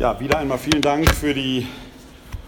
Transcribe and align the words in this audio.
Ja, 0.00 0.18
wieder 0.18 0.38
einmal 0.38 0.56
vielen 0.56 0.80
Dank 0.80 1.14
für 1.14 1.34
die 1.34 1.66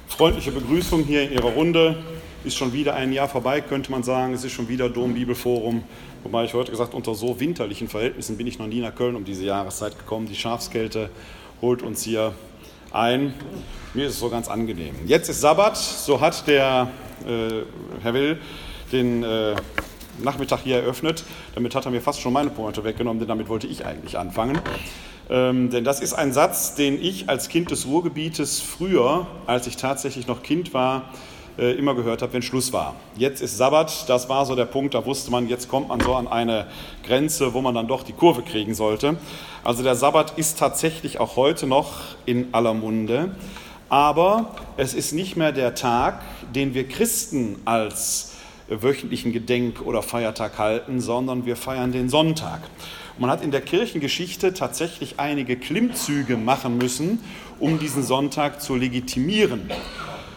freundliche 0.08 0.52
Begrüßung 0.52 1.04
hier 1.04 1.24
in 1.24 1.32
Ihrer 1.34 1.50
Runde. 1.50 2.02
Ist 2.44 2.56
schon 2.56 2.72
wieder 2.72 2.94
ein 2.94 3.12
Jahr 3.12 3.28
vorbei, 3.28 3.60
könnte 3.60 3.90
man 3.90 4.02
sagen. 4.02 4.32
Es 4.32 4.42
ist 4.42 4.52
schon 4.52 4.70
wieder 4.70 4.88
Dom-Bibelforum. 4.88 5.84
Wobei 6.22 6.44
ich 6.44 6.54
heute 6.54 6.70
gesagt, 6.70 6.94
unter 6.94 7.14
so 7.14 7.38
winterlichen 7.38 7.88
Verhältnissen 7.88 8.38
bin 8.38 8.46
ich 8.46 8.58
noch 8.58 8.68
nie 8.68 8.80
nach 8.80 8.94
Köln 8.94 9.16
um 9.16 9.26
diese 9.26 9.44
Jahreszeit 9.44 9.98
gekommen. 9.98 10.28
Die 10.28 10.34
Schafskälte 10.34 11.10
holt 11.60 11.82
uns 11.82 12.02
hier 12.02 12.32
ein. 12.90 13.34
Mir 13.92 14.06
ist 14.06 14.14
es 14.14 14.20
so 14.20 14.30
ganz 14.30 14.48
angenehm. 14.48 14.94
Jetzt 15.04 15.28
ist 15.28 15.42
Sabbat, 15.42 15.76
so 15.76 16.22
hat 16.22 16.48
der 16.48 16.88
äh, 17.26 17.64
Herr 18.02 18.14
Will 18.14 18.38
den 18.92 19.22
äh, 19.24 19.56
Nachmittag 20.22 20.60
hier 20.60 20.78
eröffnet. 20.78 21.22
Damit 21.54 21.74
hat 21.74 21.84
er 21.84 21.90
mir 21.90 22.00
fast 22.00 22.22
schon 22.22 22.32
meine 22.32 22.48
Pointe 22.48 22.82
weggenommen, 22.82 23.18
denn 23.18 23.28
damit 23.28 23.50
wollte 23.50 23.66
ich 23.66 23.84
eigentlich 23.84 24.16
anfangen. 24.16 24.58
Ähm, 25.30 25.70
denn 25.70 25.84
das 25.84 26.00
ist 26.00 26.12
ein 26.14 26.32
Satz, 26.32 26.74
den 26.74 27.02
ich 27.02 27.28
als 27.28 27.48
Kind 27.48 27.70
des 27.70 27.86
Ruhrgebietes 27.86 28.60
früher, 28.60 29.26
als 29.46 29.66
ich 29.66 29.76
tatsächlich 29.76 30.26
noch 30.26 30.42
Kind 30.42 30.74
war, 30.74 31.04
äh, 31.58 31.72
immer 31.72 31.94
gehört 31.94 32.22
habe, 32.22 32.32
wenn 32.32 32.42
Schluss 32.42 32.72
war. 32.72 32.94
Jetzt 33.16 33.42
ist 33.42 33.58
Sabbat, 33.58 34.08
das 34.08 34.28
war 34.28 34.46
so 34.46 34.56
der 34.56 34.64
Punkt, 34.64 34.94
da 34.94 35.04
wusste 35.04 35.30
man, 35.30 35.48
jetzt 35.48 35.68
kommt 35.68 35.88
man 35.88 36.00
so 36.00 36.14
an 36.14 36.26
eine 36.26 36.66
Grenze, 37.06 37.52
wo 37.52 37.60
man 37.60 37.74
dann 37.74 37.88
doch 37.88 38.02
die 38.02 38.14
Kurve 38.14 38.42
kriegen 38.42 38.74
sollte. 38.74 39.16
Also 39.62 39.82
der 39.82 39.94
Sabbat 39.94 40.38
ist 40.38 40.58
tatsächlich 40.58 41.20
auch 41.20 41.36
heute 41.36 41.66
noch 41.66 41.92
in 42.24 42.48
aller 42.52 42.74
Munde, 42.74 43.34
aber 43.88 44.54
es 44.78 44.94
ist 44.94 45.12
nicht 45.12 45.36
mehr 45.36 45.52
der 45.52 45.74
Tag, 45.74 46.22
den 46.54 46.72
wir 46.72 46.88
Christen 46.88 47.60
als 47.66 48.32
wöchentlichen 48.68 49.32
Gedenk- 49.32 49.82
oder 49.82 50.02
Feiertag 50.02 50.58
halten, 50.58 51.00
sondern 51.00 51.44
wir 51.44 51.56
feiern 51.56 51.92
den 51.92 52.08
Sonntag. 52.08 52.60
Man 53.18 53.30
hat 53.30 53.42
in 53.42 53.50
der 53.50 53.60
Kirchengeschichte 53.60 54.54
tatsächlich 54.54 55.14
einige 55.18 55.56
Klimmzüge 55.56 56.36
machen 56.36 56.78
müssen, 56.78 57.20
um 57.60 57.78
diesen 57.78 58.02
Sonntag 58.02 58.62
zu 58.62 58.74
legitimieren. 58.74 59.70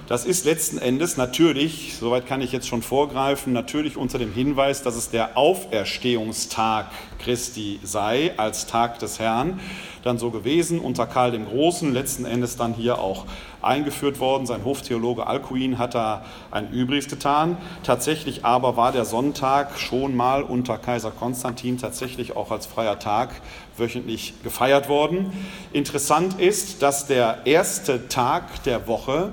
Das 0.08 0.26
ist 0.26 0.46
letzten 0.46 0.78
Endes 0.78 1.18
natürlich, 1.18 1.96
soweit 2.00 2.28
kann 2.28 2.42
ich 2.42 2.52
jetzt 2.52 2.68
schon 2.68 2.84
vorgreifen, 2.84 3.54
natürlich 3.54 3.98
unter 3.98 4.20
dem 4.20 4.32
Hinweis, 4.32 4.84
dass 4.84 4.96
es 4.96 5.10
der 5.10 5.36
Auferstehungstag 5.36 6.92
Christi 7.18 7.80
sei, 7.82 8.34
als 8.38 8.68
Tag 8.68 9.00
des 9.00 9.18
Herrn, 9.18 9.60
dann 10.06 10.20
so 10.20 10.30
gewesen 10.30 10.80
unter 10.80 11.08
Karl 11.08 11.32
dem 11.32 11.48
Großen, 11.48 11.92
letzten 11.92 12.26
Endes 12.26 12.58
dann 12.58 12.76
hier 12.76 13.00
auch 13.00 13.26
eingeführt 13.64 14.20
worden. 14.20 14.46
Sein 14.46 14.64
Hoftheologe 14.64 15.26
Alcuin 15.26 15.80
hat 15.80 15.96
da 15.96 16.24
ein 16.52 16.72
Übriges 16.72 17.08
getan. 17.08 17.58
Tatsächlich 17.84 18.46
aber 18.46 18.78
war 18.78 18.92
der 18.92 19.04
Sonntag 19.04 19.80
schon 19.80 20.16
mal 20.16 20.44
unter 20.44 20.78
Kaiser 20.78 21.10
Konstantin 21.10 21.80
tatsächlich 21.80 22.36
auch 22.36 22.52
als 22.52 22.68
freier 22.68 23.00
Tag 23.00 23.42
wöchentlich 23.78 24.36
gefeiert 24.44 24.90
worden. 24.90 25.34
Interessant 25.74 26.40
ist, 26.40 26.84
dass 26.84 27.08
der 27.08 27.40
erste 27.46 28.08
Tag 28.08 28.64
der 28.64 28.88
Woche 28.88 29.32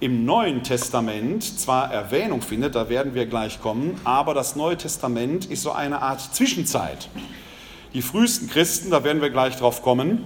im 0.00 0.24
Neuen 0.24 0.62
Testament 0.62 1.60
zwar 1.60 1.92
Erwähnung 1.92 2.40
findet, 2.40 2.74
da 2.74 2.88
werden 2.88 3.14
wir 3.14 3.26
gleich 3.26 3.60
kommen, 3.60 4.00
aber 4.04 4.32
das 4.32 4.56
Neue 4.56 4.76
Testament 4.76 5.44
ist 5.46 5.62
so 5.62 5.72
eine 5.72 6.00
Art 6.00 6.20
Zwischenzeit. 6.34 7.08
Die 7.94 8.02
frühesten 8.02 8.48
Christen, 8.48 8.90
da 8.90 9.04
werden 9.04 9.22
wir 9.22 9.30
gleich 9.30 9.56
drauf 9.56 9.80
kommen, 9.80 10.24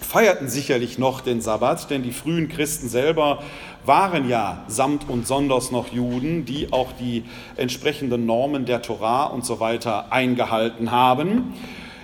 feierten 0.00 0.48
sicherlich 0.48 0.98
noch 0.98 1.20
den 1.20 1.40
Sabbat, 1.40 1.88
denn 1.88 2.02
die 2.02 2.12
frühen 2.12 2.48
Christen 2.48 2.88
selber 2.88 3.42
waren 3.84 4.28
ja 4.28 4.64
samt 4.68 5.08
und 5.08 5.26
sonders 5.26 5.70
noch 5.70 5.92
Juden, 5.92 6.44
die 6.44 6.72
auch 6.72 6.92
die 6.92 7.24
entsprechenden 7.56 8.26
Normen 8.26 8.66
der 8.66 8.82
Torah 8.82 9.26
und 9.26 9.46
so 9.46 9.60
weiter 9.60 10.12
eingehalten 10.12 10.90
haben. 10.90 11.54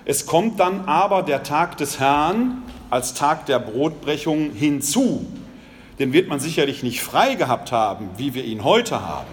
Es 0.05 0.27
kommt 0.27 0.61
dann 0.61 0.86
aber 0.86 1.23
der 1.23 1.42
Tag 1.42 1.77
des 1.77 1.98
Herrn 1.98 2.62
als 2.89 3.14
Tag 3.14 3.47
der 3.47 3.58
Brotbrechung 3.58 4.53
hinzu 4.53 5.27
den 5.98 6.12
wird 6.12 6.28
man 6.28 6.41
sicherlich 6.41 6.83
nicht 6.83 7.00
frei 7.00 7.34
gehabt 7.34 7.70
haben, 7.70 8.11
wie 8.17 8.34
wir 8.34 8.45
ihn 8.45 8.64
heute 8.64 9.07
haben. 9.07 9.30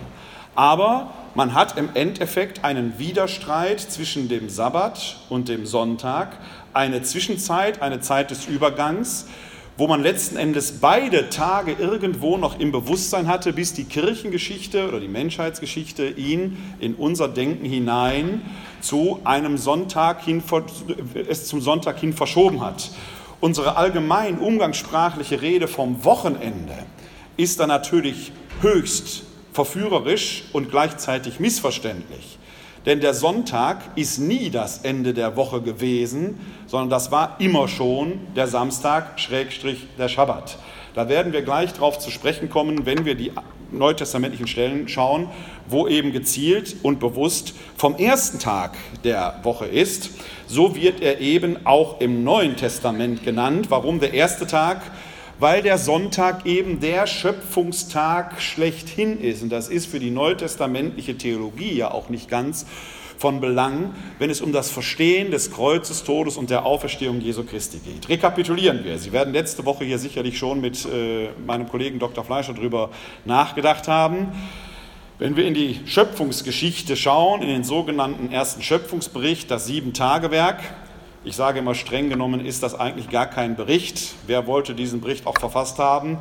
Aber 0.53 1.09
man 1.39 1.53
hat 1.53 1.77
im 1.77 1.87
Endeffekt 1.93 2.65
einen 2.65 2.99
Widerstreit 2.99 3.79
zwischen 3.79 4.27
dem 4.27 4.49
Sabbat 4.49 5.15
und 5.29 5.47
dem 5.47 5.65
Sonntag, 5.65 6.37
eine 6.73 7.01
Zwischenzeit, 7.01 7.81
eine 7.81 8.01
Zeit 8.01 8.29
des 8.29 8.47
Übergangs, 8.47 9.25
wo 9.77 9.87
man 9.87 10.03
letzten 10.03 10.35
Endes 10.35 10.81
beide 10.81 11.29
Tage 11.29 11.71
irgendwo 11.79 12.35
noch 12.35 12.59
im 12.59 12.73
Bewusstsein 12.73 13.29
hatte, 13.29 13.53
bis 13.53 13.73
die 13.73 13.85
Kirchengeschichte 13.85 14.85
oder 14.85 14.99
die 14.99 15.07
Menschheitsgeschichte 15.07 16.09
ihn 16.09 16.57
in 16.81 16.95
unser 16.95 17.29
Denken 17.29 17.63
hinein 17.63 18.41
zu 18.81 19.21
einem 19.23 19.57
Sonntag 19.57 20.21
hin, 20.21 20.43
es 21.29 21.47
zum 21.47 21.61
Sonntag 21.61 21.99
hin 21.99 22.11
verschoben 22.11 22.59
hat. 22.59 22.91
Unsere 23.39 23.77
allgemein 23.77 24.39
umgangssprachliche 24.39 25.41
Rede 25.41 25.69
vom 25.69 26.03
Wochenende 26.03 26.75
ist 27.37 27.61
dann 27.61 27.69
natürlich 27.69 28.33
höchst 28.59 29.28
verführerisch 29.59 30.45
und 30.53 30.71
gleichzeitig 30.71 31.41
missverständlich. 31.41 32.37
Denn 32.85 33.01
der 33.01 33.13
Sonntag 33.13 33.81
ist 33.97 34.17
nie 34.17 34.49
das 34.49 34.77
Ende 34.85 35.13
der 35.13 35.35
Woche 35.35 35.61
gewesen, 35.61 36.39
sondern 36.65 36.89
das 36.89 37.11
war 37.11 37.35
immer 37.39 37.67
schon 37.67 38.21
der 38.37 38.47
Samstag, 38.47 39.19
Schrägstrich 39.19 39.85
der 39.97 40.07
Schabbat. 40.07 40.57
Da 40.93 41.09
werden 41.09 41.33
wir 41.33 41.41
gleich 41.41 41.73
darauf 41.73 41.99
zu 41.99 42.09
sprechen 42.09 42.49
kommen, 42.49 42.85
wenn 42.85 43.03
wir 43.03 43.15
die 43.15 43.33
neutestamentlichen 43.73 44.47
Stellen 44.47 44.87
schauen, 44.87 45.27
wo 45.67 45.89
eben 45.89 46.13
gezielt 46.13 46.77
und 46.81 47.01
bewusst 47.01 47.53
vom 47.75 47.97
ersten 47.97 48.39
Tag 48.39 48.77
der 49.03 49.41
Woche 49.43 49.65
ist. 49.65 50.11
So 50.47 50.73
wird 50.73 51.01
er 51.01 51.19
eben 51.19 51.65
auch 51.65 51.99
im 51.99 52.23
Neuen 52.23 52.55
Testament 52.55 53.25
genannt. 53.25 53.65
Warum 53.69 53.99
der 53.99 54.13
erste 54.13 54.47
Tag? 54.47 54.81
Weil 55.39 55.61
der 55.61 55.77
Sonntag 55.77 56.45
eben 56.45 56.79
der 56.79 57.07
Schöpfungstag 57.07 58.41
schlechthin 58.41 59.19
ist. 59.21 59.41
Und 59.41 59.49
das 59.49 59.69
ist 59.69 59.85
für 59.85 59.99
die 59.99 60.11
neutestamentliche 60.11 61.17
Theologie 61.17 61.73
ja 61.73 61.91
auch 61.91 62.09
nicht 62.09 62.29
ganz 62.29 62.65
von 63.17 63.41
Belang, 63.41 63.93
wenn 64.17 64.29
es 64.29 64.39
um 64.39 64.53
das 64.53 64.71
Verstehen 64.71 65.29
des 65.29 65.51
Kreuzes, 65.51 66.03
Todes 66.03 66.37
und 66.37 66.49
der 66.49 66.65
Auferstehung 66.65 67.19
Jesu 67.19 67.43
Christi 67.43 67.79
geht. 67.79 68.07
Rekapitulieren 68.07 68.85
wir. 68.85 68.97
Sie 68.97 69.11
werden 69.11 69.33
letzte 69.33 69.65
Woche 69.65 69.83
hier 69.83 69.99
sicherlich 69.99 70.37
schon 70.37 70.61
mit 70.61 70.85
äh, 70.85 71.27
meinem 71.45 71.67
Kollegen 71.67 71.99
Dr. 71.99 72.23
Fleischer 72.23 72.53
darüber 72.53 72.89
nachgedacht 73.25 73.89
haben. 73.89 74.29
Wenn 75.19 75.35
wir 75.35 75.45
in 75.45 75.53
die 75.53 75.81
Schöpfungsgeschichte 75.85 76.95
schauen, 76.95 77.41
in 77.41 77.49
den 77.49 77.65
sogenannten 77.65 78.31
ersten 78.31 78.61
Schöpfungsbericht, 78.61 79.51
das 79.51 79.65
Sieben-Tage-Werk, 79.67 80.61
ich 81.23 81.35
sage 81.35 81.59
immer 81.59 81.75
streng 81.75 82.09
genommen, 82.09 82.45
ist 82.45 82.63
das 82.63 82.79
eigentlich 82.79 83.09
gar 83.09 83.27
kein 83.27 83.55
Bericht. 83.55 84.15
Wer 84.27 84.47
wollte 84.47 84.73
diesen 84.73 85.01
Bericht 85.01 85.27
auch 85.27 85.37
verfasst 85.37 85.79
haben? 85.79 86.19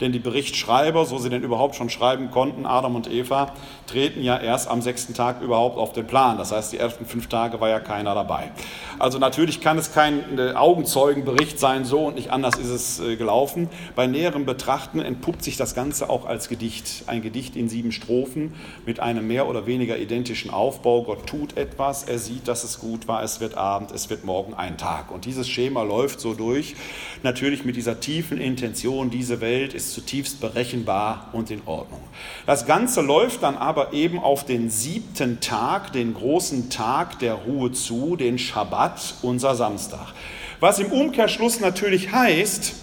denn 0.00 0.12
die 0.12 0.18
Berichtschreiber, 0.18 1.04
so 1.04 1.18
sie 1.18 1.30
denn 1.30 1.42
überhaupt 1.42 1.74
schon 1.74 1.90
schreiben 1.90 2.30
konnten, 2.30 2.66
Adam 2.66 2.96
und 2.96 3.10
Eva, 3.10 3.52
treten 3.90 4.22
ja 4.22 4.38
erst 4.38 4.68
am 4.68 4.82
sechsten 4.82 5.14
Tag 5.14 5.42
überhaupt 5.42 5.76
auf 5.76 5.92
den 5.92 6.06
Plan. 6.06 6.38
Das 6.38 6.52
heißt, 6.52 6.72
die 6.72 6.78
ersten 6.78 7.04
fünf 7.06 7.28
Tage 7.28 7.60
war 7.60 7.68
ja 7.68 7.80
keiner 7.80 8.14
dabei. 8.14 8.50
Also 8.98 9.18
natürlich 9.18 9.60
kann 9.60 9.78
es 9.78 9.92
kein 9.92 10.38
äh, 10.38 10.52
Augenzeugenbericht 10.52 11.58
sein, 11.58 11.84
so 11.84 12.06
und 12.06 12.14
nicht 12.14 12.30
anders 12.30 12.56
ist 12.58 12.68
es 12.68 13.00
äh, 13.00 13.16
gelaufen. 13.16 13.68
Bei 13.96 14.06
näherem 14.06 14.46
Betrachten 14.46 15.00
entpuppt 15.00 15.42
sich 15.42 15.56
das 15.56 15.74
Ganze 15.74 16.08
auch 16.08 16.26
als 16.26 16.48
Gedicht. 16.48 17.04
Ein 17.06 17.22
Gedicht 17.22 17.56
in 17.56 17.68
sieben 17.68 17.92
Strophen 17.92 18.54
mit 18.86 19.00
einem 19.00 19.26
mehr 19.26 19.48
oder 19.48 19.66
weniger 19.66 19.98
identischen 19.98 20.50
Aufbau. 20.50 21.02
Gott 21.02 21.26
tut 21.26 21.56
etwas, 21.56 22.04
er 22.04 22.18
sieht, 22.18 22.46
dass 22.46 22.62
es 22.62 22.78
gut 22.78 23.08
war, 23.08 23.22
es 23.22 23.40
wird 23.40 23.56
Abend, 23.56 23.90
es 23.90 24.10
wird 24.10 24.24
morgen 24.24 24.54
ein 24.54 24.78
Tag. 24.78 25.10
Und 25.10 25.24
dieses 25.24 25.48
Schema 25.48 25.82
läuft 25.82 26.20
so 26.20 26.34
durch, 26.34 26.76
natürlich 27.22 27.64
mit 27.64 27.76
dieser 27.76 27.98
tiefen 27.98 28.38
Intention, 28.38 29.10
diese 29.10 29.40
Welt 29.40 29.74
ist 29.74 29.92
zutiefst 29.92 30.40
berechenbar 30.40 31.30
und 31.32 31.50
in 31.50 31.62
Ordnung. 31.66 32.00
Das 32.46 32.66
Ganze 32.66 33.00
läuft 33.00 33.42
dann 33.42 33.56
aber 33.56 33.79
eben 33.92 34.18
auf 34.18 34.44
den 34.44 34.70
siebten 34.70 35.40
Tag, 35.40 35.92
den 35.92 36.14
großen 36.14 36.70
Tag 36.70 37.18
der 37.18 37.34
Ruhe 37.34 37.72
zu, 37.72 38.16
den 38.16 38.38
Schabbat, 38.38 39.14
unser 39.22 39.54
Samstag. 39.54 40.14
Was 40.60 40.78
im 40.78 40.92
Umkehrschluss 40.92 41.60
natürlich 41.60 42.12
heißt, 42.12 42.74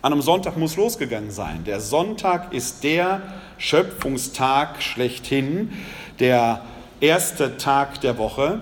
an 0.00 0.12
einem 0.12 0.22
Sonntag 0.22 0.56
muss 0.56 0.76
losgegangen 0.76 1.30
sein. 1.30 1.64
Der 1.64 1.80
Sonntag 1.80 2.52
ist 2.52 2.84
der 2.84 3.20
Schöpfungstag 3.58 4.80
schlechthin, 4.80 5.72
der 6.20 6.62
erste 7.00 7.56
Tag 7.56 8.00
der 8.00 8.16
Woche, 8.16 8.60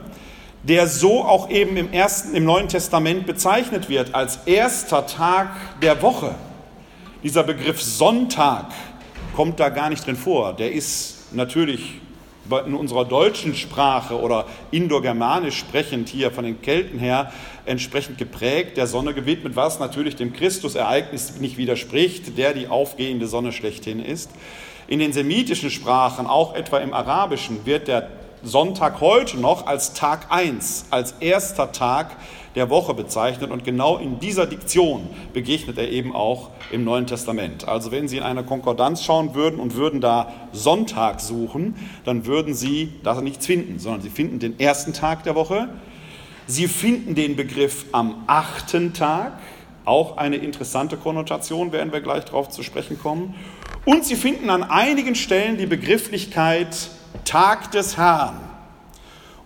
der 0.62 0.86
so 0.88 1.22
auch 1.24 1.50
eben 1.50 1.76
im, 1.76 1.92
ersten, 1.92 2.34
im 2.34 2.44
Neuen 2.44 2.68
Testament 2.68 3.26
bezeichnet 3.26 3.88
wird 3.88 4.14
als 4.14 4.40
erster 4.46 5.06
Tag 5.06 5.50
der 5.82 6.00
Woche. 6.02 6.34
Dieser 7.22 7.42
Begriff 7.42 7.82
Sonntag 7.82 8.66
kommt 9.34 9.60
da 9.60 9.68
gar 9.68 9.90
nicht 9.90 10.06
drin 10.06 10.16
vor. 10.16 10.54
Der 10.54 10.72
ist 10.72 11.15
natürlich 11.36 12.00
in 12.66 12.74
unserer 12.74 13.04
deutschen 13.04 13.54
Sprache 13.54 14.20
oder 14.20 14.46
indogermanisch 14.70 15.58
sprechend 15.58 16.08
hier 16.08 16.30
von 16.30 16.44
den 16.44 16.62
Kelten 16.62 16.98
her 16.98 17.32
entsprechend 17.64 18.18
geprägt, 18.18 18.76
der 18.76 18.86
Sonne 18.86 19.14
gewidmet, 19.14 19.56
was 19.56 19.80
natürlich 19.80 20.14
dem 20.14 20.32
Christusereignis 20.32 21.40
nicht 21.40 21.56
widerspricht, 21.56 22.38
der 22.38 22.54
die 22.54 22.68
aufgehende 22.68 23.26
Sonne 23.26 23.52
schlechthin 23.52 23.98
ist. 23.98 24.30
In 24.86 25.00
den 25.00 25.12
semitischen 25.12 25.70
Sprachen, 25.70 26.26
auch 26.26 26.54
etwa 26.54 26.78
im 26.78 26.92
Arabischen, 26.92 27.66
wird 27.66 27.88
der 27.88 28.08
Sonntag 28.44 29.00
heute 29.00 29.38
noch 29.38 29.66
als 29.66 29.94
Tag 29.94 30.26
1, 30.30 30.86
als 30.90 31.12
erster 31.18 31.72
Tag 31.72 32.16
der 32.56 32.70
Woche 32.70 32.94
bezeichnet 32.94 33.50
und 33.50 33.64
genau 33.64 33.98
in 33.98 34.18
dieser 34.18 34.46
Diktion 34.46 35.06
begegnet 35.34 35.76
er 35.76 35.90
eben 35.90 36.14
auch 36.14 36.50
im 36.72 36.84
Neuen 36.84 37.06
Testament. 37.06 37.68
Also 37.68 37.92
wenn 37.92 38.08
Sie 38.08 38.16
in 38.16 38.22
eine 38.22 38.42
Konkordanz 38.44 39.04
schauen 39.04 39.34
würden 39.34 39.60
und 39.60 39.76
würden 39.76 40.00
da 40.00 40.32
Sonntag 40.52 41.20
suchen, 41.20 41.76
dann 42.04 42.24
würden 42.24 42.54
Sie 42.54 42.94
da 43.04 43.20
nichts 43.20 43.46
finden, 43.46 43.78
sondern 43.78 44.00
Sie 44.00 44.10
finden 44.10 44.38
den 44.38 44.58
ersten 44.58 44.94
Tag 44.94 45.22
der 45.24 45.34
Woche. 45.34 45.68
Sie 46.46 46.66
finden 46.66 47.14
den 47.14 47.36
Begriff 47.36 47.84
am 47.92 48.24
achten 48.26 48.94
Tag, 48.94 49.38
auch 49.84 50.16
eine 50.16 50.36
interessante 50.36 50.96
Konnotation, 50.96 51.72
werden 51.72 51.92
wir 51.92 52.00
gleich 52.00 52.24
darauf 52.24 52.48
zu 52.48 52.62
sprechen 52.62 52.98
kommen. 52.98 53.34
Und 53.84 54.04
Sie 54.04 54.16
finden 54.16 54.48
an 54.50 54.64
einigen 54.64 55.14
Stellen 55.14 55.58
die 55.58 55.66
Begrifflichkeit 55.66 56.90
Tag 57.24 57.70
des 57.70 57.96
Herrn. 57.96 58.45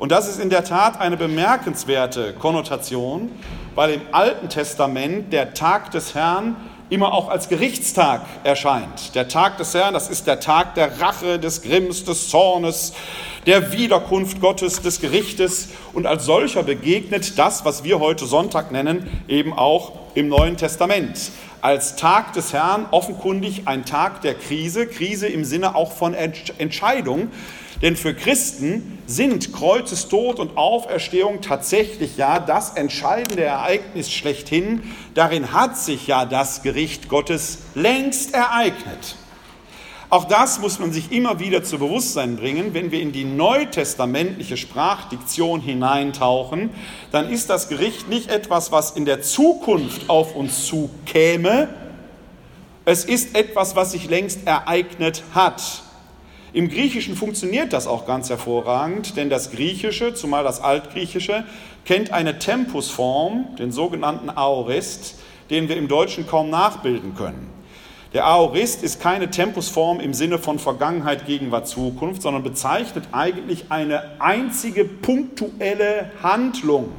Und 0.00 0.12
das 0.12 0.26
ist 0.26 0.40
in 0.40 0.48
der 0.48 0.64
Tat 0.64 0.98
eine 0.98 1.18
bemerkenswerte 1.18 2.32
Konnotation, 2.32 3.30
weil 3.74 3.90
im 3.90 4.00
Alten 4.12 4.48
Testament 4.48 5.30
der 5.30 5.52
Tag 5.52 5.90
des 5.90 6.14
Herrn 6.14 6.56
immer 6.88 7.12
auch 7.12 7.28
als 7.28 7.50
Gerichtstag 7.50 8.22
erscheint. 8.42 9.14
Der 9.14 9.28
Tag 9.28 9.58
des 9.58 9.74
Herrn, 9.74 9.92
das 9.92 10.08
ist 10.08 10.26
der 10.26 10.40
Tag 10.40 10.74
der 10.74 11.02
Rache, 11.02 11.38
des 11.38 11.60
Grimms, 11.60 12.04
des 12.04 12.30
Zornes, 12.30 12.94
der 13.44 13.72
Wiederkunft 13.72 14.40
Gottes, 14.40 14.80
des 14.80 15.02
Gerichtes. 15.02 15.68
Und 15.92 16.06
als 16.06 16.24
solcher 16.24 16.62
begegnet 16.62 17.38
das, 17.38 17.66
was 17.66 17.84
wir 17.84 18.00
heute 18.00 18.24
Sonntag 18.24 18.72
nennen, 18.72 19.06
eben 19.28 19.52
auch 19.52 19.92
im 20.14 20.28
Neuen 20.28 20.56
Testament. 20.56 21.30
Als 21.60 21.96
Tag 21.96 22.32
des 22.32 22.54
Herrn 22.54 22.86
offenkundig 22.90 23.68
ein 23.68 23.84
Tag 23.84 24.22
der 24.22 24.32
Krise, 24.32 24.86
Krise 24.86 25.26
im 25.26 25.44
Sinne 25.44 25.74
auch 25.74 25.92
von 25.92 26.14
Entscheidung, 26.14 27.28
denn 27.82 27.96
für 27.96 28.14
Christen 28.14 28.98
sind 29.06 29.52
Kreuzestod 29.52 30.38
und 30.38 30.56
Auferstehung 30.56 31.40
tatsächlich 31.40 32.16
ja 32.16 32.38
das 32.38 32.70
entscheidende 32.70 33.42
Ereignis 33.42 34.12
schlechthin. 34.12 34.82
Darin 35.14 35.52
hat 35.52 35.78
sich 35.78 36.06
ja 36.06 36.26
das 36.26 36.62
Gericht 36.62 37.08
Gottes 37.08 37.58
längst 37.74 38.34
ereignet. 38.34 39.16
Auch 40.10 40.24
das 40.24 40.60
muss 40.60 40.80
man 40.80 40.92
sich 40.92 41.12
immer 41.12 41.38
wieder 41.38 41.62
zu 41.62 41.78
Bewusstsein 41.78 42.36
bringen. 42.36 42.74
Wenn 42.74 42.90
wir 42.90 43.00
in 43.00 43.12
die 43.12 43.24
neutestamentliche 43.24 44.56
Sprachdiktion 44.56 45.60
hineintauchen, 45.60 46.70
dann 47.12 47.30
ist 47.30 47.48
das 47.48 47.68
Gericht 47.68 48.08
nicht 48.08 48.28
etwas, 48.28 48.72
was 48.72 48.90
in 48.90 49.04
der 49.04 49.22
Zukunft 49.22 50.10
auf 50.10 50.34
uns 50.34 50.66
zukäme. 50.66 51.68
Es 52.84 53.04
ist 53.04 53.36
etwas, 53.36 53.76
was 53.76 53.92
sich 53.92 54.10
längst 54.10 54.46
ereignet 54.48 55.22
hat. 55.32 55.84
Im 56.52 56.68
Griechischen 56.68 57.14
funktioniert 57.14 57.72
das 57.72 57.86
auch 57.86 58.06
ganz 58.06 58.28
hervorragend, 58.28 59.16
denn 59.16 59.30
das 59.30 59.52
Griechische, 59.52 60.14
zumal 60.14 60.42
das 60.42 60.60
Altgriechische, 60.60 61.44
kennt 61.84 62.12
eine 62.12 62.38
Tempusform, 62.38 63.56
den 63.56 63.70
sogenannten 63.70 64.30
Aorist, 64.30 65.16
den 65.50 65.68
wir 65.68 65.76
im 65.76 65.86
Deutschen 65.86 66.26
kaum 66.26 66.50
nachbilden 66.50 67.14
können. 67.14 67.48
Der 68.12 68.26
Aorist 68.26 68.82
ist 68.82 69.00
keine 69.00 69.30
Tempusform 69.30 70.00
im 70.00 70.14
Sinne 70.14 70.38
von 70.38 70.58
Vergangenheit, 70.58 71.26
Gegenwart, 71.26 71.68
Zukunft, 71.68 72.22
sondern 72.22 72.42
bezeichnet 72.42 73.04
eigentlich 73.12 73.66
eine 73.68 74.20
einzige 74.20 74.84
punktuelle 74.84 76.10
Handlung, 76.20 76.90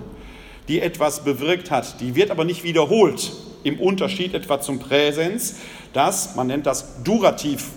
die 0.70 0.80
etwas 0.80 1.26
bewirkt 1.26 1.70
hat. 1.70 2.00
Die 2.00 2.16
wird 2.16 2.32
aber 2.32 2.46
nicht 2.46 2.64
wiederholt, 2.64 3.34
im 3.64 3.82
Unterschied 3.82 4.34
etwa 4.34 4.62
zum 4.62 4.80
Präsens, 4.80 5.58
das, 5.92 6.36
man 6.36 6.48
nennt 6.48 6.66
das 6.66 7.04
Durativ 7.04 7.72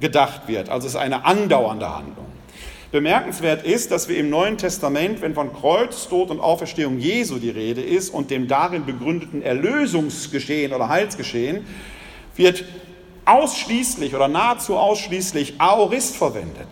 gedacht 0.00 0.42
wird. 0.46 0.68
Also 0.68 0.86
es 0.86 0.94
ist 0.94 1.00
eine 1.00 1.24
andauernde 1.24 1.88
Handlung. 1.88 2.26
Bemerkenswert 2.92 3.64
ist, 3.64 3.92
dass 3.92 4.08
wir 4.08 4.16
im 4.16 4.30
Neuen 4.30 4.58
Testament, 4.58 5.22
wenn 5.22 5.34
von 5.34 5.52
Kreuz, 5.52 6.08
Tod 6.08 6.30
und 6.30 6.40
Auferstehung 6.40 6.98
Jesu 6.98 7.38
die 7.38 7.50
Rede 7.50 7.82
ist 7.82 8.10
und 8.10 8.30
dem 8.30 8.48
darin 8.48 8.84
begründeten 8.84 9.42
Erlösungsgeschehen 9.42 10.72
oder 10.72 10.88
Heilsgeschehen, 10.88 11.64
wird 12.34 12.64
ausschließlich 13.26 14.14
oder 14.14 14.26
nahezu 14.26 14.76
ausschließlich 14.76 15.54
Aorist 15.58 16.16
verwendet. 16.16 16.68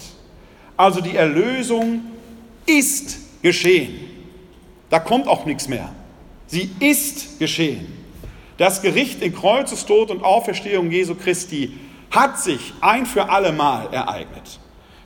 Also 0.76 1.00
die 1.00 1.14
Erlösung 1.14 2.02
ist 2.66 3.18
geschehen. 3.42 4.00
Da 4.90 4.98
kommt 4.98 5.28
auch 5.28 5.44
nichts 5.44 5.68
mehr. 5.68 5.90
Sie 6.48 6.70
ist 6.80 7.38
geschehen. 7.38 7.86
Das 8.56 8.82
Gericht 8.82 9.22
in 9.22 9.34
Kreuzestod 9.34 10.10
und 10.10 10.24
Auferstehung 10.24 10.90
Jesu 10.90 11.14
Christi 11.14 11.74
hat 12.10 12.38
sich 12.38 12.74
ein 12.80 13.06
für 13.06 13.28
alle 13.30 13.52
Mal 13.52 13.88
ereignet. 13.92 14.60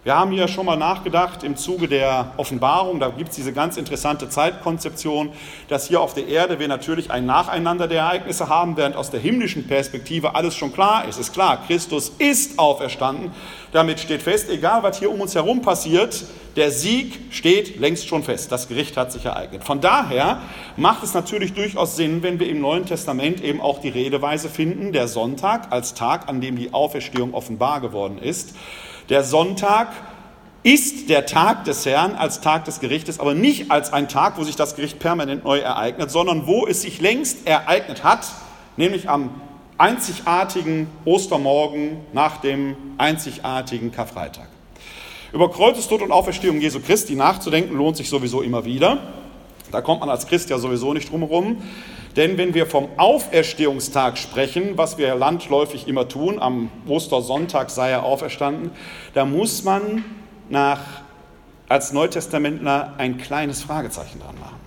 Wir 0.05 0.17
haben 0.17 0.33
hier 0.33 0.49
schon 0.49 0.67
mal 0.67 0.77
nachgedacht 0.77 1.45
im 1.45 1.57
Zuge 1.57 1.87
der 1.87 2.33
Offenbarung, 2.37 2.99
da 2.99 3.11
gibt 3.11 3.31
es 3.31 3.37
diese 3.37 3.53
ganz 3.53 3.77
interessante 3.77 4.29
Zeitkonzeption, 4.29 5.31
dass 5.69 5.87
hier 5.87 6.01
auf 6.01 6.13
der 6.13 6.27
Erde 6.27 6.59
wir 6.59 6.67
natürlich 6.67 7.13
ein 7.13 7.25
Nacheinander 7.25 7.87
der 7.87 8.01
Ereignisse 8.01 8.49
haben, 8.49 8.77
während 8.77 8.97
aus 8.97 9.13
der 9.13 9.21
himmlischen 9.21 9.69
Perspektive 9.69 10.35
alles 10.35 10.57
schon 10.57 10.73
klar 10.73 11.07
ist. 11.09 11.21
Ist 11.21 11.33
klar, 11.33 11.63
Christus 11.69 12.09
ist 12.19 12.59
auferstanden. 12.59 13.31
Damit 13.71 14.01
steht 14.01 14.23
fest, 14.23 14.51
egal 14.51 14.83
was 14.83 14.99
hier 14.99 15.09
um 15.09 15.21
uns 15.21 15.37
herum 15.37 15.63
passiert, 15.63 16.25
der 16.57 16.71
Sieg 16.71 17.19
steht 17.31 17.81
längst 17.81 18.09
schon 18.09 18.23
fest. 18.23 18.53
Das 18.53 18.69
Gericht 18.69 18.97
hat 18.97 19.13
sich 19.13 19.25
ereignet. 19.25 19.65
Von 19.65 19.81
daher 19.81 20.43
macht 20.77 21.03
es 21.03 21.15
natürlich 21.15 21.55
durchaus 21.55 21.97
Sinn, 21.97 22.23
wenn 22.23 22.39
wir 22.41 22.49
im 22.49 22.61
Neuen 22.61 22.87
Testament 22.87 23.43
eben 23.43 23.61
auch 23.61 23.81
die 23.81 23.89
Redeweise 23.89 24.49
finden, 24.49 24.93
der 24.93 25.09
Sonntag 25.09 25.73
als 25.73 25.95
Tag, 25.95 26.29
an 26.29 26.41
dem 26.41 26.57
die 26.57 26.73
Auferstehung 26.73 27.35
offenbar 27.35 27.81
geworden 27.81 28.19
ist 28.19 28.55
der 29.09 29.25
Sonntag 29.25 29.89
ist 30.63 31.11
der 31.11 31.27
Tag 31.27 31.65
des 31.65 31.85
Herrn 31.85 32.15
als 32.15 32.41
Tag 32.41 32.65
des 32.67 32.79
Gerichtes, 32.81 33.19
aber 33.19 33.35
nicht 33.35 33.71
als 33.71 33.93
ein 33.93 34.09
Tag, 34.09 34.39
wo 34.39 34.45
sich 34.45 34.55
das 34.55 34.77
Gericht 34.77 35.01
permanent 35.01 35.45
neu 35.45 35.59
ereignet, 35.59 36.11
sondern 36.11 36.47
wo 36.47 36.67
es 36.67 36.83
sich 36.83 37.01
längst 37.01 37.47
ereignet 37.47 38.05
hat, 38.05 38.25
nämlich 38.77 39.09
am 39.09 39.31
einzigartigen 39.77 40.87
Ostermorgen 41.05 41.99
nach 42.13 42.39
dem 42.39 42.77
einzigartigen 42.97 43.91
Karfreitag. 43.91 44.47
Über 45.33 45.51
Kreuzestod 45.51 46.03
und 46.03 46.13
Auferstehung 46.13 46.61
Jesu 46.61 46.81
Christi 46.81 47.15
nachzudenken 47.15 47.75
lohnt 47.75 47.97
sich 47.97 48.11
sowieso 48.11 48.43
immer 48.43 48.67
wieder. 48.67 48.99
Da 49.71 49.81
kommt 49.81 50.01
man 50.01 50.11
als 50.11 50.27
Christ 50.27 50.51
ja 50.51 50.59
sowieso 50.59 50.93
nicht 50.93 51.11
drum 51.11 51.23
herum. 51.23 51.63
Denn 52.17 52.37
wenn 52.37 52.53
wir 52.53 52.67
vom 52.67 52.89
Auferstehungstag 52.99 54.19
sprechen, 54.19 54.77
was 54.77 54.99
wir 54.99 55.15
landläufig 55.15 55.89
immer 55.89 56.07
tun, 56.07 56.39
am 56.39 56.71
Ostersonntag 56.87 57.71
sei 57.71 57.91
er 57.91 58.03
auferstanden, 58.03 58.73
da 59.15 59.25
muss 59.25 59.65
man 59.65 60.05
nach, 60.51 60.81
als 61.67 61.95
Neutestamentler 61.95 62.93
ein 62.99 63.17
kleines 63.17 63.63
Fragezeichen 63.63 64.21
dran 64.21 64.39
machen. 64.39 64.61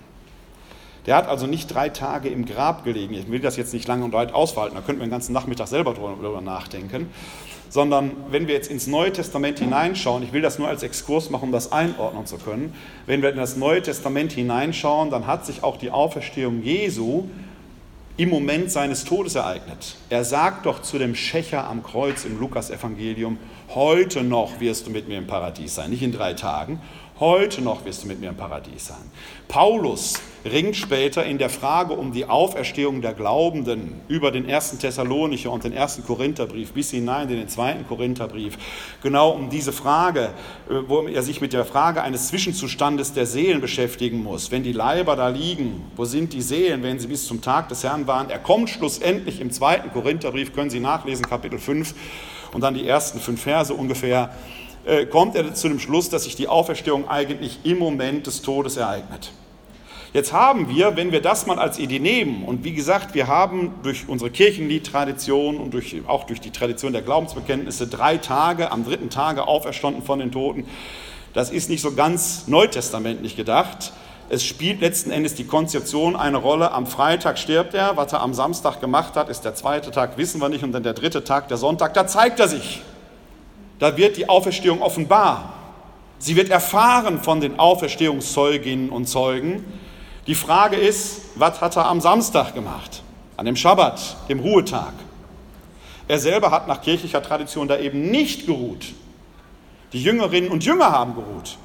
Der 1.06 1.14
hat 1.14 1.28
also 1.28 1.46
nicht 1.46 1.72
drei 1.72 1.90
Tage 1.90 2.28
im 2.28 2.44
Grab 2.44 2.82
gelegen. 2.82 3.14
Ich 3.14 3.30
will 3.30 3.38
das 3.38 3.56
jetzt 3.56 3.72
nicht 3.72 3.86
lange 3.86 4.04
und 4.04 4.12
weit 4.12 4.34
ausfalten, 4.34 4.74
da 4.74 4.80
könnten 4.80 5.00
wir 5.00 5.06
den 5.06 5.12
ganzen 5.12 5.32
Nachmittag 5.32 5.68
selber 5.68 5.94
darüber 5.94 6.40
nachdenken. 6.40 7.08
Sondern 7.76 8.12
wenn 8.30 8.48
wir 8.48 8.54
jetzt 8.54 8.70
ins 8.70 8.86
Neue 8.86 9.12
Testament 9.12 9.58
hineinschauen, 9.58 10.22
ich 10.22 10.32
will 10.32 10.40
das 10.40 10.58
nur 10.58 10.66
als 10.66 10.82
Exkurs 10.82 11.28
machen, 11.28 11.44
um 11.48 11.52
das 11.52 11.72
einordnen 11.72 12.24
zu 12.24 12.38
können, 12.38 12.72
wenn 13.04 13.20
wir 13.20 13.28
in 13.28 13.36
das 13.36 13.58
Neue 13.58 13.82
Testament 13.82 14.32
hineinschauen, 14.32 15.10
dann 15.10 15.26
hat 15.26 15.44
sich 15.44 15.62
auch 15.62 15.76
die 15.76 15.90
Auferstehung 15.90 16.62
Jesu 16.62 17.24
im 18.16 18.30
Moment 18.30 18.70
seines 18.70 19.04
Todes 19.04 19.34
ereignet. 19.34 19.96
Er 20.08 20.24
sagt 20.24 20.64
doch 20.64 20.80
zu 20.80 20.98
dem 20.98 21.14
Schächer 21.14 21.68
am 21.68 21.82
Kreuz 21.82 22.24
im 22.24 22.40
Lukasevangelium, 22.40 23.36
heute 23.74 24.22
noch 24.22 24.58
wirst 24.58 24.86
du 24.86 24.90
mit 24.90 25.06
mir 25.06 25.18
im 25.18 25.26
Paradies 25.26 25.74
sein, 25.74 25.90
nicht 25.90 26.02
in 26.02 26.12
drei 26.12 26.32
Tagen, 26.32 26.80
Heute 27.18 27.62
noch 27.62 27.86
wirst 27.86 28.04
du 28.04 28.08
mit 28.08 28.20
mir 28.20 28.28
im 28.28 28.36
Paradies 28.36 28.88
sein. 28.88 29.10
Paulus 29.48 30.20
ringt 30.44 30.76
später 30.76 31.24
in 31.24 31.38
der 31.38 31.48
Frage 31.48 31.94
um 31.94 32.12
die 32.12 32.26
Auferstehung 32.26 33.00
der 33.00 33.14
Glaubenden 33.14 34.02
über 34.06 34.30
den 34.30 34.46
ersten 34.46 34.78
Thessalonicher 34.78 35.50
und 35.50 35.64
den 35.64 35.72
ersten 35.72 36.04
Korintherbrief 36.04 36.72
bis 36.72 36.90
hinein 36.90 37.30
in 37.30 37.38
den 37.38 37.48
zweiten 37.48 37.86
Korintherbrief. 37.86 38.58
Genau 39.02 39.30
um 39.30 39.48
diese 39.48 39.72
Frage, 39.72 40.34
äh, 40.68 40.74
wo 40.88 41.08
er 41.08 41.22
sich 41.22 41.40
mit 41.40 41.54
der 41.54 41.64
Frage 41.64 42.02
eines 42.02 42.28
Zwischenzustandes 42.28 43.14
der 43.14 43.24
Seelen 43.24 43.62
beschäftigen 43.62 44.22
muss. 44.22 44.50
Wenn 44.50 44.62
die 44.62 44.72
Leiber 44.72 45.16
da 45.16 45.28
liegen, 45.28 45.90
wo 45.96 46.04
sind 46.04 46.34
die 46.34 46.42
Seelen, 46.42 46.82
wenn 46.82 46.98
sie 46.98 47.06
bis 47.06 47.26
zum 47.26 47.40
Tag 47.40 47.70
des 47.70 47.82
Herrn 47.82 48.06
waren? 48.06 48.28
Er 48.28 48.40
kommt 48.40 48.68
schlussendlich 48.68 49.40
im 49.40 49.50
zweiten 49.50 49.90
Korintherbrief, 49.90 50.52
können 50.52 50.68
Sie 50.68 50.80
nachlesen, 50.80 51.24
Kapitel 51.24 51.58
5 51.58 51.94
und 52.52 52.60
dann 52.60 52.74
die 52.74 52.86
ersten 52.86 53.20
fünf 53.20 53.40
Verse 53.40 53.72
ungefähr 53.72 54.34
äh, 54.86 55.04
kommt 55.04 55.34
er 55.34 55.52
zu 55.52 55.68
dem 55.68 55.78
Schluss, 55.78 56.08
dass 56.08 56.24
sich 56.24 56.36
die 56.36 56.48
Auferstehung 56.48 57.08
eigentlich 57.08 57.58
im 57.64 57.78
Moment 57.78 58.26
des 58.26 58.42
Todes 58.42 58.76
ereignet. 58.76 59.32
Jetzt 60.12 60.32
haben 60.32 60.70
wir, 60.70 60.96
wenn 60.96 61.12
wir 61.12 61.20
das 61.20 61.46
mal 61.46 61.58
als 61.58 61.78
Idee 61.78 61.98
nehmen, 61.98 62.44
und 62.44 62.64
wie 62.64 62.72
gesagt, 62.72 63.14
wir 63.14 63.26
haben 63.26 63.74
durch 63.82 64.08
unsere 64.08 64.30
Kirchenliedtradition 64.30 65.58
und 65.58 65.74
durch, 65.74 65.96
auch 66.06 66.24
durch 66.24 66.40
die 66.40 66.52
Tradition 66.52 66.92
der 66.92 67.02
Glaubensbekenntnisse 67.02 67.86
drei 67.88 68.16
Tage, 68.16 68.70
am 68.70 68.84
dritten 68.84 69.10
Tage 69.10 69.46
auferstanden 69.46 70.02
von 70.02 70.20
den 70.20 70.32
Toten. 70.32 70.64
Das 71.34 71.50
ist 71.50 71.68
nicht 71.68 71.82
so 71.82 71.92
ganz 71.92 72.46
neutestamentlich 72.46 73.36
gedacht. 73.36 73.92
Es 74.30 74.42
spielt 74.42 74.80
letzten 74.80 75.10
Endes 75.10 75.34
die 75.34 75.44
Konzeption 75.44 76.16
eine 76.16 76.38
Rolle. 76.38 76.72
Am 76.72 76.86
Freitag 76.86 77.38
stirbt 77.38 77.74
er. 77.74 77.96
Was 77.96 78.12
er 78.12 78.22
am 78.22 78.32
Samstag 78.32 78.80
gemacht 78.80 79.16
hat, 79.16 79.28
ist 79.28 79.42
der 79.44 79.54
zweite 79.54 79.90
Tag, 79.90 80.16
wissen 80.16 80.40
wir 80.40 80.48
nicht. 80.48 80.64
Und 80.64 80.72
dann 80.72 80.82
der 80.82 80.94
dritte 80.94 81.24
Tag, 81.24 81.48
der 81.48 81.58
Sonntag, 81.58 81.92
da 81.92 82.06
zeigt 82.06 82.40
er 82.40 82.48
sich. 82.48 82.80
Da 83.78 83.96
wird 83.96 84.16
die 84.16 84.28
Auferstehung 84.28 84.82
offenbar. 84.82 85.54
Sie 86.18 86.36
wird 86.36 86.48
erfahren 86.48 87.20
von 87.20 87.40
den 87.40 87.58
Auferstehungszeuginnen 87.58 88.88
und 88.88 89.06
Zeugen. 89.06 89.64
Die 90.26 90.34
Frage 90.34 90.76
ist, 90.76 91.20
was 91.34 91.60
hat 91.60 91.76
er 91.76 91.86
am 91.86 92.00
Samstag 92.00 92.54
gemacht? 92.54 93.02
An 93.36 93.44
dem 93.44 93.56
Schabbat, 93.56 94.16
dem 94.28 94.40
Ruhetag. 94.40 94.94
Er 96.08 96.18
selber 96.18 96.50
hat 96.50 96.68
nach 96.68 96.80
kirchlicher 96.80 97.22
Tradition 97.22 97.68
da 97.68 97.78
eben 97.78 98.10
nicht 98.10 98.46
geruht. 98.46 98.86
Die 99.92 100.02
Jüngerinnen 100.02 100.50
und 100.50 100.64
Jünger 100.64 100.90
haben 100.90 101.14
geruht. 101.14 101.58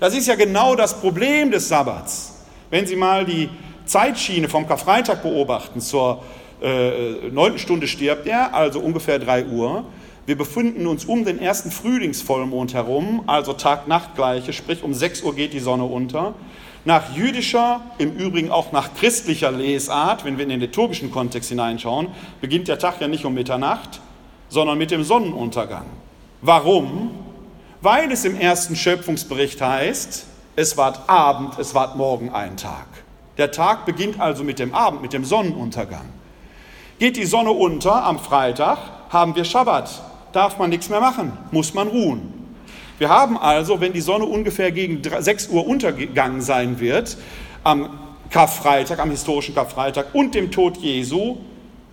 Das 0.00 0.14
ist 0.14 0.26
ja 0.26 0.34
genau 0.34 0.74
das 0.74 0.98
Problem 1.00 1.50
des 1.50 1.68
Sabbats. 1.68 2.44
Wenn 2.70 2.86
Sie 2.86 2.96
mal 2.96 3.24
die 3.24 3.50
Zeitschiene 3.84 4.48
vom 4.48 4.66
Karfreitag 4.66 5.22
beobachten, 5.22 5.80
zur 5.80 6.22
äh, 6.62 7.30
neunten 7.30 7.58
Stunde 7.58 7.86
stirbt 7.86 8.26
er, 8.26 8.54
also 8.54 8.80
ungefähr 8.80 9.18
3 9.18 9.46
Uhr. 9.46 9.84
Wir 10.24 10.38
befinden 10.38 10.86
uns 10.86 11.04
um 11.04 11.24
den 11.24 11.40
ersten 11.40 11.72
Frühlingsvollmond 11.72 12.74
herum, 12.74 13.24
also 13.26 13.54
Tag-Nacht-Gleiche, 13.54 14.52
sprich 14.52 14.84
um 14.84 14.94
6 14.94 15.22
Uhr 15.22 15.34
geht 15.34 15.52
die 15.52 15.58
Sonne 15.58 15.82
unter. 15.82 16.34
Nach 16.84 17.16
jüdischer, 17.16 17.80
im 17.98 18.12
Übrigen 18.12 18.48
auch 18.48 18.70
nach 18.70 18.94
christlicher 18.94 19.50
Lesart, 19.50 20.24
wenn 20.24 20.36
wir 20.36 20.44
in 20.44 20.50
den 20.50 20.60
liturgischen 20.60 21.10
Kontext 21.10 21.48
hineinschauen, 21.48 22.06
beginnt 22.40 22.68
der 22.68 22.78
Tag 22.78 23.00
ja 23.00 23.08
nicht 23.08 23.24
um 23.24 23.34
Mitternacht, 23.34 24.00
sondern 24.48 24.78
mit 24.78 24.92
dem 24.92 25.02
Sonnenuntergang. 25.02 25.86
Warum? 26.40 27.10
Weil 27.80 28.12
es 28.12 28.24
im 28.24 28.38
ersten 28.38 28.76
Schöpfungsbericht 28.76 29.60
heißt, 29.60 30.26
es 30.54 30.76
ward 30.76 31.08
Abend, 31.08 31.58
es 31.58 31.74
ward 31.74 31.96
Morgen 31.96 32.30
ein 32.30 32.56
Tag. 32.56 32.86
Der 33.38 33.50
Tag 33.50 33.86
beginnt 33.86 34.20
also 34.20 34.44
mit 34.44 34.60
dem 34.60 34.72
Abend, 34.72 35.02
mit 35.02 35.12
dem 35.14 35.24
Sonnenuntergang. 35.24 36.08
Geht 37.00 37.16
die 37.16 37.26
Sonne 37.26 37.50
unter 37.50 38.04
am 38.04 38.20
Freitag, 38.20 38.78
haben 39.10 39.34
wir 39.34 39.44
Schabbat. 39.44 40.11
Darf 40.32 40.58
man 40.58 40.70
nichts 40.70 40.88
mehr 40.88 41.00
machen, 41.00 41.32
muss 41.50 41.74
man 41.74 41.88
ruhen. 41.88 42.42
Wir 42.98 43.08
haben 43.08 43.36
also, 43.36 43.80
wenn 43.80 43.92
die 43.92 44.00
Sonne 44.00 44.24
ungefähr 44.24 44.72
gegen 44.72 45.02
6 45.02 45.48
Uhr 45.48 45.66
untergegangen 45.66 46.40
sein 46.40 46.80
wird, 46.80 47.18
am 47.64 47.98
Karfreitag, 48.30 48.98
am 48.98 49.10
historischen 49.10 49.54
Karfreitag 49.54 50.14
und 50.14 50.34
dem 50.34 50.50
Tod 50.50 50.78
Jesu, 50.78 51.36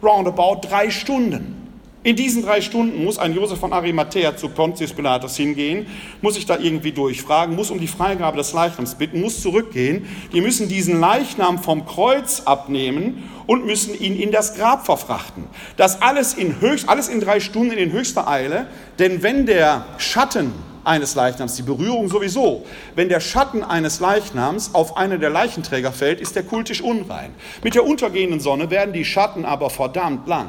roundabout 0.01 0.61
drei 0.61 0.89
Stunden. 0.89 1.58
In 2.01 2.15
diesen 2.15 2.43
drei 2.43 2.61
Stunden 2.61 3.03
muss 3.03 3.19
ein 3.19 3.35
Josef 3.35 3.59
von 3.59 3.73
Arimathea 3.73 4.37
zu 4.37 4.47
Pontius 4.47 4.93
Pilatus 4.93 5.35
hingehen, 5.35 5.85
muss 6.21 6.35
sich 6.35 6.45
da 6.45 6.57
irgendwie 6.57 6.93
durchfragen, 6.93 7.57
muss 7.57 7.71
um 7.71 7.79
die 7.81 7.87
Freigabe 7.87 8.37
des 8.37 8.53
Leichnams 8.53 8.95
bitten, 8.95 9.19
muss 9.19 9.41
zurückgehen. 9.41 10.07
Die 10.31 10.39
müssen 10.39 10.69
diesen 10.69 11.01
Leichnam 11.01 11.59
vom 11.59 11.85
Kreuz 11.85 12.43
abnehmen 12.45 13.29
und 13.47 13.65
müssen 13.65 13.99
ihn 13.99 14.17
in 14.17 14.31
das 14.31 14.55
Grab 14.55 14.85
verfrachten. 14.85 15.43
Das 15.75 16.01
alles 16.01 16.35
in, 16.35 16.61
höchst, 16.61 16.87
alles 16.87 17.09
in 17.09 17.19
drei 17.19 17.41
Stunden 17.41 17.73
in 17.73 17.91
höchster 17.91 18.29
Eile, 18.29 18.67
denn 18.97 19.21
wenn 19.21 19.45
der 19.45 19.85
Schatten 19.97 20.53
eines 20.85 21.15
Leichnams, 21.15 21.55
die 21.57 21.63
Berührung 21.63 22.07
sowieso. 22.07 22.65
Wenn 22.95 23.09
der 23.09 23.19
Schatten 23.19 23.61
eines 23.61 23.99
Leichnams 23.99 24.73
auf 24.73 24.95
einen 24.95 25.19
der 25.19 25.29
Leichenträger 25.29 25.91
fällt, 25.91 26.21
ist 26.21 26.37
der 26.37 26.43
kultisch 26.43 26.81
unrein. 26.81 27.31
Mit 27.61 27.75
der 27.75 27.85
untergehenden 27.85 28.39
Sonne 28.39 28.71
werden 28.71 28.93
die 28.93 29.03
Schatten 29.03 29.43
aber 29.43 29.69
verdammt 29.69 30.25
lang. 30.29 30.47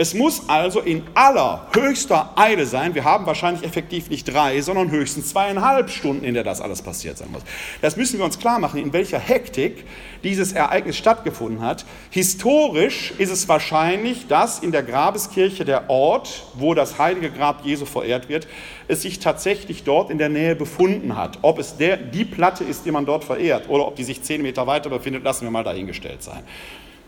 Es 0.00 0.14
muss 0.14 0.48
also 0.48 0.80
in 0.80 1.02
allerhöchster 1.12 2.32
Eile 2.34 2.64
sein. 2.64 2.94
Wir 2.94 3.04
haben 3.04 3.26
wahrscheinlich 3.26 3.64
effektiv 3.64 4.08
nicht 4.08 4.24
drei, 4.24 4.58
sondern 4.62 4.90
höchstens 4.90 5.28
zweieinhalb 5.28 5.90
Stunden, 5.90 6.24
in 6.24 6.32
der 6.32 6.42
das 6.42 6.62
alles 6.62 6.80
passiert 6.80 7.18
sein 7.18 7.30
muss. 7.30 7.42
Das 7.82 7.98
müssen 7.98 8.16
wir 8.16 8.24
uns 8.24 8.38
klar 8.38 8.58
machen, 8.58 8.80
in 8.80 8.94
welcher 8.94 9.18
Hektik 9.18 9.84
dieses 10.24 10.52
Ereignis 10.52 10.96
stattgefunden 10.96 11.60
hat. 11.60 11.84
Historisch 12.08 13.12
ist 13.18 13.30
es 13.30 13.46
wahrscheinlich, 13.46 14.26
dass 14.26 14.60
in 14.60 14.72
der 14.72 14.84
Grabeskirche 14.84 15.66
der 15.66 15.90
Ort, 15.90 16.46
wo 16.54 16.72
das 16.72 16.98
heilige 16.98 17.30
Grab 17.30 17.66
Jesu 17.66 17.84
verehrt 17.84 18.30
wird, 18.30 18.48
es 18.88 19.02
sich 19.02 19.18
tatsächlich 19.18 19.84
dort 19.84 20.08
in 20.08 20.16
der 20.16 20.30
Nähe 20.30 20.56
befunden 20.56 21.14
hat. 21.14 21.40
Ob 21.42 21.58
es 21.58 21.76
der, 21.76 21.98
die 21.98 22.24
Platte 22.24 22.64
ist, 22.64 22.86
die 22.86 22.90
man 22.90 23.04
dort 23.04 23.24
verehrt, 23.24 23.68
oder 23.68 23.86
ob 23.86 23.96
die 23.96 24.04
sich 24.04 24.22
zehn 24.22 24.40
Meter 24.40 24.66
weiter 24.66 24.88
befindet, 24.88 25.24
lassen 25.24 25.44
wir 25.44 25.50
mal 25.50 25.62
dahingestellt 25.62 26.22
sein. 26.22 26.42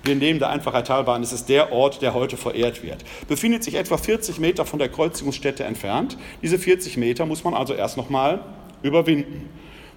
Wir 0.05 0.17
nehmen 0.17 0.41
der 0.41 0.49
Einfachheit 0.51 0.91
halber 0.91 1.15
an, 1.15 1.23
es 1.23 1.33
ist 1.33 1.49
der 1.49 1.73
Ort, 1.73 2.03
der 2.03 2.13
heute 2.13 2.37
verehrt 2.37 2.83
wird. 2.83 3.05
Befindet 3.29 3.63
sich 3.63 3.77
etwa 3.77 3.97
40 3.97 4.41
Meter 4.41 4.67
von 4.67 4.81
der 4.81 4.89
Kreuzigungsstätte 4.89 5.63
entfernt. 5.63 6.19
Diese 6.43 6.59
40 6.59 6.97
Meter 6.97 7.25
muss 7.25 7.45
man 7.45 7.55
also 7.55 7.73
erst 7.73 7.97
nochmal 7.97 8.41
überwinden. 8.83 9.49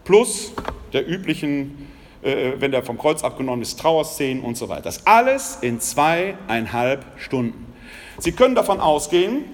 Plus 0.03 0.53
der 0.93 1.09
üblichen, 1.09 1.87
äh, 2.21 2.53
wenn 2.59 2.71
der 2.71 2.83
vom 2.83 2.99
Kreuz 2.99 3.23
abgenommen 3.23 3.63
ist, 3.63 3.79
Trauerszenen 3.79 4.43
und 4.43 4.55
so 4.57 4.69
weiter. 4.69 4.83
Das 4.83 5.07
alles 5.07 5.57
in 5.61 5.79
zweieinhalb 5.79 7.03
Stunden. 7.17 7.73
Sie 8.19 8.31
können 8.31 8.53
davon 8.53 8.79
ausgehen, 8.79 9.45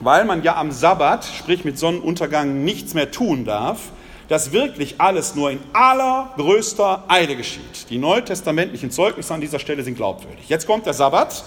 weil 0.00 0.26
man 0.26 0.42
ja 0.42 0.56
am 0.56 0.70
Sabbat, 0.70 1.24
sprich 1.24 1.64
mit 1.64 1.78
Sonnenuntergang, 1.78 2.62
nichts 2.62 2.92
mehr 2.92 3.10
tun 3.10 3.46
darf, 3.46 3.90
dass 4.28 4.52
wirklich 4.52 5.00
alles 5.00 5.34
nur 5.34 5.50
in 5.50 5.60
allergrößter 5.72 7.04
Eile 7.08 7.36
geschieht. 7.36 7.90
Die 7.90 7.98
neutestamentlichen 7.98 8.90
Zeugnisse 8.90 9.34
an 9.34 9.40
dieser 9.40 9.58
Stelle 9.58 9.82
sind 9.82 9.96
glaubwürdig. 9.96 10.48
Jetzt 10.48 10.66
kommt 10.66 10.86
der 10.86 10.94
Sabbat, 10.94 11.44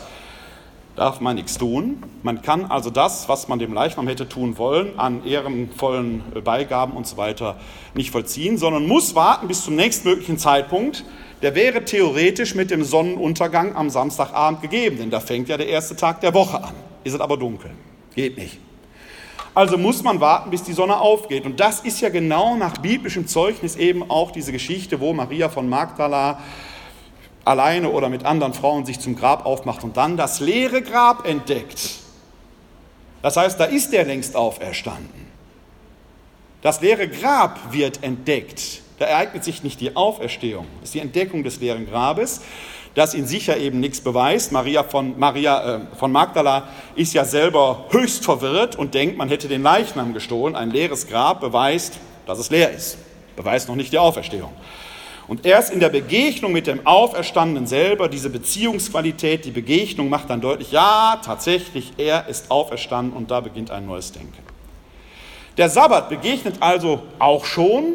darf 0.96 1.22
man 1.22 1.36
nichts 1.36 1.58
tun. 1.58 2.04
Man 2.24 2.42
kann 2.42 2.66
also 2.66 2.90
das, 2.90 3.30
was 3.30 3.48
man 3.48 3.60
dem 3.60 3.74
Leichnam 3.74 4.08
hätte 4.08 4.28
tun 4.28 4.58
wollen, 4.58 5.00
an 5.00 5.26
ehrenvollen 5.26 6.24
Beigaben 6.44 6.94
und 6.94 7.08
so 7.08 7.18
weiter 7.18 7.58
nicht 7.94 8.12
vollziehen, 8.12 8.58
sondern 8.58 8.88
muss 8.88 9.16
warten 9.16 9.48
bis 9.48 9.64
zum 9.64 9.76
nächstmöglichen 9.76 10.38
Zeitpunkt. 10.38 11.06
Der 11.42 11.54
wäre 11.54 11.86
theoretisch 11.86 12.56
mit 12.56 12.72
dem 12.72 12.84
Sonnenuntergang 12.84 13.76
am 13.76 13.92
Samstagabend 13.92 14.62
gegeben, 14.64 14.98
denn 14.98 15.12
da 15.12 15.20
fängt 15.20 15.50
ja 15.50 15.58
der 15.58 15.68
erste 15.68 15.96
Tag 15.96 16.20
der 16.22 16.34
Woche 16.34 16.64
an. 16.64 16.74
Ist 17.04 17.14
es 17.14 17.22
aber 17.22 17.38
dunkel. 17.38 17.72
Geht 18.16 18.38
nicht. 18.38 18.58
Also 19.58 19.76
muss 19.76 20.04
man 20.04 20.22
warten, 20.22 20.52
bis 20.52 20.62
die 20.62 20.74
Sonne 20.74 21.00
aufgeht. 21.00 21.44
Und 21.48 21.60
das 21.60 21.80
ist 21.80 22.00
ja 22.00 22.10
genau 22.10 22.56
nach 22.56 22.78
biblischem 22.78 23.26
Zeugnis 23.26 23.76
eben 23.76 24.08
auch 24.08 24.30
diese 24.30 24.52
Geschichte, 24.52 25.00
wo 25.00 25.14
Maria 25.14 25.50
von 25.50 25.68
Magdala 25.68 26.40
alleine 27.44 27.90
oder 27.90 28.08
mit 28.08 28.24
anderen 28.24 28.54
Frauen 28.54 28.86
sich 28.86 29.00
zum 29.00 29.16
Grab 29.16 29.48
aufmacht 29.48 29.84
und 29.84 29.98
dann 29.98 30.16
das 30.16 30.42
leere 30.42 30.84
Grab 30.84 31.28
entdeckt. 31.28 31.96
Das 33.24 33.36
heißt, 33.36 33.60
da 33.60 33.64
ist 33.64 33.92
er 33.96 34.06
längst 34.06 34.36
auferstanden. 34.36 35.26
Das 36.62 36.82
leere 36.82 37.08
Grab 37.08 37.74
wird 37.74 38.04
entdeckt. 38.04 38.84
Da 39.00 39.06
ereignet 39.06 39.44
sich 39.44 39.64
nicht 39.64 39.82
die 39.82 39.96
Auferstehung, 39.96 40.68
das 40.82 40.90
ist 40.90 40.94
die 40.94 41.00
Entdeckung 41.00 41.44
des 41.44 41.60
leeren 41.60 41.90
Grabes 41.90 42.42
das 42.98 43.14
in 43.14 43.28
sich 43.28 43.46
ja 43.46 43.56
eben 43.56 43.80
nichts 43.80 44.02
beweist. 44.02 44.52
Maria 44.52 44.82
von, 44.82 45.20
Maria, 45.20 45.76
äh, 45.76 45.80
von 45.98 46.12
Magdala 46.12 46.68
ist 46.96 47.14
ja 47.14 47.26
selber 47.26 47.86
höchst 47.92 48.26
verwirrt 48.26 48.76
und 48.76 48.96
denkt, 48.96 49.18
man 49.18 49.30
hätte 49.30 49.48
den 49.48 49.62
Leichnam 49.62 50.16
gestohlen. 50.16 50.56
Ein 50.56 50.72
leeres 50.72 51.06
Grab 51.06 51.40
beweist, 51.40 52.00
dass 52.26 52.40
es 52.40 52.50
leer 52.50 52.72
ist, 52.72 52.98
beweist 53.36 53.70
noch 53.70 53.76
nicht 53.76 53.94
die 53.94 54.00
Auferstehung. 54.00 54.52
Und 55.28 55.46
erst 55.46 55.72
in 55.72 55.80
der 55.80 55.90
Begegnung 55.90 56.52
mit 56.52 56.66
dem 56.66 56.88
Auferstandenen 56.88 57.68
selber, 57.68 58.10
diese 58.10 58.32
Beziehungsqualität, 58.32 59.46
die 59.46 59.52
Begegnung 59.52 60.10
macht 60.10 60.32
dann 60.32 60.42
deutlich, 60.42 60.72
ja, 60.72 61.22
tatsächlich, 61.24 61.94
er 61.98 62.28
ist 62.28 62.50
auferstanden 62.50 63.16
und 63.16 63.30
da 63.30 63.42
beginnt 63.42 63.70
ein 63.70 63.86
neues 63.86 64.12
Denken. 64.12 64.42
Der 65.58 65.70
Sabbat 65.70 66.10
begegnet 66.10 66.56
also 66.62 67.04
auch 67.20 67.46
schon, 67.46 67.94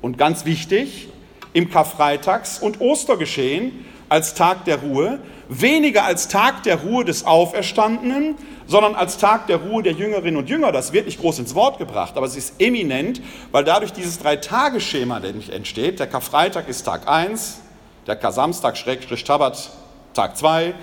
und 0.00 0.18
ganz 0.18 0.44
wichtig, 0.46 1.06
im 1.52 1.70
Karfreitags- 1.70 2.60
und 2.60 2.80
Ostergeschehen, 2.80 3.91
als 4.12 4.34
Tag 4.34 4.66
der 4.66 4.80
Ruhe, 4.80 5.20
weniger 5.48 6.04
als 6.04 6.28
Tag 6.28 6.64
der 6.64 6.82
Ruhe 6.82 7.02
des 7.02 7.24
Auferstandenen, 7.24 8.36
sondern 8.66 8.94
als 8.94 9.16
Tag 9.16 9.46
der 9.46 9.56
Ruhe 9.56 9.82
der 9.82 9.94
Jüngerinnen 9.94 10.36
und 10.36 10.50
Jünger. 10.50 10.70
Das 10.70 10.92
wird 10.92 11.06
nicht 11.06 11.18
groß 11.18 11.38
ins 11.38 11.54
Wort 11.54 11.78
gebracht, 11.78 12.12
aber 12.14 12.26
es 12.26 12.36
ist 12.36 12.60
eminent, 12.60 13.22
weil 13.52 13.64
dadurch 13.64 13.94
dieses 13.94 14.18
Drei-Tage-Schema 14.18 15.18
entsteht. 15.50 15.98
Der 15.98 16.08
Karfreitag 16.08 16.68
ist 16.68 16.82
Tag 16.82 17.08
1, 17.08 17.62
der 18.06 18.16
Kasamstag, 18.16 18.76
Schrägstrich 18.76 19.24
Tabat, 19.24 19.70
Tag 20.12 20.36
2 20.36 20.74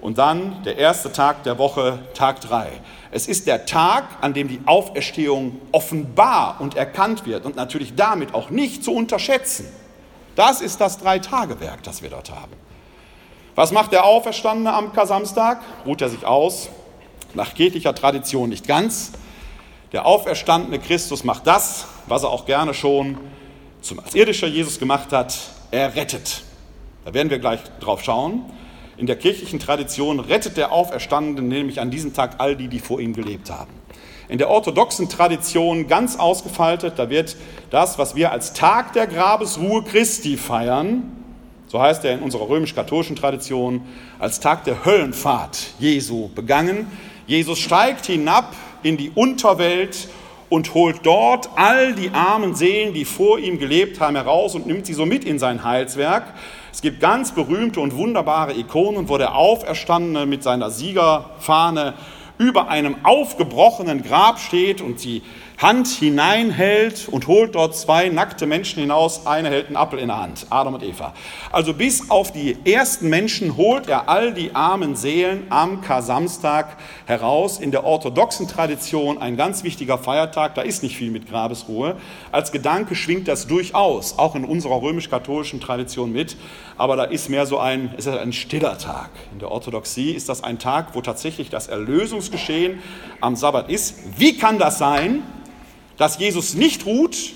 und 0.00 0.16
dann 0.16 0.62
der 0.62 0.78
erste 0.78 1.12
Tag 1.12 1.42
der 1.42 1.58
Woche, 1.58 1.98
Tag 2.14 2.40
3. 2.40 2.66
Es 3.10 3.28
ist 3.28 3.46
der 3.46 3.66
Tag, 3.66 4.04
an 4.22 4.32
dem 4.32 4.48
die 4.48 4.60
Auferstehung 4.64 5.60
offenbar 5.70 6.56
und 6.60 6.78
erkannt 6.78 7.26
wird 7.26 7.44
und 7.44 7.56
natürlich 7.56 7.94
damit 7.94 8.32
auch 8.32 8.48
nicht 8.48 8.82
zu 8.82 8.94
unterschätzen. 8.94 9.66
Das 10.34 10.62
ist 10.62 10.80
das 10.80 10.98
Drei-Tage-Werk, 10.98 11.82
das 11.82 12.02
wir 12.02 12.08
dort 12.08 12.30
haben. 12.30 12.69
Was 13.60 13.72
macht 13.72 13.92
der 13.92 14.06
Auferstandene 14.06 14.72
am 14.72 14.94
Kasamstag? 14.94 15.60
Ruht 15.84 16.00
er 16.00 16.08
sich 16.08 16.24
aus? 16.24 16.70
Nach 17.34 17.52
kirchlicher 17.52 17.94
Tradition 17.94 18.48
nicht 18.48 18.66
ganz. 18.66 19.12
Der 19.92 20.06
auferstandene 20.06 20.78
Christus 20.78 21.24
macht 21.24 21.46
das, 21.46 21.84
was 22.06 22.22
er 22.22 22.30
auch 22.30 22.46
gerne 22.46 22.72
schon 22.72 23.18
zum, 23.82 24.00
als 24.00 24.14
irdischer 24.14 24.46
Jesus 24.46 24.78
gemacht 24.78 25.12
hat. 25.12 25.36
Er 25.72 25.94
rettet. 25.94 26.40
Da 27.04 27.12
werden 27.12 27.28
wir 27.28 27.38
gleich 27.38 27.60
drauf 27.80 28.02
schauen. 28.02 28.46
In 28.96 29.06
der 29.06 29.16
kirchlichen 29.16 29.58
Tradition 29.58 30.20
rettet 30.20 30.56
der 30.56 30.72
Auferstandene 30.72 31.46
nämlich 31.46 31.80
an 31.82 31.90
diesem 31.90 32.14
Tag 32.14 32.36
all 32.38 32.56
die, 32.56 32.68
die 32.68 32.78
vor 32.78 32.98
ihm 32.98 33.12
gelebt 33.12 33.50
haben. 33.50 33.74
In 34.30 34.38
der 34.38 34.48
orthodoxen 34.48 35.10
Tradition 35.10 35.86
ganz 35.86 36.18
ausgefaltet, 36.18 36.94
da 36.96 37.10
wird 37.10 37.36
das, 37.68 37.98
was 37.98 38.14
wir 38.14 38.32
als 38.32 38.54
Tag 38.54 38.94
der 38.94 39.06
Grabesruhe 39.06 39.84
Christi 39.84 40.38
feiern, 40.38 41.19
so 41.70 41.80
heißt 41.80 42.04
er 42.04 42.14
in 42.14 42.20
unserer 42.20 42.48
römisch-katholischen 42.48 43.14
Tradition, 43.14 43.82
als 44.18 44.40
Tag 44.40 44.64
der 44.64 44.84
Höllenfahrt 44.84 45.68
Jesu 45.78 46.28
begangen. 46.34 46.90
Jesus 47.28 47.60
steigt 47.60 48.06
hinab 48.06 48.56
in 48.82 48.96
die 48.96 49.12
Unterwelt 49.14 50.08
und 50.48 50.74
holt 50.74 50.96
dort 51.04 51.48
all 51.54 51.94
die 51.94 52.10
armen 52.10 52.56
Seelen, 52.56 52.92
die 52.92 53.04
vor 53.04 53.38
ihm 53.38 53.60
gelebt 53.60 54.00
haben, 54.00 54.16
heraus 54.16 54.56
und 54.56 54.66
nimmt 54.66 54.84
sie 54.84 54.94
so 54.94 55.06
mit 55.06 55.24
in 55.24 55.38
sein 55.38 55.62
Heilswerk. 55.62 56.24
Es 56.72 56.82
gibt 56.82 56.98
ganz 56.98 57.30
berühmte 57.30 57.78
und 57.78 57.96
wunderbare 57.96 58.52
Ikonen, 58.52 59.08
wo 59.08 59.16
der 59.16 59.36
Auferstandene 59.36 60.26
mit 60.26 60.42
seiner 60.42 60.72
Siegerfahne 60.72 61.94
über 62.36 62.68
einem 62.68 62.96
aufgebrochenen 63.04 64.02
Grab 64.02 64.40
steht 64.40 64.80
und 64.80 65.04
die 65.04 65.22
Hand 65.60 65.88
hineinhält 65.88 67.06
und 67.10 67.26
holt 67.26 67.54
dort 67.54 67.76
zwei 67.76 68.08
nackte 68.08 68.46
Menschen 68.46 68.80
hinaus. 68.80 69.26
Eine 69.26 69.50
hält 69.50 69.66
einen 69.66 69.76
Apfel 69.76 69.98
in 69.98 70.08
der 70.08 70.18
Hand, 70.18 70.46
Adam 70.48 70.72
und 70.72 70.82
Eva. 70.82 71.12
Also 71.52 71.74
bis 71.74 72.08
auf 72.08 72.32
die 72.32 72.56
ersten 72.64 73.10
Menschen 73.10 73.58
holt 73.58 73.86
er 73.86 74.08
all 74.08 74.32
die 74.32 74.54
armen 74.54 74.96
Seelen 74.96 75.46
am 75.50 75.82
Kar-Samstag 75.82 76.78
heraus. 77.04 77.60
In 77.60 77.72
der 77.72 77.84
orthodoxen 77.84 78.48
Tradition 78.48 79.18
ein 79.18 79.36
ganz 79.36 79.62
wichtiger 79.62 79.98
Feiertag, 79.98 80.54
da 80.54 80.62
ist 80.62 80.82
nicht 80.82 80.96
viel 80.96 81.10
mit 81.10 81.28
Grabesruhe. 81.28 81.96
Als 82.32 82.52
Gedanke 82.52 82.94
schwingt 82.94 83.28
das 83.28 83.46
durchaus, 83.46 84.18
auch 84.18 84.36
in 84.36 84.46
unserer 84.46 84.80
römisch-katholischen 84.80 85.60
Tradition 85.60 86.10
mit. 86.10 86.38
Aber 86.78 86.96
da 86.96 87.04
ist 87.04 87.28
mehr 87.28 87.44
so 87.44 87.58
ein, 87.58 87.92
ist 87.98 88.08
ein 88.08 88.32
stiller 88.32 88.78
Tag. 88.78 89.10
In 89.30 89.40
der 89.40 89.50
Orthodoxie 89.50 90.12
ist 90.12 90.30
das 90.30 90.42
ein 90.42 90.58
Tag, 90.58 90.94
wo 90.94 91.02
tatsächlich 91.02 91.50
das 91.50 91.68
Erlösungsgeschehen 91.68 92.78
am 93.20 93.36
Sabbat 93.36 93.68
ist. 93.68 93.96
Wie 94.16 94.38
kann 94.38 94.58
das 94.58 94.78
sein? 94.78 95.22
Dass 96.00 96.18
Jesus 96.18 96.54
nicht 96.54 96.86
ruht, 96.86 97.34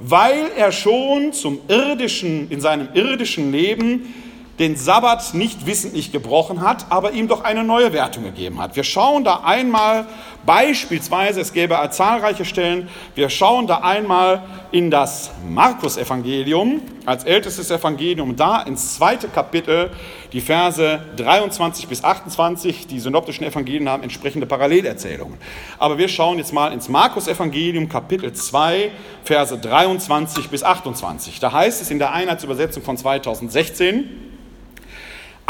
weil 0.00 0.50
er 0.56 0.72
schon 0.72 1.34
zum 1.34 1.58
irdischen, 1.68 2.50
in 2.50 2.58
seinem 2.62 2.88
irdischen 2.94 3.52
Leben 3.52 4.14
den 4.58 4.76
Sabbat 4.76 5.34
nicht 5.34 5.66
wissentlich 5.66 6.12
gebrochen 6.12 6.60
hat, 6.60 6.86
aber 6.90 7.12
ihm 7.12 7.28
doch 7.28 7.42
eine 7.42 7.64
neue 7.64 7.92
Wertung 7.92 8.24
gegeben 8.24 8.60
hat. 8.60 8.76
Wir 8.76 8.84
schauen 8.84 9.24
da 9.24 9.40
einmal 9.44 10.06
Beispielsweise, 10.44 11.40
es 11.40 11.52
gäbe 11.52 11.78
zahlreiche 11.90 12.44
Stellen, 12.44 12.88
wir 13.14 13.30
schauen 13.30 13.68
da 13.68 13.78
einmal 13.78 14.42
in 14.72 14.90
das 14.90 15.30
Markus-Evangelium 15.48 16.82
als 17.06 17.22
ältestes 17.22 17.70
Evangelium, 17.70 18.34
da 18.34 18.60
ins 18.62 18.96
zweite 18.96 19.28
Kapitel, 19.28 19.90
die 20.32 20.40
Verse 20.40 21.00
23 21.16 21.86
bis 21.86 22.02
28. 22.02 22.88
Die 22.88 22.98
synoptischen 22.98 23.44
Evangelien 23.44 23.88
haben 23.88 24.02
entsprechende 24.02 24.46
Parallelerzählungen. 24.46 25.38
Aber 25.78 25.96
wir 25.98 26.08
schauen 26.08 26.38
jetzt 26.38 26.52
mal 26.52 26.72
ins 26.72 26.88
Markus-Evangelium, 26.88 27.88
Kapitel 27.88 28.32
2, 28.32 28.90
Verse 29.22 29.56
23 29.56 30.48
bis 30.48 30.64
28. 30.64 31.38
Da 31.38 31.52
heißt 31.52 31.82
es 31.82 31.90
in 31.92 32.00
der 32.00 32.12
Einheitsübersetzung 32.12 32.82
von 32.82 32.96
2016, 32.96 34.31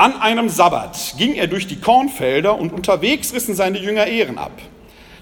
an 0.02 0.20
einem 0.20 0.48
Sabbat 0.48 1.14
ging 1.16 1.34
er 1.34 1.46
durch 1.46 1.68
die 1.68 1.78
Kornfelder 1.80 2.58
und 2.58 2.72
unterwegs 2.72 3.32
rissen 3.32 3.54
seine 3.54 3.78
Jünger 3.78 4.08
Ehren 4.08 4.36
ab. 4.36 4.50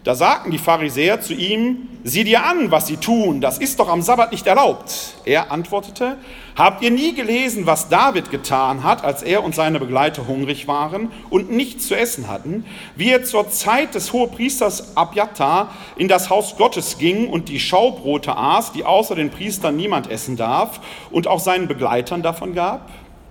Da 0.04 0.14
sagten 0.14 0.50
die 0.50 0.56
Pharisäer 0.56 1.20
zu 1.20 1.34
ihm, 1.34 1.90
sieh 2.02 2.24
dir 2.24 2.46
an, 2.46 2.70
was 2.70 2.86
sie 2.86 2.96
tun, 2.96 3.42
das 3.42 3.58
ist 3.58 3.78
doch 3.78 3.90
am 3.90 4.00
Sabbat 4.00 4.32
nicht 4.32 4.46
erlaubt. 4.46 5.16
Er 5.26 5.52
antwortete, 5.52 6.16
habt 6.56 6.82
ihr 6.82 6.90
nie 6.90 7.14
gelesen, 7.14 7.66
was 7.66 7.90
David 7.90 8.30
getan 8.30 8.82
hat, 8.82 9.04
als 9.04 9.22
er 9.22 9.44
und 9.44 9.54
seine 9.54 9.80
Begleiter 9.80 10.26
hungrig 10.26 10.66
waren 10.66 11.10
und 11.28 11.50
nichts 11.50 11.86
zu 11.86 11.94
essen 11.94 12.28
hatten, 12.28 12.64
wie 12.96 13.10
er 13.10 13.22
zur 13.22 13.50
Zeit 13.50 13.94
des 13.94 14.14
Hohepriesters 14.14 14.96
Abjatar 14.96 15.72
in 15.96 16.08
das 16.08 16.30
Haus 16.30 16.56
Gottes 16.56 16.96
ging 16.96 17.28
und 17.28 17.50
die 17.50 17.60
Schaubrote 17.60 18.34
aß, 18.34 18.72
die 18.72 18.86
außer 18.86 19.14
den 19.14 19.28
Priestern 19.28 19.76
niemand 19.76 20.10
essen 20.10 20.38
darf, 20.38 20.80
und 21.10 21.26
auch 21.26 21.40
seinen 21.40 21.68
Begleitern 21.68 22.22
davon 22.22 22.54
gab? 22.54 22.88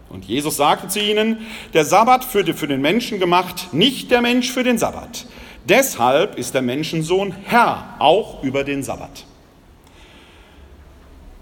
Und 0.09 0.25
Jesus 0.25 0.57
sagte 0.57 0.87
zu 0.87 0.99
ihnen, 0.99 1.37
der 1.73 1.85
Sabbat 1.85 2.33
würde 2.33 2.53
für 2.53 2.67
den 2.67 2.81
Menschen 2.81 3.19
gemacht, 3.19 3.73
nicht 3.73 4.09
der 4.11 4.21
Mensch 4.21 4.51
für 4.51 4.63
den 4.63 4.77
Sabbat. 4.77 5.25
Deshalb 5.65 6.37
ist 6.37 6.55
der 6.55 6.63
Menschensohn 6.63 7.31
Herr 7.45 7.95
auch 7.99 8.43
über 8.43 8.63
den 8.63 8.81
Sabbat. 8.81 9.25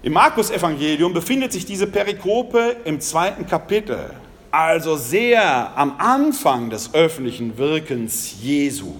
Im 0.02 0.12
Markus-Evangelium 0.12 1.12
befindet 1.12 1.52
sich 1.52 1.64
diese 1.64 1.86
Perikope 1.86 2.76
im 2.84 3.00
zweiten 3.00 3.46
Kapitel, 3.46 4.10
also 4.50 4.96
sehr 4.96 5.76
am 5.76 5.94
Anfang 5.98 6.70
des 6.70 6.94
öffentlichen 6.94 7.58
Wirkens 7.58 8.36
Jesu. 8.42 8.94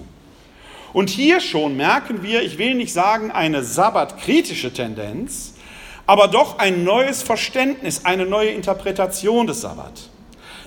Und 0.91 1.09
hier 1.09 1.39
schon 1.39 1.77
merken 1.77 2.23
wir, 2.23 2.41
ich 2.41 2.57
will 2.57 2.73
nicht 2.73 2.91
sagen 2.91 3.31
eine 3.31 3.63
sabbatkritische 3.63 4.73
Tendenz, 4.73 5.53
aber 6.09 6.27
doch 6.27 6.57
ein 6.57 6.83
neues 6.83 7.21
Verständnis, 7.21 8.03
eine 8.03 8.25
neue 8.25 8.49
Interpretation 8.49 9.45
des 9.45 9.61
Sabbat. 9.61 10.09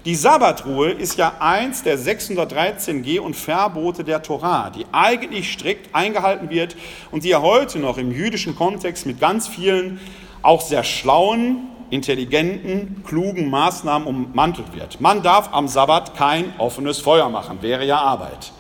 Die 0.05 0.15
Sabbatruhe 0.15 0.93
ist 0.93 1.19
ja 1.19 1.33
eins 1.41 1.83
der 1.83 1.99
613 1.99 3.03
Geh- 3.03 3.19
und 3.19 3.35
Verbote 3.35 4.05
der 4.05 4.23
Torah, 4.23 4.71
die 4.71 4.87
eigentlich 4.93 5.53
strikt 5.53 5.97
eingehalten 5.97 6.49
wird 6.49 6.77
und 7.11 7.25
die 7.25 7.31
ja 7.31 7.43
heute 7.43 7.81
noch 7.81 7.99
im 7.99 8.13
jüdischen 8.13 8.55
Kontext 8.55 9.05
mit 9.05 9.19
ganz 9.19 9.49
vielen 9.49 9.99
auch 10.43 10.61
sehr 10.61 10.85
schlauen, 10.85 11.71
intelligenten, 11.91 13.03
klugen 13.05 13.51
Maßnahmen 13.51 14.07
ummantelt 14.07 14.73
wird. 14.77 15.01
Man 15.01 15.25
darf 15.25 15.53
am 15.53 15.67
Sabbat 15.67 16.17
kein 16.17 16.55
offenes 16.59 17.01
Feuer 17.01 17.29
machen, 17.31 17.63
wäre 17.63 17.85
ja 17.85 17.99
Arbeit. 17.99 18.53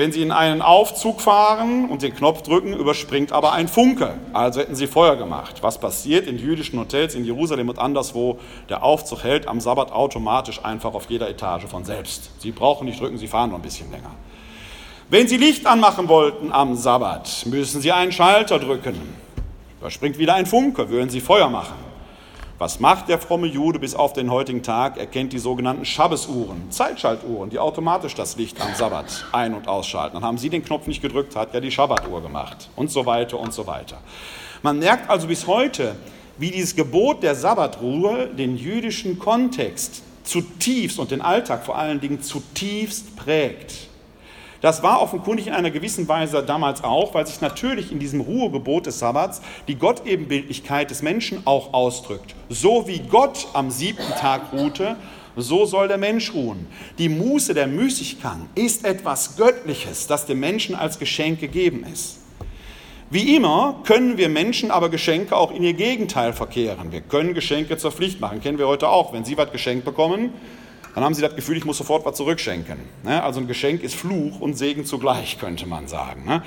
Wenn 0.00 0.12
Sie 0.12 0.22
in 0.22 0.32
einen 0.32 0.62
Aufzug 0.62 1.20
fahren 1.20 1.90
und 1.90 2.00
den 2.00 2.16
Knopf 2.16 2.40
drücken, 2.40 2.72
überspringt 2.72 3.32
aber 3.32 3.52
ein 3.52 3.68
Funke. 3.68 4.14
Also 4.32 4.60
hätten 4.60 4.74
Sie 4.74 4.86
Feuer 4.86 5.16
gemacht. 5.16 5.56
Was 5.60 5.76
passiert 5.76 6.26
in 6.26 6.38
jüdischen 6.38 6.80
Hotels 6.80 7.14
in 7.14 7.26
Jerusalem 7.26 7.68
und 7.68 7.78
anderswo? 7.78 8.38
Der 8.70 8.82
Aufzug 8.82 9.24
hält 9.24 9.46
am 9.46 9.60
Sabbat 9.60 9.92
automatisch 9.92 10.64
einfach 10.64 10.94
auf 10.94 11.10
jeder 11.10 11.28
Etage 11.28 11.66
von 11.66 11.84
selbst. 11.84 12.30
Sie 12.40 12.50
brauchen 12.50 12.86
nicht 12.86 12.98
drücken, 12.98 13.18
Sie 13.18 13.28
fahren 13.28 13.50
noch 13.50 13.58
ein 13.58 13.62
bisschen 13.62 13.90
länger. 13.90 14.12
Wenn 15.10 15.28
Sie 15.28 15.36
Licht 15.36 15.66
anmachen 15.66 16.08
wollten 16.08 16.50
am 16.50 16.76
Sabbat, 16.76 17.44
müssen 17.44 17.82
Sie 17.82 17.92
einen 17.92 18.12
Schalter 18.12 18.58
drücken. 18.58 18.96
Überspringt 19.80 20.16
wieder 20.16 20.32
ein 20.32 20.46
Funke, 20.46 20.88
würden 20.88 21.10
Sie 21.10 21.20
Feuer 21.20 21.50
machen. 21.50 21.89
Was 22.60 22.78
macht 22.78 23.08
der 23.08 23.18
fromme 23.18 23.46
Jude 23.46 23.78
bis 23.78 23.94
auf 23.94 24.12
den 24.12 24.30
heutigen 24.30 24.62
Tag? 24.62 24.98
Er 24.98 25.06
kennt 25.06 25.32
die 25.32 25.38
sogenannten 25.38 25.86
Schabbesuhren, 25.86 26.70
Zeitschaltuhren, 26.70 27.48
die 27.48 27.58
automatisch 27.58 28.14
das 28.14 28.36
Licht 28.36 28.60
am 28.60 28.74
Sabbat 28.74 29.24
ein- 29.32 29.54
und 29.54 29.66
ausschalten. 29.66 30.16
Dann 30.16 30.24
haben 30.24 30.36
Sie 30.36 30.50
den 30.50 30.62
Knopf 30.62 30.86
nicht 30.86 31.00
gedrückt, 31.00 31.36
hat 31.36 31.54
ja 31.54 31.60
die 31.60 31.70
Schabbatuhr 31.70 32.20
gemacht 32.20 32.68
und 32.76 32.90
so 32.90 33.06
weiter 33.06 33.40
und 33.40 33.54
so 33.54 33.66
weiter. 33.66 33.96
Man 34.60 34.78
merkt 34.78 35.08
also 35.08 35.26
bis 35.26 35.46
heute, 35.46 35.96
wie 36.36 36.50
dieses 36.50 36.76
Gebot 36.76 37.22
der 37.22 37.34
Sabbatruhe 37.34 38.26
den 38.26 38.58
jüdischen 38.58 39.18
Kontext 39.18 40.02
zutiefst 40.24 40.98
und 40.98 41.12
den 41.12 41.22
Alltag 41.22 41.64
vor 41.64 41.78
allen 41.78 41.98
Dingen 41.98 42.20
zutiefst 42.20 43.16
prägt. 43.16 43.88
Das 44.60 44.82
war 44.82 45.00
offenkundig 45.00 45.46
in 45.46 45.54
einer 45.54 45.70
gewissen 45.70 46.06
Weise 46.06 46.42
damals 46.42 46.84
auch, 46.84 47.14
weil 47.14 47.26
sich 47.26 47.40
natürlich 47.40 47.92
in 47.92 47.98
diesem 47.98 48.20
Ruhegebot 48.20 48.86
des 48.86 48.98
Sabbats 48.98 49.40
die 49.68 49.76
Gottebenbildlichkeit 49.76 50.90
des 50.90 51.02
Menschen 51.02 51.46
auch 51.46 51.72
ausdrückt. 51.72 52.34
So 52.48 52.86
wie 52.86 52.98
Gott 52.98 53.48
am 53.54 53.70
siebten 53.70 54.12
Tag 54.18 54.52
ruhte, 54.52 54.96
so 55.36 55.64
soll 55.64 55.88
der 55.88 55.96
Mensch 55.96 56.34
ruhen. 56.34 56.66
Die 56.98 57.08
Muße 57.08 57.54
der 57.54 57.66
Müßiggang 57.66 58.48
ist 58.54 58.84
etwas 58.84 59.36
Göttliches, 59.36 60.06
das 60.06 60.26
dem 60.26 60.40
Menschen 60.40 60.74
als 60.74 60.98
Geschenk 60.98 61.40
gegeben 61.40 61.86
ist. 61.90 62.18
Wie 63.12 63.34
immer 63.34 63.80
können 63.84 64.18
wir 64.18 64.28
Menschen 64.28 64.70
aber 64.70 64.88
Geschenke 64.88 65.36
auch 65.36 65.52
in 65.52 65.62
ihr 65.62 65.72
Gegenteil 65.72 66.32
verkehren. 66.32 66.92
Wir 66.92 67.00
können 67.00 67.34
Geschenke 67.34 67.76
zur 67.76 67.90
Pflicht 67.90 68.20
machen, 68.20 68.40
kennen 68.40 68.58
wir 68.58 68.68
heute 68.68 68.88
auch. 68.88 69.12
Wenn 69.12 69.24
Sie 69.24 69.36
was 69.36 69.50
geschenkt 69.50 69.84
bekommen, 69.84 70.32
dann 70.94 71.04
haben 71.04 71.14
sie 71.14 71.22
das 71.22 71.36
Gefühl, 71.36 71.56
ich 71.56 71.64
muss 71.64 71.78
sofort 71.78 72.04
was 72.04 72.16
zurückschenken. 72.16 72.78
Ne? 73.04 73.22
Also 73.22 73.40
ein 73.40 73.46
Geschenk 73.46 73.82
ist 73.82 73.94
Fluch 73.94 74.40
und 74.40 74.54
Segen 74.54 74.84
zugleich, 74.84 75.38
könnte 75.40 75.66
man 75.66 75.88
sagen. 75.88 76.24
Ne? 76.24 76.42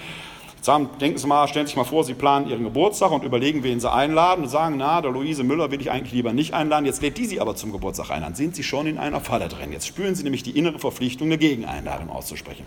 denken 1.01 1.17
Sie 1.17 1.27
mal, 1.27 1.47
stellen 1.47 1.65
Sie 1.65 1.71
sich 1.71 1.77
mal 1.77 1.83
vor, 1.83 2.03
Sie 2.03 2.13
planen 2.13 2.47
Ihren 2.47 2.63
Geburtstag 2.63 3.11
und 3.11 3.23
überlegen, 3.23 3.63
wen 3.63 3.79
Sie 3.79 3.91
einladen 3.91 4.45
und 4.45 4.49
sagen, 4.49 4.77
na, 4.77 5.01
der 5.01 5.11
Luise 5.11 5.43
Müller 5.43 5.71
will 5.71 5.81
ich 5.81 5.91
eigentlich 5.91 6.13
lieber 6.13 6.31
nicht 6.31 6.53
einladen, 6.53 6.85
jetzt 6.85 7.01
lädt 7.01 7.17
die 7.17 7.25
Sie 7.25 7.41
aber 7.41 7.55
zum 7.55 7.71
Geburtstag 7.71 8.11
ein. 8.11 8.21
Dann 8.21 8.35
sind 8.35 8.55
Sie 8.55 8.63
schon 8.63 8.87
in 8.87 8.97
einer 8.97 9.19
Falle 9.19 9.49
drin. 9.49 9.73
Jetzt 9.73 9.87
spüren 9.87 10.15
Sie 10.15 10.23
nämlich 10.23 10.43
die 10.43 10.57
innere 10.57 10.79
Verpflichtung, 10.79 11.27
eine 11.27 11.37
Gegeneinladung 11.37 12.09
auszusprechen, 12.09 12.65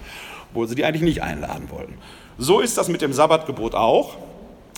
obwohl 0.50 0.68
Sie 0.68 0.74
die 0.74 0.84
eigentlich 0.84 1.02
nicht 1.02 1.22
einladen 1.22 1.70
wollten. 1.70 1.94
So 2.36 2.60
ist 2.60 2.76
das 2.76 2.88
mit 2.88 3.00
dem 3.00 3.14
Sabbatgebot 3.14 3.74
auch. 3.74 4.16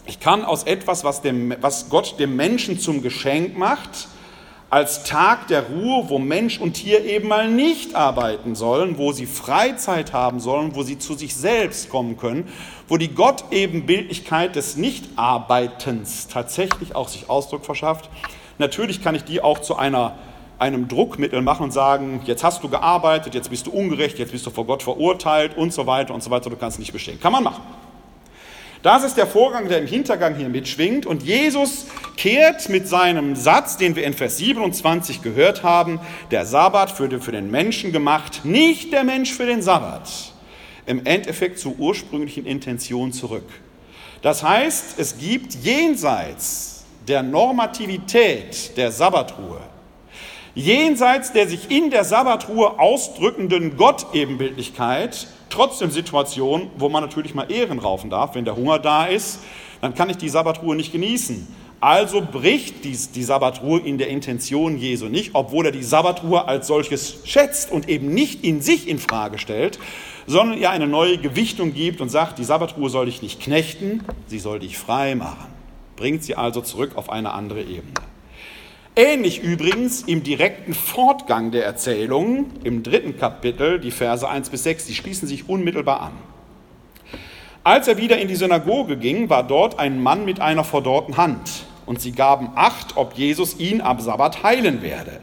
Ich 0.07 0.21
kann 0.21 0.45
aus 0.45 0.63
etwas, 0.63 1.03
was, 1.05 1.21
dem, 1.21 1.55
was 1.61 1.91
Gott 1.91 2.21
dem 2.21 2.37
Menschen 2.37 2.79
zum 2.79 3.03
Geschenk 3.03 3.59
macht, 3.59 4.09
als 4.71 5.05
Tag 5.05 5.49
der 5.49 5.63
Ruhe, 5.63 6.05
wo 6.09 6.19
Mensch 6.19 6.61
und 6.61 6.75
Tier 6.75 7.05
eben 7.05 7.29
mal 7.29 7.51
nicht 7.51 7.95
arbeiten 7.95 8.55
sollen, 8.55 8.99
wo 8.99 9.13
sie 9.13 9.25
Freizeit 9.25 10.13
haben 10.13 10.41
sollen, 10.41 10.75
wo 10.75 10.83
sie 10.83 10.99
zu 10.99 11.15
sich 11.15 11.35
selbst 11.35 11.89
kommen 11.89 12.19
können, 12.19 12.49
wo 12.87 12.99
die 12.99 13.09
Gott-Ebenbildlichkeit 13.09 14.57
des 14.57 14.77
Nichtarbeitens 14.77 16.29
tatsächlich 16.29 16.95
auch 16.95 17.09
sich 17.09 17.31
Ausdruck 17.31 17.65
verschafft. 17.65 18.11
Natürlich 18.59 19.03
kann 19.03 19.15
ich 19.15 19.25
die 19.25 19.41
auch 19.41 19.61
zu 19.61 19.77
einer, 19.77 20.19
einem 20.59 20.87
Druckmittel 20.87 21.41
machen 21.41 21.65
und 21.65 21.73
sagen, 21.73 22.21
jetzt 22.27 22.45
hast 22.45 22.63
du 22.63 22.69
gearbeitet, 22.69 23.35
jetzt 23.35 23.49
bist 23.49 23.67
du 23.67 23.71
ungerecht, 23.71 24.19
jetzt 24.19 24.33
bist 24.33 24.45
du 24.45 24.51
vor 24.51 24.67
Gott 24.67 24.83
verurteilt 24.83 25.57
und 25.57 25.73
so 25.73 25.87
weiter 25.87 26.13
und 26.13 26.23
so 26.23 26.31
weiter, 26.31 26.51
du 26.51 26.57
kannst 26.57 26.79
nicht 26.79 26.93
bestehen. 26.93 27.19
Kann 27.19 27.33
man 27.33 27.45
machen. 27.45 27.63
Das 28.83 29.03
ist 29.03 29.17
der 29.17 29.27
Vorgang, 29.27 29.69
der 29.69 29.79
im 29.79 29.87
Hintergang 29.87 30.37
hier 30.37 30.49
mitschwingt. 30.49 31.05
Und 31.05 31.23
Jesus 31.25 31.87
kehrt 32.17 32.69
mit 32.69 32.87
seinem 32.87 33.35
Satz, 33.35 33.77
den 33.77 33.97
wir 33.97 34.05
in 34.05 34.15
Vers 34.15 34.39
27 34.39 35.23
gehört 35.23 35.63
haben, 35.63 36.01
der 36.31 36.47
Sabbat 36.47 36.99
würde 37.01 37.21
für 37.21 37.33
den 37.33 37.51
Menschen 37.51 37.91
gemacht, 37.93 38.45
nicht 38.45 38.93
der 38.93 39.05
Mensch 39.05 39.33
für 39.33 39.47
den 39.47 39.63
Sabbat, 39.63 40.09
im 40.87 41.05
Endeffekt 41.07 41.59
zur 41.59 41.77
ursprünglichen 41.79 42.47
Intention 42.47 43.13
zurück. 43.13 43.49
Das 44.23 44.43
heißt, 44.43 44.99
es 44.99 45.19
gibt 45.19 45.55
jenseits 45.55 46.85
der 47.09 47.23
Normativität 47.23 48.77
der 48.77 48.93
Sabbatruhe, 48.93 49.61
jenseits 50.55 51.33
der 51.33 51.49
sich 51.49 51.71
in 51.71 51.91
der 51.91 52.05
Sabbatruhe 52.05 52.79
ausdrückenden 52.79 53.77
Gottebenbildlichkeit, 53.77 55.29
trotzdem 55.51 55.91
Situationen, 55.91 56.69
wo 56.77 56.89
man 56.89 57.03
natürlich 57.03 57.35
mal 57.35 57.51
Ehren 57.51 57.79
raufen 57.79 58.11
darf, 58.11 58.35
wenn 58.35 58.45
der 58.45 58.57
Hunger 58.57 58.79
da 58.79 59.07
ist, 59.07 59.41
dann 59.81 59.95
kann 59.95 60.11
ich 60.11 60.17
die 60.17 60.29
Sabbatruhe 60.29 60.77
nicht 60.77 60.93
genießen. 60.93 61.47
Also 61.81 62.23
bricht 62.23 62.85
dies, 62.85 63.13
die 63.13 63.23
Sabbatruhe 63.23 63.79
in 63.79 63.99
der 63.99 64.09
Intention 64.09 64.79
Jesu 64.79 65.07
nicht, 65.07 65.31
obwohl 65.35 65.67
er 65.67 65.73
die 65.73 65.85
Sabbatruhe 65.85 66.49
als 66.49 66.67
solches 66.67 67.21
schätzt 67.25 67.71
und 67.71 67.89
eben 67.89 68.13
nicht 68.13 68.43
in 68.43 68.61
sich 68.61 68.89
in 68.89 68.99
Frage 68.99 69.39
stellt, 69.39 69.79
sondern 70.27 70.59
ihr 70.59 70.71
eine 70.71 70.89
neue 70.89 71.19
Gewichtung 71.19 71.73
gibt 71.73 72.01
und 72.01 72.09
sagt, 72.09 72.39
die 72.39 72.45
Sabbatruhe 72.45 72.91
soll 72.91 73.07
dich 73.07 73.23
nicht 73.23 73.41
knechten, 73.41 74.05
sie 74.27 74.41
soll 74.41 74.59
dich 74.59 74.77
frei 74.77 75.15
machen. 75.15 75.47
Bringt 75.95 76.25
sie 76.25 76.35
also 76.35 76.61
zurück 76.63 76.93
auf 76.97 77.11
eine 77.11 77.33
andere 77.33 77.61
Ebene. 77.61 78.08
Ähnlich 78.99 79.45
übrigens 79.45 80.03
im 80.03 80.25
direkten 80.25 80.75
Fortgang 80.75 81.53
der 81.53 81.65
Erzählung 81.65 82.47
im 82.65 82.83
dritten 82.83 83.17
Kapitel, 83.17 83.79
die 83.79 83.93
Verse 83.93 84.29
1 84.29 84.51
bis 84.51 84.65
6, 84.65 84.87
die 84.87 84.95
schließen 84.97 85.29
sich 85.29 85.49
unmittelbar 85.49 86.01
an. 86.03 86.13
Als 87.63 87.87
er 87.87 87.97
wieder 87.97 88.19
in 88.19 88.27
die 88.27 88.35
Synagoge 88.35 88.97
ging, 88.97 89.31
war 89.31 89.47
dort 89.47 89.79
ein 89.79 90.03
Mann 90.03 90.25
mit 90.25 90.41
einer 90.41 90.65
verdorrten 90.65 91.17
Hand 91.17 91.65
und 91.87 92.01
sie 92.01 92.11
gaben 92.11 92.51
Acht, 92.57 92.97
ob 92.97 93.15
Jesus 93.15 93.61
ihn 93.61 93.81
am 93.83 94.01
Sabbat 94.01 94.43
heilen 94.43 94.83
werde. 94.83 95.21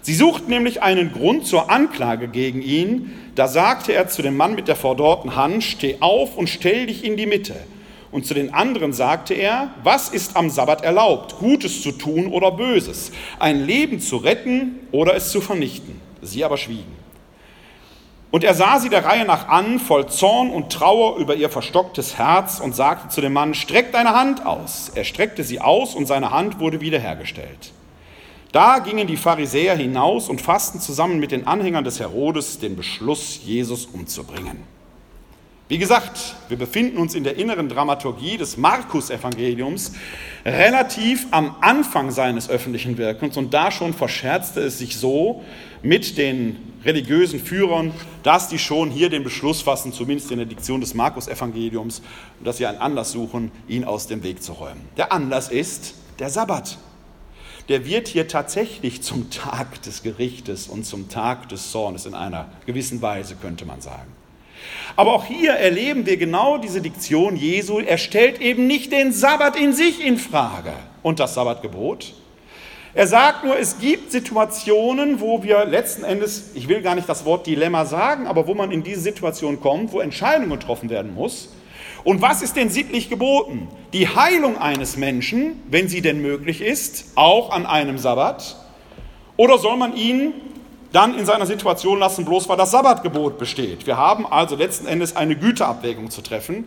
Sie 0.00 0.14
suchten 0.14 0.48
nämlich 0.48 0.82
einen 0.82 1.12
Grund 1.12 1.46
zur 1.46 1.70
Anklage 1.70 2.26
gegen 2.26 2.62
ihn. 2.62 3.12
Da 3.34 3.48
sagte 3.48 3.92
er 3.92 4.08
zu 4.08 4.22
dem 4.22 4.38
Mann 4.38 4.54
mit 4.54 4.66
der 4.66 4.76
verdorrten 4.76 5.36
Hand, 5.36 5.62
steh 5.62 5.96
auf 6.00 6.38
und 6.38 6.48
stell 6.48 6.86
dich 6.86 7.04
in 7.04 7.18
die 7.18 7.26
Mitte. 7.26 7.56
Und 8.12 8.26
zu 8.26 8.34
den 8.34 8.52
anderen 8.52 8.92
sagte 8.92 9.34
er, 9.34 9.70
was 9.84 10.08
ist 10.08 10.36
am 10.36 10.50
Sabbat 10.50 10.82
erlaubt, 10.82 11.38
Gutes 11.38 11.82
zu 11.82 11.92
tun 11.92 12.26
oder 12.26 12.50
Böses, 12.50 13.12
ein 13.38 13.64
Leben 13.64 14.00
zu 14.00 14.16
retten 14.16 14.80
oder 14.90 15.14
es 15.14 15.30
zu 15.30 15.40
vernichten? 15.40 16.00
Sie 16.20 16.44
aber 16.44 16.56
schwiegen. 16.56 17.00
Und 18.32 18.44
er 18.44 18.54
sah 18.54 18.78
sie 18.78 18.88
der 18.88 19.04
Reihe 19.04 19.24
nach 19.24 19.48
an, 19.48 19.80
voll 19.80 20.06
Zorn 20.06 20.50
und 20.50 20.72
Trauer 20.72 21.16
über 21.18 21.34
ihr 21.34 21.50
verstocktes 21.50 22.16
Herz 22.16 22.60
und 22.60 22.76
sagte 22.76 23.08
zu 23.08 23.20
dem 23.20 23.32
Mann, 23.32 23.54
streck 23.54 23.90
deine 23.92 24.14
Hand 24.14 24.46
aus. 24.46 24.92
Er 24.94 25.04
streckte 25.04 25.42
sie 25.42 25.60
aus 25.60 25.94
und 25.94 26.06
seine 26.06 26.30
Hand 26.30 26.60
wurde 26.60 26.80
wiederhergestellt. 26.80 27.72
Da 28.52 28.80
gingen 28.80 29.06
die 29.06 29.16
Pharisäer 29.16 29.76
hinaus 29.76 30.28
und 30.28 30.40
fassten 30.40 30.80
zusammen 30.80 31.20
mit 31.20 31.32
den 31.32 31.46
Anhängern 31.46 31.84
des 31.84 32.00
Herodes 32.00 32.58
den 32.58 32.76
Beschluss, 32.76 33.40
Jesus 33.44 33.86
umzubringen. 33.86 34.79
Wie 35.70 35.78
gesagt, 35.78 36.34
wir 36.48 36.58
befinden 36.58 36.98
uns 36.98 37.14
in 37.14 37.22
der 37.22 37.36
inneren 37.36 37.68
Dramaturgie 37.68 38.36
des 38.36 38.56
Markus-Evangeliums 38.56 39.92
relativ 40.44 41.28
am 41.30 41.54
Anfang 41.60 42.10
seines 42.10 42.50
öffentlichen 42.50 42.98
Wirkens 42.98 43.36
und 43.36 43.54
da 43.54 43.70
schon 43.70 43.94
verscherzte 43.94 44.62
es 44.62 44.80
sich 44.80 44.96
so 44.96 45.44
mit 45.80 46.18
den 46.18 46.56
religiösen 46.84 47.38
Führern, 47.38 47.92
dass 48.24 48.48
die 48.48 48.58
schon 48.58 48.90
hier 48.90 49.10
den 49.10 49.22
Beschluss 49.22 49.62
fassen, 49.62 49.92
zumindest 49.92 50.32
in 50.32 50.38
der 50.38 50.46
Diktion 50.46 50.80
des 50.80 50.94
Markus-Evangeliums, 50.94 52.02
dass 52.42 52.56
sie 52.56 52.66
einen 52.66 52.78
Anlass 52.78 53.12
suchen, 53.12 53.52
ihn 53.68 53.84
aus 53.84 54.08
dem 54.08 54.24
Weg 54.24 54.42
zu 54.42 54.54
räumen. 54.54 54.80
Der 54.96 55.12
Anlass 55.12 55.50
ist 55.50 55.94
der 56.18 56.30
Sabbat. 56.30 56.78
Der 57.68 57.86
wird 57.86 58.08
hier 58.08 58.26
tatsächlich 58.26 59.02
zum 59.02 59.30
Tag 59.30 59.80
des 59.82 60.02
Gerichtes 60.02 60.66
und 60.66 60.84
zum 60.84 61.08
Tag 61.08 61.48
des 61.48 61.70
Zornes 61.70 62.06
in 62.06 62.14
einer 62.14 62.48
gewissen 62.66 63.00
Weise, 63.02 63.36
könnte 63.36 63.66
man 63.66 63.80
sagen. 63.80 64.19
Aber 64.96 65.14
auch 65.14 65.24
hier 65.24 65.52
erleben 65.52 66.06
wir 66.06 66.16
genau 66.16 66.58
diese 66.58 66.80
Diktion 66.80 67.36
Jesu. 67.36 67.80
Er 67.80 67.98
stellt 67.98 68.40
eben 68.40 68.66
nicht 68.66 68.92
den 68.92 69.12
Sabbat 69.12 69.56
in 69.56 69.72
sich 69.72 70.04
in 70.04 70.18
Frage 70.18 70.72
und 71.02 71.20
das 71.20 71.34
Sabbatgebot. 71.34 72.12
Er 72.92 73.06
sagt 73.06 73.44
nur, 73.44 73.56
es 73.56 73.78
gibt 73.78 74.10
Situationen, 74.10 75.20
wo 75.20 75.44
wir 75.44 75.64
letzten 75.64 76.02
Endes, 76.02 76.50
ich 76.54 76.66
will 76.68 76.82
gar 76.82 76.96
nicht 76.96 77.08
das 77.08 77.24
Wort 77.24 77.46
Dilemma 77.46 77.84
sagen, 77.84 78.26
aber 78.26 78.48
wo 78.48 78.54
man 78.54 78.72
in 78.72 78.82
diese 78.82 79.00
Situation 79.00 79.60
kommt, 79.60 79.92
wo 79.92 80.00
Entscheidungen 80.00 80.50
getroffen 80.50 80.90
werden 80.90 81.14
muss. 81.14 81.50
Und 82.02 82.20
was 82.20 82.42
ist 82.42 82.56
denn 82.56 82.68
sittlich 82.68 83.08
geboten? 83.08 83.68
Die 83.92 84.08
Heilung 84.08 84.58
eines 84.58 84.96
Menschen, 84.96 85.62
wenn 85.68 85.88
sie 85.88 86.00
denn 86.00 86.20
möglich 86.20 86.62
ist, 86.62 87.12
auch 87.14 87.50
an 87.50 87.64
einem 87.64 87.98
Sabbat? 87.98 88.56
Oder 89.36 89.58
soll 89.58 89.76
man 89.76 89.96
ihn 89.96 90.32
dann 90.92 91.16
in 91.18 91.26
seiner 91.26 91.46
Situation 91.46 91.98
lassen, 91.98 92.24
bloß 92.24 92.48
weil 92.48 92.56
das 92.56 92.70
Sabbatgebot 92.72 93.38
besteht. 93.38 93.86
Wir 93.86 93.96
haben 93.96 94.26
also 94.26 94.56
letzten 94.56 94.86
Endes 94.86 95.16
eine 95.16 95.36
Güterabwägung 95.36 96.10
zu 96.10 96.22
treffen. 96.22 96.64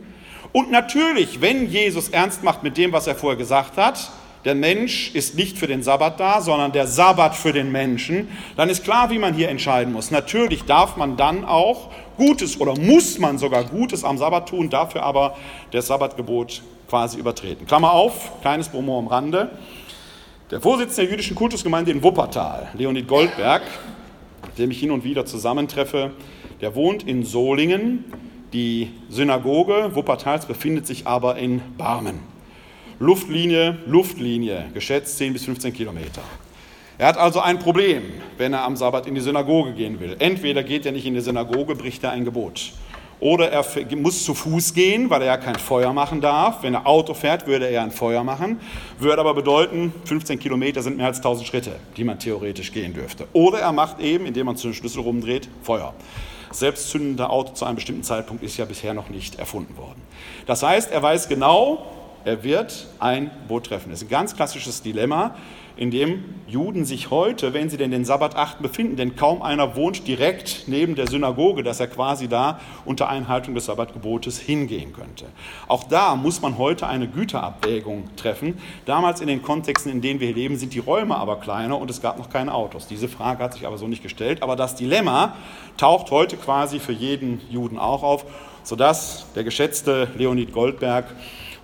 Und 0.51 0.71
natürlich, 0.71 1.41
wenn 1.41 1.69
Jesus 1.69 2.09
ernst 2.09 2.43
macht 2.43 2.63
mit 2.63 2.77
dem, 2.77 2.93
was 2.93 3.07
er 3.07 3.15
vorher 3.15 3.37
gesagt 3.37 3.77
hat, 3.77 4.11
der 4.45 4.55
Mensch 4.55 5.15
ist 5.15 5.35
nicht 5.35 5.57
für 5.57 5.67
den 5.67 5.83
Sabbat 5.83 6.19
da, 6.19 6.41
sondern 6.41 6.73
der 6.73 6.85
Sabbat 6.85 7.35
für 7.35 7.53
den 7.53 7.71
Menschen, 7.71 8.27
dann 8.57 8.69
ist 8.69 8.83
klar, 8.83 9.09
wie 9.09 9.17
man 9.17 9.33
hier 9.33 9.49
entscheiden 9.49 9.93
muss. 9.93 10.11
Natürlich 10.11 10.65
darf 10.65 10.97
man 10.97 11.15
dann 11.15 11.45
auch 11.45 11.89
Gutes 12.17 12.59
oder 12.59 12.77
muss 12.77 13.17
man 13.19 13.37
sogar 13.37 13.63
Gutes 13.63 14.03
am 14.03 14.17
Sabbat 14.17 14.49
tun, 14.49 14.69
dafür 14.69 15.03
aber 15.03 15.37
das 15.71 15.87
Sabbatgebot 15.87 16.61
quasi 16.89 17.17
übertreten. 17.17 17.65
Klammer 17.65 17.93
auf, 17.93 18.41
kleines 18.41 18.67
Bromo 18.67 18.99
am 18.99 19.07
Rande. 19.07 19.49
Der 20.51 20.61
Vorsitzende 20.61 21.03
der 21.03 21.11
jüdischen 21.11 21.35
Kultusgemeinde 21.35 21.91
in 21.91 22.03
Wuppertal, 22.03 22.69
Leonid 22.73 23.07
Goldberg, 23.07 23.63
dem 24.57 24.71
ich 24.71 24.79
hin 24.79 24.91
und 24.91 25.03
wieder 25.03 25.25
zusammentreffe, 25.25 26.11
der 26.61 26.75
wohnt 26.75 27.03
in 27.07 27.23
Solingen. 27.23 28.05
Die 28.53 28.91
Synagoge 29.09 29.95
Wuppertals 29.95 30.45
befindet 30.45 30.85
sich 30.85 31.07
aber 31.07 31.37
in 31.37 31.61
Barmen. 31.77 32.19
Luftlinie, 32.99 33.79
Luftlinie, 33.85 34.69
geschätzt 34.73 35.17
10 35.17 35.33
bis 35.33 35.45
15 35.45 35.73
Kilometer. 35.73 36.21
Er 36.97 37.07
hat 37.07 37.17
also 37.17 37.39
ein 37.39 37.59
Problem, 37.59 38.03
wenn 38.37 38.53
er 38.53 38.63
am 38.63 38.75
Sabbat 38.75 39.07
in 39.07 39.15
die 39.15 39.21
Synagoge 39.21 39.73
gehen 39.73 39.99
will. 39.99 40.15
Entweder 40.19 40.63
geht 40.63 40.85
er 40.85 40.91
nicht 40.91 41.05
in 41.05 41.15
die 41.15 41.21
Synagoge, 41.21 41.75
bricht 41.75 42.03
er 42.03 42.11
ein 42.11 42.23
Gebot. 42.23 42.71
Oder 43.23 43.53
er 43.53 43.65
muss 43.95 44.25
zu 44.25 44.33
Fuß 44.33 44.73
gehen, 44.73 45.09
weil 45.09 45.21
er 45.21 45.27
ja 45.27 45.37
kein 45.37 45.55
Feuer 45.55 45.93
machen 45.93 46.19
darf. 46.19 46.61
Wenn 46.61 46.73
er 46.73 46.85
Auto 46.85 47.13
fährt, 47.13 47.47
würde 47.47 47.67
er 47.67 47.81
ein 47.81 47.91
Feuer 47.91 48.21
machen. 48.21 48.59
Würde 48.99 49.21
aber 49.21 49.33
bedeuten, 49.33 49.93
15 50.03 50.39
Kilometer 50.39 50.81
sind 50.81 50.97
mehr 50.97 51.05
als 51.05 51.19
1000 51.19 51.47
Schritte, 51.47 51.71
die 51.95 52.03
man 52.03 52.19
theoretisch 52.19 52.73
gehen 52.73 52.93
dürfte. 52.93 53.25
Oder 53.31 53.59
er 53.59 53.71
macht 53.71 54.01
eben, 54.01 54.25
indem 54.25 54.47
man 54.47 54.57
zu 54.57 54.67
den 54.67 54.73
Schlüssel 54.73 55.03
rumdreht, 55.03 55.47
Feuer. 55.61 55.93
Selbstzündende 56.51 57.29
Auto 57.29 57.53
zu 57.53 57.63
einem 57.63 57.75
bestimmten 57.75 58.03
Zeitpunkt 58.03 58.43
ist 58.43 58.57
ja 58.57 58.65
bisher 58.65 58.93
noch 58.93 59.07
nicht 59.07 59.39
erfunden 59.39 59.77
worden. 59.77 60.01
Das 60.45 60.61
heißt, 60.61 60.91
er 60.91 61.01
weiß 61.01 61.29
genau, 61.29 61.85
er 62.25 62.43
wird 62.43 62.87
ein 62.99 63.31
Boot 63.47 63.67
treffen. 63.67 63.89
Das 63.89 64.01
ist 64.01 64.07
ein 64.07 64.11
ganz 64.11 64.35
klassisches 64.35 64.81
Dilemma 64.81 65.35
in 65.75 65.89
dem 65.89 66.23
Juden 66.47 66.85
sich 66.85 67.09
heute, 67.09 67.53
wenn 67.53 67.69
sie 67.69 67.77
denn 67.77 67.89
den 67.89 68.05
Sabbat 68.05 68.35
achten, 68.35 68.61
befinden, 68.61 68.95
denn 68.95 69.15
kaum 69.15 69.41
einer 69.41 69.75
wohnt 69.75 70.07
direkt 70.07 70.65
neben 70.67 70.95
der 70.95 71.07
Synagoge, 71.07 71.63
dass 71.63 71.79
er 71.79 71.87
quasi 71.87 72.27
da 72.27 72.59
unter 72.85 73.09
Einhaltung 73.09 73.55
des 73.55 73.65
Sabbatgebotes 73.65 74.39
hingehen 74.39 74.93
könnte. 74.93 75.25
Auch 75.67 75.83
da 75.85 76.15
muss 76.15 76.41
man 76.41 76.57
heute 76.59 76.87
eine 76.87 77.07
Güterabwägung 77.07 78.15
treffen. 78.15 78.59
Damals 78.85 79.19
in 79.19 79.27
den 79.27 79.41
Kontexten, 79.41 79.91
in 79.91 80.01
denen 80.01 80.19
wir 80.19 80.33
leben, 80.33 80.57
sind 80.57 80.73
die 80.73 80.79
Räume 80.79 81.15
aber 81.15 81.39
kleiner 81.39 81.79
und 81.79 81.89
es 81.89 82.01
gab 82.01 82.19
noch 82.19 82.29
keine 82.29 82.53
Autos. 82.53 82.87
Diese 82.87 83.07
Frage 83.07 83.43
hat 83.43 83.53
sich 83.53 83.65
aber 83.65 83.77
so 83.77 83.87
nicht 83.87 84.03
gestellt. 84.03 84.43
Aber 84.43 84.55
das 84.55 84.75
Dilemma 84.75 85.35
taucht 85.77 86.11
heute 86.11 86.37
quasi 86.37 86.79
für 86.79 86.91
jeden 86.91 87.41
Juden 87.49 87.79
auch 87.79 88.03
auf, 88.03 88.25
sodass 88.63 89.25
der 89.35 89.43
geschätzte 89.43 90.09
Leonid 90.15 90.53
Goldberg 90.53 91.05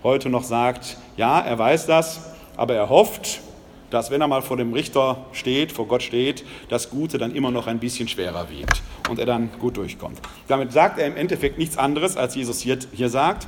heute 0.04 0.30
noch 0.30 0.44
sagt, 0.44 0.98
ja, 1.18 1.40
er 1.40 1.60
weiß 1.60 1.86
das, 1.86 2.34
aber 2.58 2.74
er 2.74 2.90
hofft, 2.90 3.42
dass 3.90 4.12
wenn 4.12 4.22
er 4.22 4.28
mal 4.28 4.42
vor 4.42 4.58
dem 4.58 4.74
Richter 4.74 5.26
steht, 5.32 5.72
vor 5.72 5.88
Gott 5.88 6.04
steht, 6.04 6.46
das 6.70 6.90
Gute 6.90 7.18
dann 7.18 7.34
immer 7.36 7.52
noch 7.52 7.68
ein 7.68 7.80
bisschen 7.80 8.08
schwerer 8.08 8.50
wiegt 8.50 8.82
und 9.10 9.20
er 9.20 9.26
dann 9.26 9.50
gut 9.60 9.78
durchkommt. 9.78 10.20
Damit 10.48 10.72
sagt 10.72 11.00
er 11.00 11.08
im 11.08 11.18
Endeffekt 11.18 11.58
nichts 11.58 11.78
anderes, 11.78 12.18
als 12.18 12.36
Jesus 12.36 12.60
hier, 12.60 12.80
hier 12.92 13.10
sagt, 13.10 13.48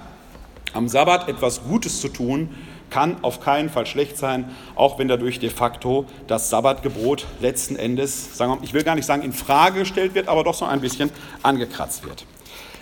am 0.73 0.87
Sabbat 0.87 1.27
etwas 1.27 1.63
Gutes 1.63 2.01
zu 2.01 2.07
tun, 2.07 2.49
kann 2.89 3.23
auf 3.23 3.39
keinen 3.39 3.69
Fall 3.69 3.85
schlecht 3.85 4.17
sein, 4.17 4.51
auch 4.75 4.99
wenn 4.99 5.07
dadurch 5.07 5.39
de 5.39 5.49
facto 5.49 6.05
das 6.27 6.49
Sabbatgebot 6.49 7.25
letzten 7.39 7.77
Endes, 7.77 8.37
sagen 8.37 8.53
wir, 8.53 8.63
ich 8.63 8.73
will 8.73 8.83
gar 8.83 8.95
nicht 8.95 9.05
sagen 9.05 9.23
in 9.23 9.33
Frage 9.33 9.79
gestellt 9.79 10.13
wird, 10.13 10.27
aber 10.27 10.43
doch 10.43 10.53
so 10.53 10.65
ein 10.65 10.81
bisschen 10.81 11.09
angekratzt 11.41 12.05
wird. 12.05 12.25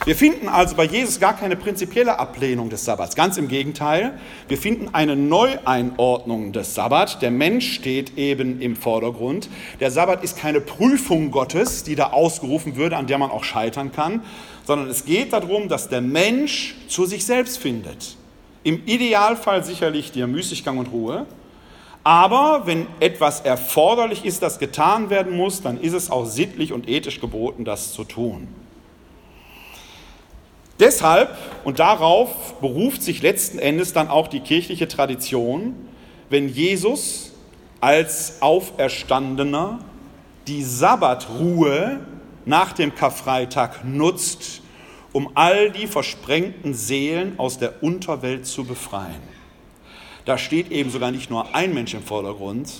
Wir 0.06 0.16
finden 0.16 0.48
also 0.48 0.78
bei 0.78 0.86
Jesus 0.86 1.20
gar 1.20 1.36
keine 1.36 1.58
prinzipielle 1.58 2.20
Ablehnung 2.20 2.70
des 2.70 2.86
Sabbats. 2.86 3.18
Ganz 3.18 3.38
im 3.38 3.50
Gegenteil, 3.50 4.18
wir 4.48 4.58
finden 4.58 4.90
eine 4.94 5.18
Neueinordnung 5.18 6.54
des 6.54 6.74
Sabbat. 6.74 7.22
Der 7.22 7.32
Mensch 7.32 7.74
steht 7.74 8.18
eben 8.18 8.62
im 8.62 8.78
Vordergrund. 8.78 9.50
Der 9.82 9.92
Sabbat 9.92 10.24
ist 10.24 10.38
keine 10.38 10.62
Prüfung 10.62 11.32
Gottes, 11.32 11.84
die 11.84 11.96
da 11.96 12.12
ausgerufen 12.12 12.78
würde, 12.78 12.96
an 12.96 13.08
der 13.08 13.18
man 13.18 13.30
auch 13.30 13.44
scheitern 13.44 13.92
kann, 13.92 14.22
sondern 14.66 14.90
es 14.90 15.04
geht 15.04 15.34
darum, 15.34 15.68
dass 15.68 15.90
der 15.90 16.02
Mensch 16.02 16.76
zu 16.88 17.06
sich 17.06 17.26
selbst 17.26 17.58
findet. 17.58 18.16
Im 18.64 18.86
Idealfall 18.86 19.66
sicherlich 19.66 20.14
der 20.14 20.28
Müßiggang 20.28 20.78
und 20.78 20.88
Ruhe. 20.88 21.26
Aber 22.06 22.62
wenn 22.66 22.88
etwas 23.02 23.42
erforderlich 23.42 24.24
ist, 24.24 24.42
das 24.42 24.60
getan 24.60 25.10
werden 25.10 25.36
muss, 25.36 25.62
dann 25.62 25.78
ist 25.80 25.94
es 25.94 26.10
auch 26.10 26.26
sittlich 26.26 26.72
und 26.72 26.88
ethisch 26.88 27.20
geboten, 27.20 27.66
das 27.66 27.92
zu 27.92 28.06
tun. 28.06 28.48
Deshalb 30.80 31.36
und 31.64 31.80
darauf 31.80 32.60
beruft 32.62 33.04
sich 33.04 33.22
letzten 33.22 33.60
Endes 33.60 33.94
dann 33.94 34.08
auch 34.08 34.28
die 34.28 34.40
kirchliche 34.40 34.88
Tradition, 34.88 35.76
wenn 36.30 36.48
Jesus 36.48 37.34
als 37.82 38.42
Auferstandener 38.42 39.80
die 40.48 40.64
Sabbatruhe 40.64 42.00
nach 42.46 42.72
dem 42.74 42.96
Karfreitag 42.96 43.84
nutzt, 43.84 44.62
um 45.12 45.32
all 45.36 45.72
die 45.72 45.88
versprengten 45.88 46.74
Seelen 46.74 47.38
aus 47.40 47.58
der 47.58 47.84
Unterwelt 47.84 48.46
zu 48.46 48.64
befreien. 48.64 49.22
Da 50.26 50.38
steht 50.38 50.72
eben 50.72 50.92
sogar 50.92 51.12
nicht 51.12 51.30
nur 51.30 51.56
ein 51.56 51.74
Mensch 51.74 51.94
im 51.94 52.04
Vordergrund. 52.04 52.72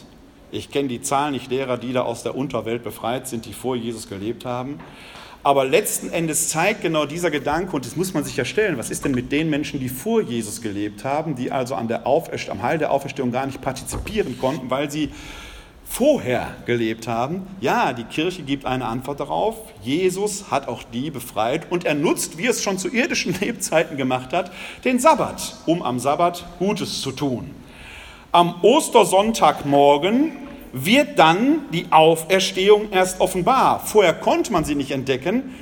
Ich 0.52 0.72
kenne 0.72 0.88
die 0.88 1.02
Zahlen 1.02 1.34
nicht 1.34 1.52
derer, 1.52 1.78
die 1.78 1.94
da 1.94 2.02
aus 2.02 2.24
der 2.24 2.36
Unterwelt 2.36 2.84
befreit 2.84 3.28
sind, 3.28 3.46
die 3.46 3.54
vor 3.54 3.76
Jesus 3.76 4.08
gelebt 4.08 4.46
haben. 4.46 4.80
Aber 5.42 5.64
letzten 5.64 6.10
Endes 6.12 6.50
zeigt 6.50 6.82
genau 6.82 7.06
dieser 7.06 7.32
Gedanke, 7.32 7.74
und 7.76 7.86
das 7.86 7.96
muss 7.96 8.14
man 8.14 8.26
sich 8.26 8.36
ja 8.36 8.44
stellen, 8.44 8.78
was 8.78 8.90
ist 8.90 9.06
denn 9.06 9.14
mit 9.14 9.32
den 9.32 9.50
Menschen, 9.50 9.80
die 9.80 9.88
vor 9.88 10.22
Jesus 10.22 10.62
gelebt 10.62 11.06
haben, 11.06 11.36
die 11.36 11.52
also 11.52 11.76
an 11.76 11.88
der 11.88 12.06
am 12.06 12.62
Heil 12.62 12.78
der 12.78 12.92
Auferstehung 12.92 13.32
gar 13.32 13.46
nicht 13.46 13.62
partizipieren 13.62 14.38
konnten, 14.38 14.70
weil 14.70 14.92
sie 14.92 15.10
vorher 15.86 16.56
gelebt 16.66 17.08
haben? 17.08 17.48
Ja, 17.62 17.94
die 17.94 18.04
Kirche 18.04 18.44
gibt 18.44 18.66
eine 18.66 18.86
Antwort 18.86 19.22
darauf. 19.22 19.56
Jesus 19.82 20.52
hat 20.52 20.68
auch 20.68 20.84
die 20.84 21.10
befreit 21.10 21.72
und 21.72 21.86
er 21.86 21.96
nutzt, 21.96 22.38
wie 22.38 22.48
es 22.48 22.62
schon 22.62 22.78
zu 22.78 22.90
irdischen 22.90 23.34
Lebzeiten 23.40 23.96
gemacht 23.96 24.34
hat, 24.34 24.52
den 24.84 25.00
Sabbat, 25.00 25.56
um 25.66 25.82
am 25.82 26.00
Sabbat 26.00 26.46
Gutes 26.60 27.00
zu 27.00 27.14
tun. 27.14 27.52
Am 28.34 28.62
Ostersonntagmorgen 28.62 30.49
wird 30.74 31.18
dann 31.18 31.62
die 31.72 31.88
Auferstehung 31.92 32.92
erst 32.92 33.20
offenbar. 33.22 33.82
Vorher 33.86 34.14
konnte 34.14 34.52
man 34.52 34.66
sie 34.66 34.76
nicht 34.76 34.92
entdecken, 34.92 35.56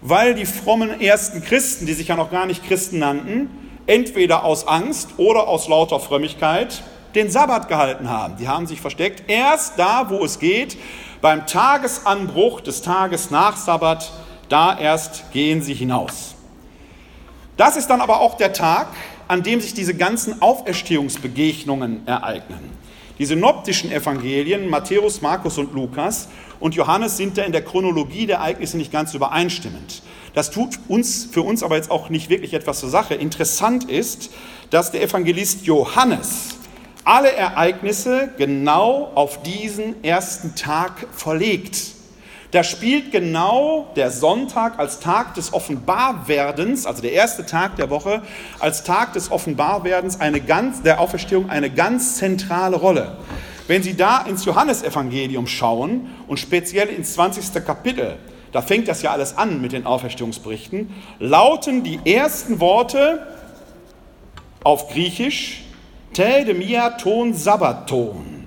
weil 0.00 0.34
die 0.34 0.46
frommen 0.46 1.00
ersten 1.00 1.42
Christen, 1.42 1.86
die 1.86 1.92
sich 1.92 2.08
ja 2.08 2.16
noch 2.16 2.30
gar 2.30 2.46
nicht 2.46 2.66
Christen 2.66 2.98
nannten, 2.98 3.50
entweder 3.86 4.44
aus 4.44 4.66
Angst 4.66 5.10
oder 5.16 5.48
aus 5.48 5.68
lauter 5.68 6.00
Frömmigkeit 6.00 6.82
den 7.14 7.30
Sabbat 7.30 7.68
gehalten 7.68 8.08
haben. 8.08 8.36
Die 8.38 8.48
haben 8.48 8.66
sich 8.66 8.80
versteckt. 8.80 9.24
Erst 9.28 9.78
da, 9.78 10.08
wo 10.08 10.24
es 10.24 10.38
geht, 10.38 10.76
beim 11.20 11.46
Tagesanbruch 11.46 12.60
des 12.60 12.82
Tages 12.82 13.30
nach 13.30 13.56
Sabbat, 13.56 14.12
da 14.48 14.78
erst 14.78 15.30
gehen 15.32 15.62
sie 15.62 15.74
hinaus. 15.74 16.34
Das 17.56 17.76
ist 17.76 17.88
dann 17.88 18.00
aber 18.00 18.20
auch 18.20 18.36
der 18.36 18.52
Tag, 18.52 18.88
an 19.28 19.42
dem 19.42 19.60
sich 19.60 19.74
diese 19.74 19.94
ganzen 19.94 20.42
Auferstehungsbegegnungen 20.42 22.06
ereignen. 22.06 22.81
Die 23.18 23.26
synoptischen 23.26 23.92
Evangelien, 23.92 24.68
Matthäus, 24.68 25.20
Markus 25.20 25.58
und 25.58 25.74
Lukas 25.74 26.28
und 26.60 26.74
Johannes 26.74 27.16
sind 27.16 27.38
da 27.38 27.42
in 27.42 27.52
der 27.52 27.62
Chronologie 27.62 28.26
der 28.26 28.36
Ereignisse 28.36 28.76
nicht 28.76 28.92
ganz 28.92 29.14
übereinstimmend. 29.14 30.02
Das 30.34 30.50
tut 30.50 30.78
uns, 30.88 31.28
für 31.30 31.42
uns 31.42 31.62
aber 31.62 31.76
jetzt 31.76 31.90
auch 31.90 32.08
nicht 32.08 32.30
wirklich 32.30 32.54
etwas 32.54 32.80
zur 32.80 32.88
Sache. 32.88 33.14
Interessant 33.14 33.90
ist, 33.90 34.30
dass 34.70 34.90
der 34.90 35.02
Evangelist 35.02 35.66
Johannes 35.66 36.56
alle 37.04 37.32
Ereignisse 37.32 38.30
genau 38.38 39.10
auf 39.14 39.42
diesen 39.42 40.02
ersten 40.02 40.54
Tag 40.54 41.06
verlegt. 41.12 41.78
Da 42.52 42.62
spielt 42.62 43.12
genau 43.12 43.90
der 43.96 44.10
Sonntag 44.10 44.78
als 44.78 45.00
Tag 45.00 45.32
des 45.34 45.54
Offenbarwerdens, 45.54 46.84
also 46.84 47.00
der 47.00 47.12
erste 47.12 47.46
Tag 47.46 47.76
der 47.76 47.88
Woche, 47.88 48.20
als 48.58 48.84
Tag 48.84 49.14
des 49.14 49.32
Offenbarwerdens 49.32 50.20
eine 50.20 50.38
ganz, 50.38 50.82
der 50.82 51.00
Auferstehung 51.00 51.48
eine 51.48 51.70
ganz 51.70 52.16
zentrale 52.16 52.76
Rolle. 52.76 53.16
Wenn 53.68 53.82
Sie 53.82 53.96
da 53.96 54.18
ins 54.18 54.44
Johannesevangelium 54.44 55.46
schauen 55.46 56.10
und 56.28 56.38
speziell 56.38 56.88
ins 56.88 57.14
20. 57.14 57.64
Kapitel, 57.64 58.18
da 58.52 58.60
fängt 58.60 58.86
das 58.86 59.00
ja 59.00 59.12
alles 59.12 59.38
an 59.38 59.62
mit 59.62 59.72
den 59.72 59.86
Auferstehungsberichten, 59.86 60.92
lauten 61.20 61.82
die 61.82 62.00
ersten 62.04 62.60
Worte 62.60 63.26
auf 64.62 64.90
Griechisch 64.90 65.64
Tedemia 66.12 66.90
ton 66.90 67.32
Sabbaton. 67.32 68.46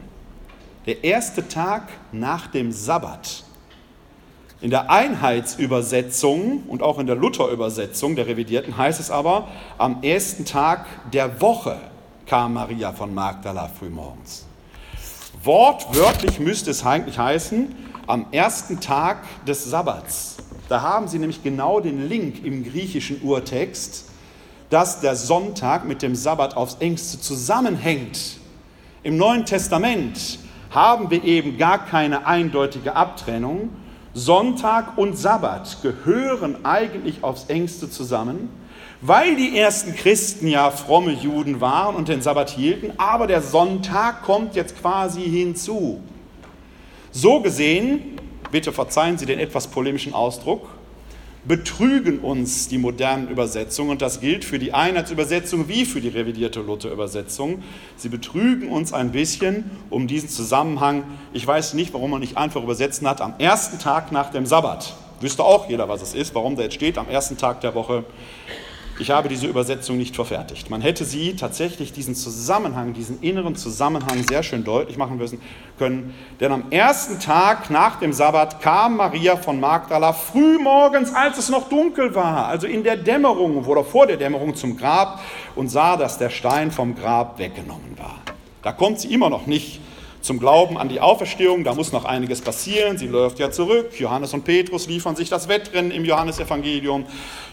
Der 0.85 1.03
erste 1.03 1.47
Tag 1.47 1.87
nach 2.11 2.45
dem 2.45 2.71
Sabbat. 2.71 3.44
In 4.65 4.71
der 4.71 4.89
Einheitsübersetzung 4.89 6.63
und 6.67 6.81
auch 6.81 6.97
in 6.97 7.05
der 7.05 7.15
Luther-Übersetzung 7.15 8.15
der 8.15 8.25
Revidierten 8.25 8.75
heißt 8.75 8.99
es 8.99 9.11
aber, 9.11 9.47
am 9.77 10.01
ersten 10.01 10.43
Tag 10.43 10.87
der 11.13 11.39
Woche 11.39 11.77
kam 12.25 12.55
Maria 12.55 12.91
von 12.91 13.13
Magdala 13.13 13.67
frühmorgens. 13.67 14.47
Wortwörtlich 15.43 16.39
müsste 16.39 16.71
es 16.71 16.83
eigentlich 16.83 17.19
heißen, 17.19 17.75
am 18.07 18.25
ersten 18.31 18.79
Tag 18.79 19.19
des 19.45 19.65
Sabbats. 19.65 20.37
Da 20.67 20.81
haben 20.81 21.07
Sie 21.07 21.19
nämlich 21.19 21.43
genau 21.43 21.79
den 21.79 22.09
Link 22.09 22.43
im 22.43 22.63
griechischen 22.63 23.21
Urtext, 23.21 24.05
dass 24.71 24.99
der 24.99 25.15
Sonntag 25.15 25.85
mit 25.85 26.01
dem 26.01 26.15
Sabbat 26.15 26.57
aufs 26.57 26.77
engste 26.79 27.21
zusammenhängt. 27.21 28.37
Im 29.03 29.17
Neuen 29.17 29.45
Testament 29.45 30.39
haben 30.71 31.11
wir 31.11 31.23
eben 31.23 31.59
gar 31.59 31.85
keine 31.85 32.25
eindeutige 32.25 32.95
Abtrennung, 32.95 33.69
Sonntag 34.17 34.97
und 34.97 35.17
Sabbat 35.17 35.81
gehören 35.81 36.63
eigentlich 36.63 37.21
aufs 37.21 37.47
engste 37.49 37.89
zusammen, 37.89 38.47
weil 39.01 39.35
die 39.35 39.57
ersten 39.57 39.93
Christen 39.93 40.47
ja 40.47 40.71
fromme 40.71 41.11
Juden 41.11 41.59
waren 41.59 41.97
und 41.97 42.07
den 42.07 42.21
Sabbat 42.21 42.49
hielten, 42.49 42.93
aber 42.95 43.27
der 43.27 43.41
Sonntag 43.41 44.23
kommt 44.23 44.55
jetzt 44.55 44.79
quasi 44.79 45.23
hinzu. 45.23 45.99
So 47.11 47.41
gesehen, 47.41 48.17
bitte 48.51 48.71
verzeihen 48.71 49.17
Sie 49.17 49.25
den 49.25 49.37
etwas 49.37 49.67
polemischen 49.67 50.13
Ausdruck, 50.13 50.69
betrügen 51.47 52.19
uns 52.19 52.67
die 52.67 52.77
modernen 52.77 53.27
Übersetzungen 53.29 53.91
und 53.91 54.01
das 54.01 54.19
gilt 54.19 54.43
für 54.43 54.59
die 54.59 54.73
Einheitsübersetzung 54.73 55.67
wie 55.67 55.85
für 55.85 56.01
die 56.01 56.09
revidierte 56.09 56.61
Luther-Übersetzung. 56.61 57.63
Sie 57.97 58.09
betrügen 58.09 58.69
uns 58.69 58.93
ein 58.93 59.11
bisschen 59.11 59.69
um 59.89 60.07
diesen 60.07 60.29
Zusammenhang. 60.29 61.03
Ich 61.33 61.45
weiß 61.45 61.75
nicht, 61.75 61.93
warum 61.93 62.11
man 62.11 62.19
nicht 62.19 62.37
einfach 62.37 62.63
übersetzen 62.63 63.07
hat, 63.07 63.21
am 63.21 63.35
ersten 63.37 63.79
Tag 63.79 64.11
nach 64.11 64.31
dem 64.31 64.45
Sabbat. 64.45 64.95
Wüsste 65.21 65.43
auch 65.43 65.69
jeder, 65.69 65.87
was 65.87 66.01
es 66.01 66.13
ist, 66.13 66.35
warum 66.35 66.55
da 66.55 66.63
jetzt 66.63 66.75
steht, 66.75 66.97
am 66.97 67.07
ersten 67.07 67.37
Tag 67.37 67.61
der 67.61 67.75
Woche. 67.75 68.03
Ich 68.97 69.11
habe 69.11 69.27
diese 69.27 69.45
Übersetzung 69.45 69.97
nicht 69.97 70.15
verfertigt. 70.15 70.69
Man 70.69 70.79
hätte 70.79 71.03
sie 71.03 71.35
tatsächlich 71.35 71.91
diesen 71.91 72.15
Zusammenhang, 72.15 72.93
diesen 72.93 73.21
inneren 73.21 73.57
Zusammenhang 73.57 74.23
sehr 74.25 74.41
schön 74.41 74.63
deutlich 74.63 74.95
machen 74.95 75.17
müssen 75.17 75.41
können. 75.77 76.13
Denn 76.39 76.53
am 76.53 76.71
ersten 76.71 77.19
Tag 77.19 77.69
nach 77.69 77.99
dem 77.99 78.13
Sabbat 78.13 78.61
kam 78.61 78.95
Maria 78.95 79.35
von 79.35 79.59
Magdala 79.59 80.13
früh 80.13 80.59
morgens, 80.59 81.13
als 81.13 81.37
es 81.37 81.49
noch 81.49 81.67
dunkel 81.67 82.15
war, 82.15 82.47
also 82.47 82.67
in 82.67 82.85
der 82.85 82.95
Dämmerung 82.95 83.65
oder 83.65 83.83
vor 83.83 84.07
der 84.07 84.15
Dämmerung 84.15 84.55
zum 84.55 84.77
Grab 84.77 85.19
und 85.55 85.67
sah, 85.67 85.97
dass 85.97 86.17
der 86.17 86.29
Stein 86.29 86.71
vom 86.71 86.95
Grab 86.95 87.37
weggenommen 87.37 87.97
war. 87.97 88.19
Da 88.61 88.71
kommt 88.71 89.01
sie 89.01 89.13
immer 89.13 89.29
noch 89.29 89.45
nicht 89.45 89.81
zum 90.25 90.39
Glauben 90.39 90.77
an 90.77 90.89
die 90.89 90.99
Auferstehung. 90.99 91.63
Da 91.63 91.73
muss 91.75 91.91
noch 91.91 92.03
einiges 92.03 92.41
passieren. 92.41 92.97
Sie 92.97 93.07
läuft 93.07 93.39
ja 93.39 93.51
zurück. 93.51 93.99
Johannes 93.99 94.33
und 94.33 94.43
Petrus 94.43 94.87
liefern 94.87 95.15
sich 95.15 95.29
das 95.29 95.47
Wettrennen 95.47 95.91
im 95.91 96.03
Johannesevangelium. 96.03 97.05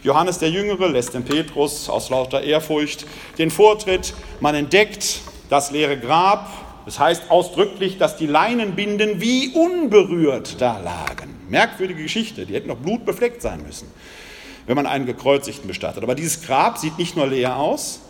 Johannes 0.02 0.38
der 0.38 0.50
Jüngere 0.50 0.88
lässt 0.88 1.14
dem 1.14 1.24
Petrus 1.24 1.88
aus 1.88 2.08
lauter 2.10 2.42
Ehrfurcht 2.42 3.06
den 3.38 3.50
Vortritt. 3.50 4.14
Man 4.40 4.54
entdeckt 4.54 5.20
das 5.50 5.70
leere 5.70 5.98
Grab. 5.98 6.50
Das 6.86 6.98
heißt 6.98 7.30
ausdrücklich, 7.30 7.98
dass 7.98 8.16
die 8.16 8.26
Leinenbinden 8.26 9.20
wie 9.20 9.50
unberührt 9.54 10.60
da 10.60 10.78
lagen. 10.78 11.36
Merkwürdige 11.48 12.02
Geschichte. 12.02 12.46
Die 12.46 12.54
hätten 12.54 12.68
noch 12.68 12.78
blutbefleckt 12.78 13.42
sein 13.42 13.62
müssen, 13.64 13.86
wenn 14.66 14.74
man 14.74 14.86
einen 14.86 15.06
Gekreuzigten 15.06 15.68
bestattet. 15.68 16.02
Aber 16.02 16.14
dieses 16.14 16.42
Grab 16.42 16.78
sieht 16.78 16.98
nicht 16.98 17.16
nur 17.16 17.26
leer 17.28 17.56
aus, 17.56 18.00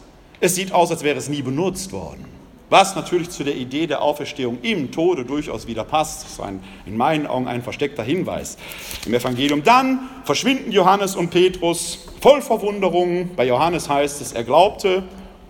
es 0.41 0.55
sieht 0.55 0.73
aus, 0.73 0.91
als 0.91 1.03
wäre 1.03 1.19
es 1.19 1.29
nie 1.29 1.43
benutzt 1.43 1.93
worden 1.93 2.42
was 2.73 2.97
natürlich 2.97 3.29
zu 3.29 3.45
der 3.45 3.55
Idee 3.55 3.87
der 3.87 4.01
Auferstehung 4.01 4.59
im 4.63 4.91
Tode 4.91 5.27
durchaus 5.27 5.67
wieder 5.67 5.85
passt. 5.85 6.25
Das 6.25 6.33
ist 6.33 6.41
ein, 6.41 6.65
in 6.87 6.97
meinen 6.97 7.27
Augen 7.27 7.47
ein 7.47 7.63
versteckter 7.63 8.03
Hinweis 8.03 8.57
im 9.05 9.13
Evangelium. 9.13 9.63
Dann 9.63 10.09
verschwinden 10.25 10.73
Johannes 10.73 11.15
und 11.15 11.29
Petrus 11.29 12.07
voll 12.23 12.41
Verwunderung. 12.41 13.37
Bei 13.37 13.47
Johannes 13.47 13.91
heißt 13.91 14.23
es, 14.23 14.33
er 14.33 14.43
glaubte. 14.43 15.03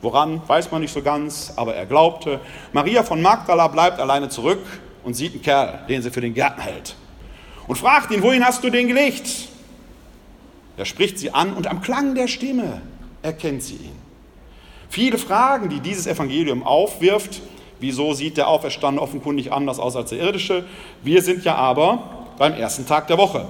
Woran, 0.02 0.42
weiß 0.48 0.72
man 0.72 0.80
nicht 0.80 0.92
so 0.92 1.00
ganz, 1.00 1.52
aber 1.54 1.76
er 1.76 1.86
glaubte. 1.86 2.40
Maria 2.72 3.04
von 3.04 3.22
Magdala 3.22 3.68
bleibt 3.68 4.00
alleine 4.00 4.28
zurück 4.28 4.58
und 5.04 5.14
sieht 5.14 5.32
einen 5.32 5.42
Kerl, 5.42 5.86
den 5.88 6.02
sie 6.02 6.10
für 6.10 6.20
den 6.20 6.34
Gärtner 6.34 6.64
hält. 6.64 6.96
Und 7.68 7.76
fragt 7.76 8.10
ihn, 8.10 8.20
wohin 8.20 8.44
hast 8.44 8.64
du 8.64 8.70
den 8.70 8.88
gelegt? 8.88 9.48
Er 10.76 10.86
spricht 10.86 11.20
sie 11.20 11.32
an 11.32 11.52
und 11.52 11.68
am 11.68 11.80
Klang 11.82 12.16
der 12.16 12.26
Stimme 12.26 12.82
erkennt 13.22 13.62
sie 13.62 13.74
ihn. 13.74 14.01
Viele 14.92 15.16
Fragen, 15.16 15.70
die 15.70 15.80
dieses 15.80 16.06
Evangelium 16.06 16.64
aufwirft, 16.64 17.40
wieso 17.80 18.12
sieht 18.12 18.36
der 18.36 18.48
Auferstandene 18.48 19.00
offenkundig 19.00 19.50
anders 19.50 19.78
aus 19.78 19.96
als 19.96 20.10
der 20.10 20.18
irdische? 20.18 20.66
Wir 21.02 21.22
sind 21.22 21.46
ja 21.46 21.54
aber 21.54 22.26
beim 22.36 22.52
ersten 22.52 22.86
Tag 22.86 23.06
der 23.06 23.16
Woche. 23.16 23.46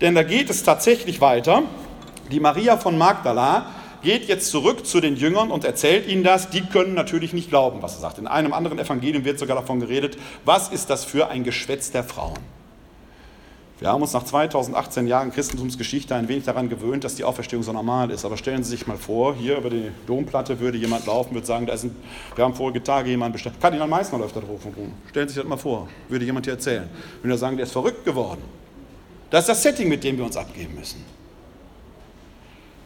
Denn 0.00 0.14
da 0.14 0.22
geht 0.22 0.48
es 0.48 0.62
tatsächlich 0.62 1.20
weiter. 1.20 1.64
Die 2.30 2.38
Maria 2.38 2.76
von 2.76 2.96
Magdala 2.96 3.66
geht 4.02 4.28
jetzt 4.28 4.48
zurück 4.48 4.86
zu 4.86 5.00
den 5.00 5.16
Jüngern 5.16 5.50
und 5.50 5.64
erzählt 5.64 6.06
ihnen 6.06 6.22
das. 6.22 6.50
Die 6.50 6.60
können 6.60 6.94
natürlich 6.94 7.32
nicht 7.32 7.48
glauben, 7.48 7.82
was 7.82 7.96
er 7.96 8.02
sagt. 8.02 8.18
In 8.18 8.28
einem 8.28 8.52
anderen 8.52 8.78
Evangelium 8.78 9.24
wird 9.24 9.40
sogar 9.40 9.56
davon 9.56 9.80
geredet, 9.80 10.16
was 10.44 10.68
ist 10.68 10.88
das 10.88 11.04
für 11.04 11.26
ein 11.26 11.42
Geschwätz 11.42 11.90
der 11.90 12.04
Frauen? 12.04 12.38
Wir 13.78 13.88
haben 13.88 14.00
uns 14.00 14.14
nach 14.14 14.24
2018 14.24 15.06
Jahren 15.06 15.30
Christentumsgeschichte 15.32 16.14
ein 16.14 16.28
wenig 16.28 16.44
daran 16.44 16.70
gewöhnt, 16.70 17.04
dass 17.04 17.14
die 17.14 17.24
Auferstehung 17.24 17.62
so 17.62 17.72
normal 17.72 18.10
ist. 18.10 18.24
Aber 18.24 18.38
stellen 18.38 18.64
Sie 18.64 18.70
sich 18.70 18.86
mal 18.86 18.96
vor, 18.96 19.34
hier 19.34 19.58
über 19.58 19.68
die 19.68 19.90
Domplatte 20.06 20.58
würde 20.60 20.78
jemand 20.78 21.04
laufen, 21.04 21.34
würde 21.34 21.46
sagen, 21.46 21.66
da 21.66 21.74
ist 21.74 21.84
ein, 21.84 21.94
wir 22.34 22.44
haben 22.44 22.54
vorige 22.54 22.82
Tage 22.82 23.10
jemanden 23.10 23.34
bestattet. 23.34 23.60
Kardinal 23.60 23.86
Meissner 23.86 24.18
läuft 24.18 24.34
da 24.34 24.40
drauf 24.40 24.64
und 24.64 24.76
rum. 24.78 24.92
Stellen 25.10 25.28
Sie 25.28 25.34
sich 25.34 25.42
das 25.42 25.48
mal 25.48 25.58
vor, 25.58 25.88
würde 26.08 26.24
jemand 26.24 26.46
hier 26.46 26.54
erzählen. 26.54 26.88
Würde 27.20 27.34
er 27.34 27.38
sagen, 27.38 27.56
der 27.56 27.66
ist 27.66 27.72
verrückt 27.72 28.02
geworden. 28.04 28.40
Das 29.28 29.40
ist 29.40 29.48
das 29.48 29.62
Setting, 29.62 29.90
mit 29.90 30.02
dem 30.04 30.16
wir 30.16 30.24
uns 30.24 30.38
abgeben 30.38 30.74
müssen. 30.74 31.04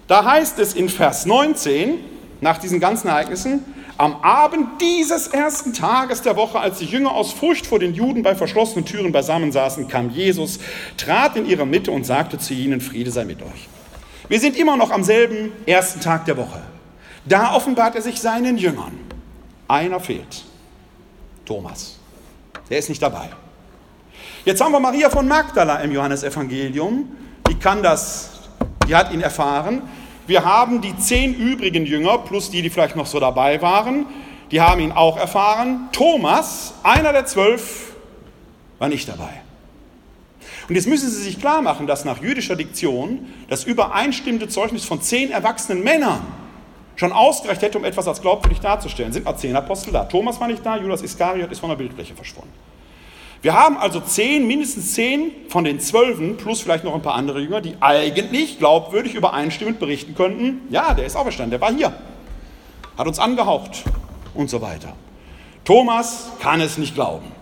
Da 0.09 0.25
heißt 0.25 0.59
es 0.59 0.75
in 0.75 0.89
Vers 0.89 1.25
19, 1.25 1.99
nach 2.41 2.59
diesen 2.59 2.81
ganzen 2.81 3.07
Ereignissen, 3.07 3.65
am 4.01 4.23
Abend 4.23 4.81
dieses 4.81 5.27
ersten 5.27 5.75
Tages 5.75 6.23
der 6.23 6.35
Woche, 6.35 6.59
als 6.59 6.79
die 6.79 6.87
Jünger 6.87 7.13
aus 7.13 7.35
Furcht 7.35 7.67
vor 7.67 7.79
den 7.79 7.93
Juden 7.93 8.23
bei 8.23 8.35
verschlossenen 8.35 8.87
Türen 8.87 9.13
beisammen 9.13 9.53
saßen, 9.53 9.89
kam 9.89 10.09
Jesus, 10.09 10.59
trat 10.97 11.37
in 11.37 11.45
ihre 11.45 11.67
Mitte 11.67 11.91
und 11.91 12.07
sagte 12.07 12.39
zu 12.39 12.55
ihnen, 12.55 12.81
Friede 12.81 13.11
sei 13.11 13.27
mit 13.27 13.43
euch. 13.43 13.69
Wir 14.31 14.41
sind 14.41 14.57
immer 14.57 14.79
noch 14.79 14.91
am 14.91 15.05
selben 15.05 15.53
ersten 15.67 16.01
Tag 16.01 16.25
der 16.25 16.39
Woche. 16.39 16.63
Da 17.27 17.55
offenbart 17.55 17.95
er 17.95 18.01
sich 18.01 18.19
seinen 18.23 18.57
Jüngern. 18.57 18.99
Einer 19.69 20.01
fehlt. 20.01 20.45
Thomas. 21.45 21.99
Der 22.71 22.79
ist 22.79 22.89
nicht 22.89 23.03
dabei. 23.03 23.29
Jetzt 24.47 24.63
haben 24.63 24.73
wir 24.73 24.81
Maria 24.81 25.11
von 25.11 25.29
Magdala 25.29 25.77
im 25.81 25.93
Johannesevangelium. 25.93 27.07
Die 27.51 27.59
kann 27.59 27.83
das, 27.83 28.31
die 28.89 28.97
hat 28.97 29.13
ihn 29.13 29.21
erfahren. 29.21 29.83
Wir 30.31 30.45
haben 30.45 30.81
die 30.81 30.97
zehn 30.97 31.35
übrigen 31.35 31.85
Jünger, 31.85 32.19
plus 32.19 32.51
die, 32.51 32.63
die 32.63 32.71
vielleicht 32.71 32.95
noch 32.95 33.07
so 33.07 33.19
dabei 33.19 33.61
waren, 33.63 34.07
die 34.53 34.61
haben 34.61 34.81
ihn 34.81 34.93
auch 34.93 35.17
erfahren. 35.17 35.89
Thomas, 35.91 36.75
einer 36.85 37.13
der 37.13 37.27
zwölf, 37.27 37.97
war 38.79 38.89
nicht 38.89 39.09
dabei. 39.09 39.43
Und 40.69 40.77
jetzt 40.77 40.87
müssen 40.87 41.11
Sie 41.11 41.21
sich 41.21 41.41
klar 41.41 41.63
machen, 41.63 41.89
dass 41.89 42.05
nach 42.05 42.23
jüdischer 42.23 42.55
Diktion 42.55 43.27
das 43.49 43.65
übereinstimmende 43.65 44.47
Zeugnis 44.47 44.85
von 44.85 45.03
zehn 45.03 45.33
erwachsenen 45.33 45.83
Männern 45.83 46.25
schon 46.95 47.11
ausgereicht 47.11 47.63
hätte, 47.63 47.79
um 47.79 47.85
etwas 47.85 48.07
als 48.07 48.21
glaubwürdig 48.21 48.61
darzustellen. 48.61 49.13
Sind 49.13 49.25
mal 49.25 49.37
zehn 49.37 49.57
Apostel 49.57 49.91
da. 49.91 50.05
Thomas 50.05 50.39
war 50.39 50.47
nicht 50.47 50.65
da, 50.65 50.77
Judas 50.77 51.03
Iskariot 51.03 51.51
ist 51.51 51.59
von 51.59 51.71
der 51.71 51.77
Bildfläche 51.77 52.15
verschwunden. 52.15 52.53
Wir 53.43 53.55
haben 53.55 53.79
also 53.79 54.01
zehn, 54.01 54.47
mindestens 54.47 54.93
zehn 54.93 55.33
von 55.49 55.65
den 55.65 55.81
Zwölfen, 55.81 56.37
plus 56.37 56.61
vielleicht 56.61 56.85
noch 56.85 56.95
ein 56.95 57.01
paar 57.01 57.15
andere 57.15 57.41
Jünger, 57.41 57.63
die 57.63 57.75
eigentlich 57.81 58.59
glaubwürdig 58.59 59.15
übereinstimmend 59.15 59.79
berichten 59.79 60.15
könnten, 60.15 60.61
ja, 60.69 60.93
der 60.93 61.07
ist 61.07 61.17
auferstanden, 61.17 61.53
der 61.53 61.61
war 61.61 61.73
hier, 61.73 61.93
hat 62.99 63.07
uns 63.07 63.19
angehaucht 63.19 63.85
und 64.35 64.51
so 64.51 64.61
weiter. 64.61 64.93
Thomas 65.65 66.33
kann 66.41 66.61
es 66.61 66.77
nicht 66.77 66.95
glauben. 66.95 67.33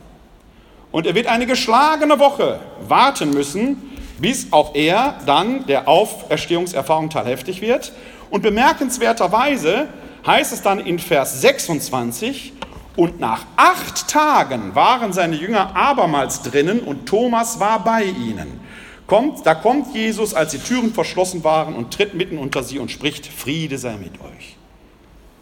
Und 0.93 1.07
er 1.07 1.15
wird 1.15 1.27
eine 1.27 1.47
geschlagene 1.47 2.19
Woche 2.19 2.61
warten 2.87 3.31
müssen, 3.31 3.91
bis 4.19 4.53
auch 4.53 4.75
er 4.75 5.19
dann 5.27 5.67
der 5.67 5.89
Auferstehungserfahrung 5.89 7.11
teilhaftig 7.11 7.61
wird. 7.61 7.93
Und 8.31 8.43
bemerkenswerterweise 8.43 9.89
heißt 10.27 10.53
es 10.53 10.63
dann 10.63 10.79
in 10.81 10.99
Vers 10.99 11.41
26, 11.41 12.53
und 12.99 13.21
nach 13.21 13.45
acht 13.55 14.09
Tagen 14.09 14.75
waren 14.75 15.13
seine 15.13 15.37
Jünger 15.37 15.77
abermals 15.77 16.43
drinnen 16.43 16.81
und 16.81 17.07
Thomas 17.07 17.61
war 17.61 17.85
bei 17.85 18.03
ihnen. 18.03 18.59
Kommt, 19.07 19.47
da 19.47 19.55
kommt 19.55 19.95
Jesus, 19.95 20.35
als 20.35 20.51
die 20.51 20.59
Türen 20.59 20.93
verschlossen 20.93 21.45
waren, 21.45 21.77
und 21.77 21.95
tritt 21.95 22.15
mitten 22.15 22.39
unter 22.39 22.65
sie 22.65 22.81
und 22.81 22.91
spricht, 22.91 23.25
Friede 23.25 23.79
sei 23.79 23.97
mit 23.99 24.21
euch. 24.21 24.57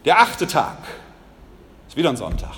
Der 0.05 0.21
achte 0.21 0.45
Tag, 0.45 0.77
ist 1.87 1.97
wieder 1.97 2.09
ein 2.09 2.15
Sonntag. 2.15 2.53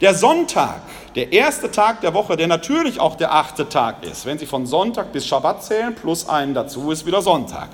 Der 0.00 0.14
Sonntag, 0.16 0.80
der 1.14 1.32
erste 1.32 1.70
Tag 1.70 2.00
der 2.00 2.12
Woche, 2.12 2.36
der 2.36 2.48
natürlich 2.48 2.98
auch 2.98 3.14
der 3.14 3.32
achte 3.32 3.68
Tag 3.68 4.02
ist. 4.02 4.26
Wenn 4.26 4.36
Sie 4.36 4.46
von 4.46 4.66
Sonntag 4.66 5.12
bis 5.12 5.28
Schabbat 5.28 5.62
zählen, 5.62 5.94
plus 5.94 6.28
einen 6.28 6.54
dazu, 6.54 6.90
ist 6.90 7.06
wieder 7.06 7.22
Sonntag. 7.22 7.68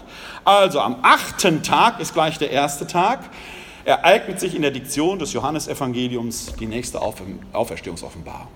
Also 0.45 0.81
am 0.81 0.97
achten 1.01 1.63
Tag 1.63 2.01
ist 2.01 2.13
gleich 2.13 2.37
der 2.37 2.51
erste 2.51 2.87
Tag 2.87 3.21
ereignet 3.85 4.41
sich 4.41 4.55
in 4.55 4.63
der 4.63 4.71
Diktion 4.71 5.19
des 5.19 5.33
Johannesevangeliums 5.33 6.55
die 6.59 6.67
nächste 6.67 7.01
Auferstehungsoffenbarung. 7.01 8.49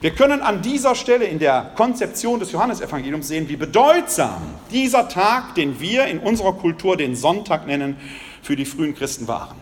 Wir 0.00 0.10
können 0.10 0.42
an 0.42 0.60
dieser 0.60 0.94
Stelle 0.94 1.24
in 1.24 1.38
der 1.38 1.72
Konzeption 1.74 2.38
des 2.38 2.52
Johannesevangeliums 2.52 3.28
sehen, 3.28 3.48
wie 3.48 3.56
bedeutsam 3.56 4.42
dieser 4.70 5.08
Tag, 5.08 5.54
den 5.54 5.80
wir 5.80 6.04
in 6.06 6.18
unserer 6.18 6.52
Kultur 6.52 6.96
den 6.96 7.16
Sonntag 7.16 7.66
nennen, 7.66 7.96
für 8.42 8.56
die 8.56 8.66
frühen 8.66 8.94
Christen 8.94 9.26
waren. 9.26 9.56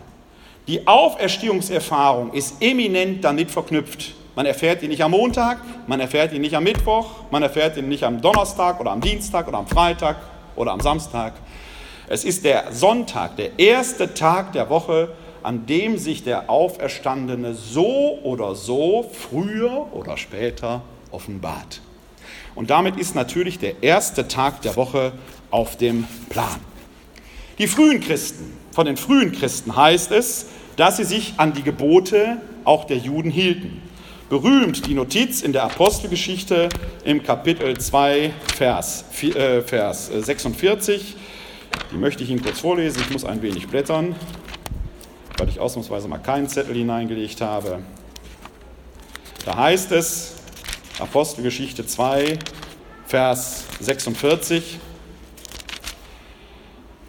Die 0.67 0.87
Auferstehungserfahrung 0.87 2.33
ist 2.33 2.61
eminent 2.61 3.23
damit 3.23 3.49
verknüpft. 3.51 4.15
Man 4.35 4.45
erfährt 4.45 4.83
ihn 4.83 4.89
nicht 4.89 5.03
am 5.03 5.11
Montag, 5.11 5.59
man 5.87 6.01
erfährt 6.01 6.33
ihn 6.33 6.41
nicht 6.41 6.55
am 6.55 6.65
Mittwoch, 6.65 7.07
man 7.31 7.41
erfährt 7.41 7.77
ihn 7.77 7.87
nicht 7.87 8.03
am 8.03 8.19
Donnerstag 8.19 8.79
oder 8.81 8.91
am 8.91 8.99
Dienstag 8.99 9.47
oder 9.47 9.59
am 9.59 9.67
Freitag 9.67 10.17
oder 10.57 10.71
am 10.71 10.81
Samstag, 10.81 11.33
es 12.07 12.23
ist 12.23 12.45
der 12.45 12.71
Sonntag, 12.71 13.35
der 13.37 13.57
erste 13.57 14.13
Tag 14.13 14.53
der 14.53 14.69
Woche, 14.69 15.09
an 15.41 15.65
dem 15.65 15.97
sich 15.97 16.23
der 16.23 16.49
Auferstandene 16.49 17.53
so 17.53 18.19
oder 18.23 18.55
so 18.55 19.09
früher 19.11 19.93
oder 19.93 20.17
später 20.17 20.81
offenbart. 21.11 21.81
Und 22.55 22.69
damit 22.69 22.97
ist 22.97 23.15
natürlich 23.15 23.59
der 23.59 23.83
erste 23.83 24.27
Tag 24.27 24.61
der 24.61 24.75
Woche 24.75 25.13
auf 25.51 25.77
dem 25.77 26.07
Plan. 26.29 26.59
Die 27.57 27.67
frühen 27.67 28.01
Christen, 28.01 28.53
von 28.71 28.85
den 28.85 28.97
frühen 28.97 29.31
Christen 29.31 29.75
heißt 29.75 30.11
es, 30.11 30.47
dass 30.75 30.97
sie 30.97 31.03
sich 31.03 31.33
an 31.37 31.53
die 31.53 31.63
Gebote 31.63 32.37
auch 32.63 32.85
der 32.85 32.97
Juden 32.97 33.31
hielten. 33.31 33.81
Berühmt 34.29 34.87
die 34.87 34.95
Notiz 34.95 35.41
in 35.41 35.53
der 35.53 35.63
Apostelgeschichte 35.63 36.69
im 37.03 37.23
Kapitel 37.23 37.77
2, 37.77 38.33
Vers, 38.55 39.05
äh, 39.21 39.61
Vers 39.61 40.07
46. 40.07 41.15
Die 41.91 41.97
möchte 41.97 42.23
ich 42.23 42.29
Ihnen 42.29 42.41
kurz 42.41 42.59
vorlesen. 42.59 43.01
Ich 43.01 43.11
muss 43.11 43.25
ein 43.25 43.41
wenig 43.41 43.67
blättern, 43.67 44.15
weil 45.37 45.49
ich 45.49 45.59
ausnahmsweise 45.59 46.07
mal 46.07 46.17
keinen 46.17 46.49
Zettel 46.49 46.75
hineingelegt 46.75 47.41
habe. 47.41 47.79
Da 49.45 49.55
heißt 49.55 49.91
es, 49.91 50.35
Apostelgeschichte 50.99 51.85
2, 51.85 52.39
Vers 53.05 53.65
46, 53.79 54.79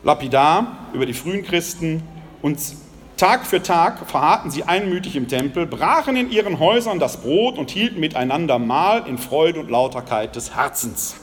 lapidar 0.04 0.88
über 0.92 1.06
die 1.06 1.14
frühen 1.14 1.42
Christen 1.42 2.02
und 2.42 2.58
Tag 3.16 3.46
für 3.46 3.62
Tag 3.62 4.06
verharrten 4.10 4.50
sie 4.50 4.64
einmütig 4.64 5.16
im 5.16 5.26
Tempel, 5.26 5.66
brachen 5.66 6.16
in 6.16 6.30
ihren 6.30 6.58
Häusern 6.58 6.98
das 6.98 7.22
Brot 7.22 7.56
und 7.56 7.70
hielten 7.70 7.98
miteinander 7.98 8.58
Mahl 8.58 9.06
in 9.06 9.16
Freude 9.16 9.60
und 9.60 9.70
Lauterkeit 9.70 10.36
des 10.36 10.54
Herzens. 10.54 11.16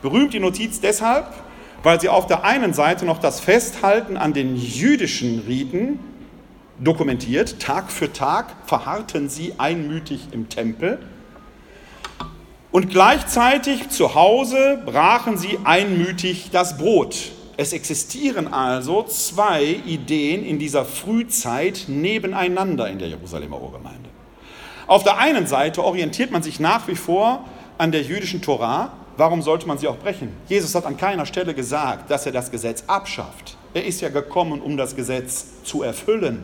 Berühmt 0.00 0.32
die 0.32 0.40
Notiz 0.40 0.80
deshalb, 0.80 1.26
weil 1.82 2.00
sie 2.00 2.08
auf 2.08 2.26
der 2.26 2.44
einen 2.44 2.74
Seite 2.74 3.04
noch 3.04 3.18
das 3.18 3.40
Festhalten 3.40 4.16
an 4.16 4.32
den 4.32 4.56
jüdischen 4.56 5.40
Riten 5.40 5.98
dokumentiert. 6.78 7.60
Tag 7.60 7.90
für 7.90 8.12
Tag 8.12 8.54
verharrten 8.66 9.28
sie 9.28 9.54
einmütig 9.58 10.28
im 10.32 10.48
Tempel. 10.48 10.98
Und 12.70 12.90
gleichzeitig 12.90 13.88
zu 13.88 14.14
Hause 14.14 14.80
brachen 14.86 15.36
sie 15.36 15.58
einmütig 15.64 16.50
das 16.52 16.78
Brot. 16.78 17.32
Es 17.56 17.72
existieren 17.72 18.52
also 18.52 19.02
zwei 19.02 19.64
Ideen 19.64 20.44
in 20.44 20.58
dieser 20.58 20.84
Frühzeit 20.84 21.86
nebeneinander 21.88 22.88
in 22.88 22.98
der 22.98 23.08
Jerusalemer 23.08 23.60
Urgemeinde. 23.60 24.08
Auf 24.86 25.02
der 25.02 25.18
einen 25.18 25.46
Seite 25.46 25.84
orientiert 25.84 26.30
man 26.30 26.42
sich 26.42 26.58
nach 26.58 26.88
wie 26.88 26.94
vor 26.94 27.44
an 27.76 27.92
der 27.92 28.02
jüdischen 28.02 28.40
Torah, 28.40 28.92
Warum 29.16 29.42
sollte 29.42 29.66
man 29.66 29.78
sie 29.78 29.88
auch 29.88 29.98
brechen? 29.98 30.32
Jesus 30.48 30.74
hat 30.74 30.86
an 30.86 30.96
keiner 30.96 31.26
Stelle 31.26 31.54
gesagt, 31.54 32.10
dass 32.10 32.26
er 32.26 32.32
das 32.32 32.50
Gesetz 32.50 32.84
abschafft. 32.86 33.56
Er 33.74 33.84
ist 33.84 34.00
ja 34.00 34.08
gekommen, 34.08 34.60
um 34.60 34.76
das 34.76 34.96
Gesetz 34.96 35.62
zu 35.62 35.82
erfüllen. 35.82 36.42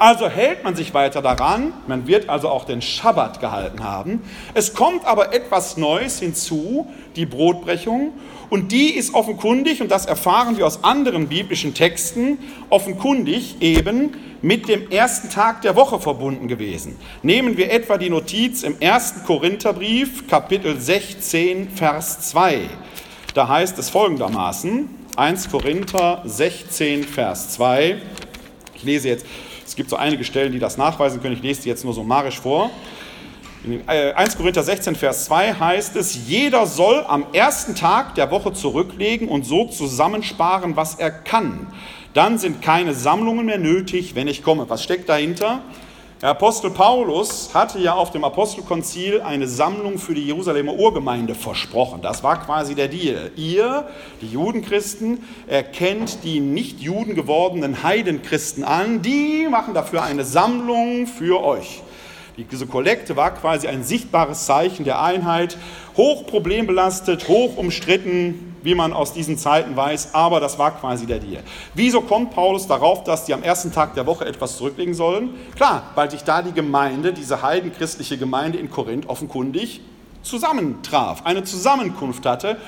Also 0.00 0.30
hält 0.30 0.64
man 0.64 0.74
sich 0.74 0.94
weiter 0.94 1.20
daran, 1.20 1.74
man 1.86 2.06
wird 2.06 2.30
also 2.30 2.48
auch 2.48 2.64
den 2.64 2.80
Schabbat 2.80 3.38
gehalten 3.38 3.84
haben. 3.84 4.22
Es 4.54 4.72
kommt 4.72 5.04
aber 5.04 5.34
etwas 5.34 5.76
Neues 5.76 6.20
hinzu, 6.20 6.86
die 7.16 7.26
Brotbrechung, 7.26 8.14
und 8.48 8.72
die 8.72 8.94
ist 8.94 9.12
offenkundig, 9.12 9.82
und 9.82 9.90
das 9.90 10.06
erfahren 10.06 10.56
wir 10.56 10.66
aus 10.66 10.84
anderen 10.84 11.28
biblischen 11.28 11.74
Texten, 11.74 12.38
offenkundig 12.70 13.60
eben 13.60 14.14
mit 14.40 14.68
dem 14.68 14.90
ersten 14.90 15.28
Tag 15.28 15.60
der 15.60 15.76
Woche 15.76 16.00
verbunden 16.00 16.48
gewesen. 16.48 16.96
Nehmen 17.22 17.58
wir 17.58 17.70
etwa 17.70 17.98
die 17.98 18.08
Notiz 18.08 18.62
im 18.62 18.80
ersten 18.80 19.26
Korintherbrief, 19.26 20.26
Kapitel 20.28 20.80
16, 20.80 21.68
Vers 21.68 22.30
2. 22.30 22.60
Da 23.34 23.48
heißt 23.48 23.78
es 23.78 23.90
folgendermaßen, 23.90 24.88
1 25.16 25.50
Korinther 25.50 26.22
16, 26.24 27.04
Vers 27.04 27.50
2. 27.50 27.98
Ich 28.74 28.82
lese 28.82 29.08
jetzt 29.08 29.26
es 29.70 29.76
gibt 29.76 29.88
so 29.88 29.94
einige 29.94 30.24
Stellen, 30.24 30.50
die 30.50 30.58
das 30.58 30.76
nachweisen 30.76 31.22
können. 31.22 31.34
Ich 31.34 31.42
lese 31.42 31.62
die 31.62 31.68
jetzt 31.68 31.84
nur 31.84 31.94
summarisch 31.94 32.40
vor. 32.40 32.72
In 33.62 33.88
1 33.88 34.34
äh, 34.34 34.36
Korinther 34.36 34.64
16, 34.64 34.96
Vers 34.96 35.26
2 35.26 35.54
heißt 35.54 35.94
es, 35.94 36.26
jeder 36.26 36.66
soll 36.66 37.04
am 37.06 37.26
ersten 37.32 37.76
Tag 37.76 38.16
der 38.16 38.32
Woche 38.32 38.52
zurücklegen 38.52 39.28
und 39.28 39.46
so 39.46 39.66
zusammensparen, 39.66 40.74
was 40.74 40.96
er 40.96 41.12
kann. 41.12 41.68
Dann 42.14 42.36
sind 42.38 42.62
keine 42.62 42.94
Sammlungen 42.94 43.46
mehr 43.46 43.58
nötig, 43.58 44.16
wenn 44.16 44.26
ich 44.26 44.42
komme. 44.42 44.68
Was 44.68 44.82
steckt 44.82 45.08
dahinter? 45.08 45.60
Der 46.22 46.28
Apostel 46.28 46.70
Paulus 46.70 47.48
hatte 47.54 47.78
ja 47.78 47.94
auf 47.94 48.10
dem 48.10 48.24
Apostelkonzil 48.24 49.22
eine 49.22 49.48
Sammlung 49.48 49.96
für 49.96 50.12
die 50.12 50.26
Jerusalemer 50.26 50.74
Urgemeinde 50.74 51.34
versprochen. 51.34 52.02
Das 52.02 52.22
war 52.22 52.44
quasi 52.44 52.74
der 52.74 52.88
Deal. 52.88 53.30
Ihr, 53.36 53.88
die 54.20 54.26
Judenchristen, 54.26 55.24
erkennt 55.46 56.22
die 56.22 56.40
nicht 56.40 56.78
Juden 56.78 57.14
gewordenen 57.14 57.82
Heidenchristen 57.82 58.64
an. 58.64 59.00
Die 59.00 59.48
machen 59.50 59.72
dafür 59.72 60.02
eine 60.02 60.24
Sammlung 60.24 61.06
für 61.06 61.42
euch. 61.42 61.80
Diese 62.36 62.66
Kollekte 62.66 63.16
war 63.16 63.30
quasi 63.34 63.66
ein 63.66 63.82
sichtbares 63.82 64.44
Zeichen 64.44 64.84
der 64.84 65.00
Einheit, 65.00 65.56
hoch 65.96 66.26
problembelastet, 66.26 67.28
hoch 67.28 67.56
umstritten, 67.56 68.49
wie 68.62 68.74
man 68.74 68.92
aus 68.92 69.12
diesen 69.12 69.38
Zeiten 69.38 69.76
weiß, 69.76 70.14
aber 70.14 70.40
das 70.40 70.58
war 70.58 70.72
quasi 70.78 71.06
der 71.06 71.18
Deal. 71.18 71.42
Wieso 71.74 72.00
kommt 72.00 72.32
Paulus 72.32 72.66
darauf, 72.66 73.04
dass 73.04 73.24
die 73.24 73.34
am 73.34 73.42
ersten 73.42 73.72
Tag 73.72 73.94
der 73.94 74.06
Woche 74.06 74.24
etwas 74.24 74.56
zurücklegen 74.56 74.94
sollen? 74.94 75.30
Klar, 75.56 75.84
weil 75.94 76.10
sich 76.10 76.22
da 76.22 76.42
die 76.42 76.52
Gemeinde, 76.52 77.12
diese 77.12 77.42
heidenchristliche 77.42 78.18
Gemeinde 78.18 78.58
in 78.58 78.70
Korinth 78.70 79.08
offenkundig 79.08 79.80
zusammentraf, 80.22 81.24
eine 81.24 81.44
Zusammenkunft 81.44 82.26
hatte 82.26 82.58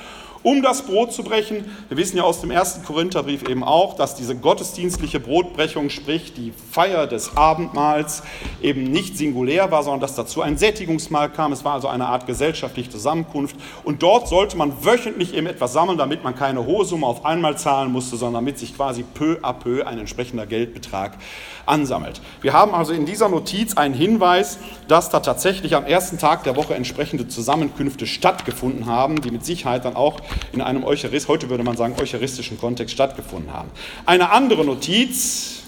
um 0.43 0.61
das 0.61 0.83
Brot 0.83 1.13
zu 1.13 1.23
brechen. 1.23 1.65
Wir 1.87 1.97
wissen 1.97 2.17
ja 2.17 2.23
aus 2.23 2.41
dem 2.41 2.51
ersten 2.51 2.83
Korintherbrief 2.85 3.47
eben 3.47 3.63
auch, 3.63 3.95
dass 3.95 4.15
diese 4.15 4.35
gottesdienstliche 4.35 5.19
Brotbrechung, 5.19 5.89
sprich 5.89 6.33
die 6.33 6.53
Feier 6.71 7.07
des 7.07 7.35
Abendmahls, 7.37 8.23
eben 8.61 8.83
nicht 8.83 9.17
singulär 9.17 9.71
war, 9.71 9.83
sondern 9.83 10.01
dass 10.01 10.15
dazu 10.15 10.41
ein 10.41 10.57
Sättigungsmahl 10.57 11.29
kam. 11.29 11.53
Es 11.53 11.63
war 11.63 11.73
also 11.73 11.87
eine 11.87 12.07
Art 12.07 12.27
gesellschaftliche 12.27 12.89
Zusammenkunft. 12.89 13.55
Und 13.83 14.03
dort 14.03 14.27
sollte 14.27 14.57
man 14.57 14.83
wöchentlich 14.83 15.33
eben 15.33 15.47
etwas 15.47 15.73
sammeln, 15.73 15.97
damit 15.97 16.23
man 16.23 16.35
keine 16.35 16.65
hohe 16.65 16.85
Summe 16.85 17.07
auf 17.07 17.25
einmal 17.25 17.57
zahlen 17.57 17.91
musste, 17.91 18.17
sondern 18.17 18.43
damit 18.45 18.59
sich 18.59 18.75
quasi 18.75 19.03
peu 19.03 19.37
à 19.41 19.53
peu 19.53 19.87
ein 19.87 19.97
entsprechender 19.97 20.45
Geldbetrag 20.45 21.17
ansammelt. 21.65 22.21
Wir 22.41 22.53
haben 22.53 22.73
also 22.73 22.91
in 22.91 23.05
dieser 23.05 23.29
Notiz 23.29 23.77
einen 23.77 23.93
Hinweis, 23.93 24.59
dass 24.87 25.09
da 25.09 25.21
tatsächlich 25.21 25.75
am 25.75 25.85
ersten 25.85 26.17
Tag 26.17 26.43
der 26.43 26.55
Woche 26.57 26.75
entsprechende 26.75 27.27
Zusammenkünfte 27.27 28.05
stattgefunden 28.05 28.85
haben, 28.85 29.21
die 29.21 29.31
mit 29.31 29.45
Sicherheit 29.45 29.85
dann 29.85 29.95
auch 29.95 30.19
in 30.51 30.61
einem 30.61 30.83
Eucharist, 30.83 31.27
heute 31.27 31.49
würde 31.49 31.63
man 31.63 31.77
sagen, 31.77 31.95
eucharistischen 31.99 32.59
Kontext 32.59 32.93
stattgefunden 32.93 33.51
haben. 33.53 33.69
Eine 34.05 34.31
andere 34.31 34.63
Notiz 34.63 35.61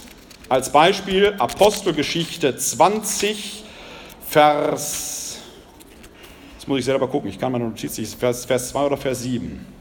als 0.49 0.71
Beispiel 0.71 1.33
Apostelgeschichte 1.37 2.55
20, 2.55 3.63
Vers, 4.27 5.39
jetzt 6.57 6.67
muss 6.67 6.79
ich 6.79 6.85
selber 6.85 7.07
gucken, 7.07 7.29
ich 7.29 7.39
kann 7.39 7.51
meine 7.51 7.65
Notiz 7.65 7.97
nicht, 7.97 8.17
Vers, 8.19 8.45
Vers 8.45 8.69
2 8.69 8.85
oder 8.85 8.97
Vers 8.97 9.21
7. 9.23 9.74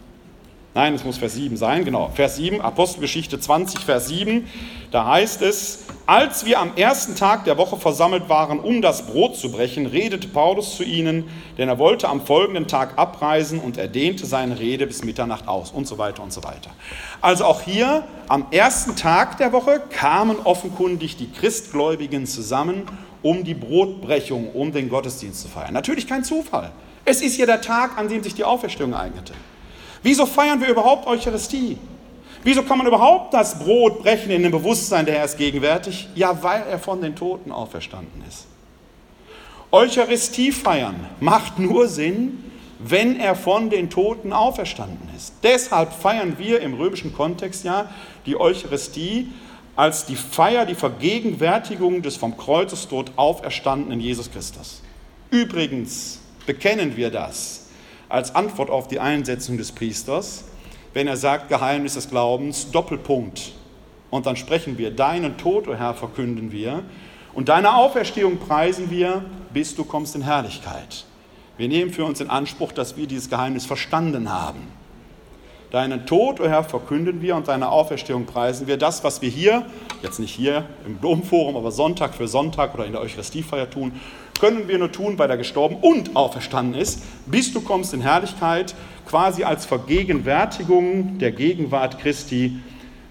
Nein, 0.76 0.94
es 0.94 1.04
muss 1.04 1.18
Vers 1.18 1.34
7 1.34 1.56
sein, 1.56 1.84
genau. 1.84 2.10
Vers 2.12 2.34
7, 2.34 2.60
Apostelgeschichte 2.60 3.38
20, 3.38 3.78
Vers 3.78 4.08
7. 4.08 4.48
Da 4.90 5.06
heißt 5.06 5.40
es, 5.42 5.84
als 6.04 6.44
wir 6.46 6.58
am 6.58 6.76
ersten 6.76 7.14
Tag 7.14 7.44
der 7.44 7.56
Woche 7.58 7.76
versammelt 7.76 8.28
waren, 8.28 8.58
um 8.58 8.82
das 8.82 9.06
Brot 9.06 9.36
zu 9.36 9.52
brechen, 9.52 9.86
redete 9.86 10.26
Paulus 10.26 10.76
zu 10.76 10.82
ihnen, 10.82 11.28
denn 11.58 11.68
er 11.68 11.78
wollte 11.78 12.08
am 12.08 12.26
folgenden 12.26 12.66
Tag 12.66 12.98
abreisen 12.98 13.60
und 13.60 13.76
er 13.76 13.86
dehnte 13.86 14.26
seine 14.26 14.58
Rede 14.58 14.88
bis 14.88 15.04
Mitternacht 15.04 15.46
aus 15.46 15.70
und 15.70 15.86
so 15.86 15.96
weiter 15.96 16.24
und 16.24 16.32
so 16.32 16.42
weiter. 16.42 16.70
Also 17.20 17.44
auch 17.44 17.60
hier 17.60 18.02
am 18.26 18.46
ersten 18.50 18.96
Tag 18.96 19.38
der 19.38 19.52
Woche 19.52 19.80
kamen 19.90 20.38
offenkundig 20.42 21.16
die 21.16 21.30
Christgläubigen 21.30 22.26
zusammen, 22.26 22.82
um 23.22 23.44
die 23.44 23.54
Brotbrechung, 23.54 24.50
um 24.50 24.72
den 24.72 24.88
Gottesdienst 24.88 25.40
zu 25.40 25.46
feiern. 25.46 25.72
Natürlich 25.72 26.08
kein 26.08 26.24
Zufall. 26.24 26.72
Es 27.04 27.22
ist 27.22 27.36
ja 27.36 27.46
der 27.46 27.60
Tag, 27.60 27.96
an 27.96 28.08
dem 28.08 28.24
sich 28.24 28.34
die 28.34 28.44
Auferstehung 28.44 28.92
eignete. 28.92 29.34
Wieso 30.04 30.26
feiern 30.26 30.60
wir 30.60 30.68
überhaupt 30.68 31.06
Eucharistie? 31.06 31.78
Wieso 32.42 32.62
kann 32.62 32.76
man 32.76 32.86
überhaupt 32.86 33.32
das 33.32 33.58
Brot 33.58 34.02
brechen 34.02 34.30
in 34.30 34.42
dem 34.42 34.52
Bewusstsein, 34.52 35.06
der 35.06 35.14
Herr 35.14 35.24
ist 35.24 35.38
gegenwärtig? 35.38 36.10
Ja, 36.14 36.42
weil 36.42 36.62
er 36.70 36.78
von 36.78 37.00
den 37.00 37.16
Toten 37.16 37.50
auferstanden 37.50 38.22
ist. 38.28 38.46
Eucharistie 39.72 40.52
feiern 40.52 41.08
macht 41.20 41.58
nur 41.58 41.88
Sinn, 41.88 42.52
wenn 42.78 43.18
er 43.18 43.34
von 43.34 43.70
den 43.70 43.88
Toten 43.88 44.34
auferstanden 44.34 45.08
ist. 45.16 45.32
Deshalb 45.42 45.90
feiern 45.94 46.34
wir 46.36 46.60
im 46.60 46.74
römischen 46.74 47.14
Kontext 47.14 47.64
ja 47.64 47.88
die 48.26 48.38
Eucharistie 48.38 49.32
als 49.74 50.04
die 50.04 50.16
Feier, 50.16 50.66
die 50.66 50.74
Vergegenwärtigung 50.74 52.02
des 52.02 52.18
vom 52.18 52.36
Kreuzestod 52.36 53.12
auferstandenen 53.16 54.00
Jesus 54.00 54.30
Christus. 54.30 54.82
Übrigens 55.30 56.20
bekennen 56.44 56.94
wir 56.94 57.10
das 57.10 57.63
als 58.14 58.34
Antwort 58.36 58.70
auf 58.70 58.86
die 58.86 59.00
Einsetzung 59.00 59.58
des 59.58 59.72
Priesters, 59.72 60.44
wenn 60.92 61.08
er 61.08 61.16
sagt, 61.16 61.48
Geheimnis 61.48 61.94
des 61.94 62.08
Glaubens, 62.08 62.70
Doppelpunkt. 62.70 63.52
Und 64.08 64.26
dann 64.26 64.36
sprechen 64.36 64.78
wir, 64.78 64.92
deinen 64.92 65.36
Tod, 65.36 65.66
o 65.66 65.72
oh 65.72 65.74
Herr, 65.74 65.94
verkünden 65.94 66.52
wir 66.52 66.84
und 67.34 67.48
deine 67.48 67.74
Auferstehung 67.74 68.38
preisen 68.38 68.88
wir, 68.92 69.24
bis 69.52 69.74
du 69.74 69.84
kommst 69.84 70.14
in 70.14 70.22
Herrlichkeit. 70.22 71.04
Wir 71.56 71.66
nehmen 71.66 71.92
für 71.92 72.04
uns 72.04 72.20
in 72.20 72.30
Anspruch, 72.30 72.70
dass 72.70 72.96
wir 72.96 73.08
dieses 73.08 73.28
Geheimnis 73.28 73.66
verstanden 73.66 74.32
haben. 74.32 74.60
Deinen 75.72 76.06
Tod, 76.06 76.38
o 76.38 76.44
oh 76.44 76.48
Herr, 76.48 76.62
verkünden 76.62 77.20
wir 77.20 77.34
und 77.34 77.48
deine 77.48 77.68
Auferstehung 77.68 78.26
preisen 78.26 78.68
wir. 78.68 78.76
Das, 78.76 79.02
was 79.02 79.22
wir 79.22 79.28
hier, 79.28 79.66
jetzt 80.02 80.20
nicht 80.20 80.32
hier 80.32 80.66
im 80.86 81.00
Domforum, 81.00 81.56
aber 81.56 81.72
Sonntag 81.72 82.14
für 82.14 82.28
Sonntag 82.28 82.74
oder 82.74 82.86
in 82.86 82.92
der 82.92 83.00
Eucharistiefeier 83.00 83.68
tun, 83.68 83.90
können 84.38 84.68
wir 84.68 84.78
nur 84.78 84.92
tun, 84.92 85.18
weil 85.18 85.30
er 85.30 85.36
gestorben 85.36 85.76
und 85.80 86.16
auferstanden 86.16 86.80
ist, 86.80 87.02
bis 87.26 87.52
du 87.52 87.60
kommst 87.60 87.94
in 87.94 88.00
Herrlichkeit, 88.00 88.74
quasi 89.06 89.44
als 89.44 89.66
Vergegenwärtigung 89.66 91.18
der 91.18 91.32
Gegenwart 91.32 91.98
Christi, 92.00 92.58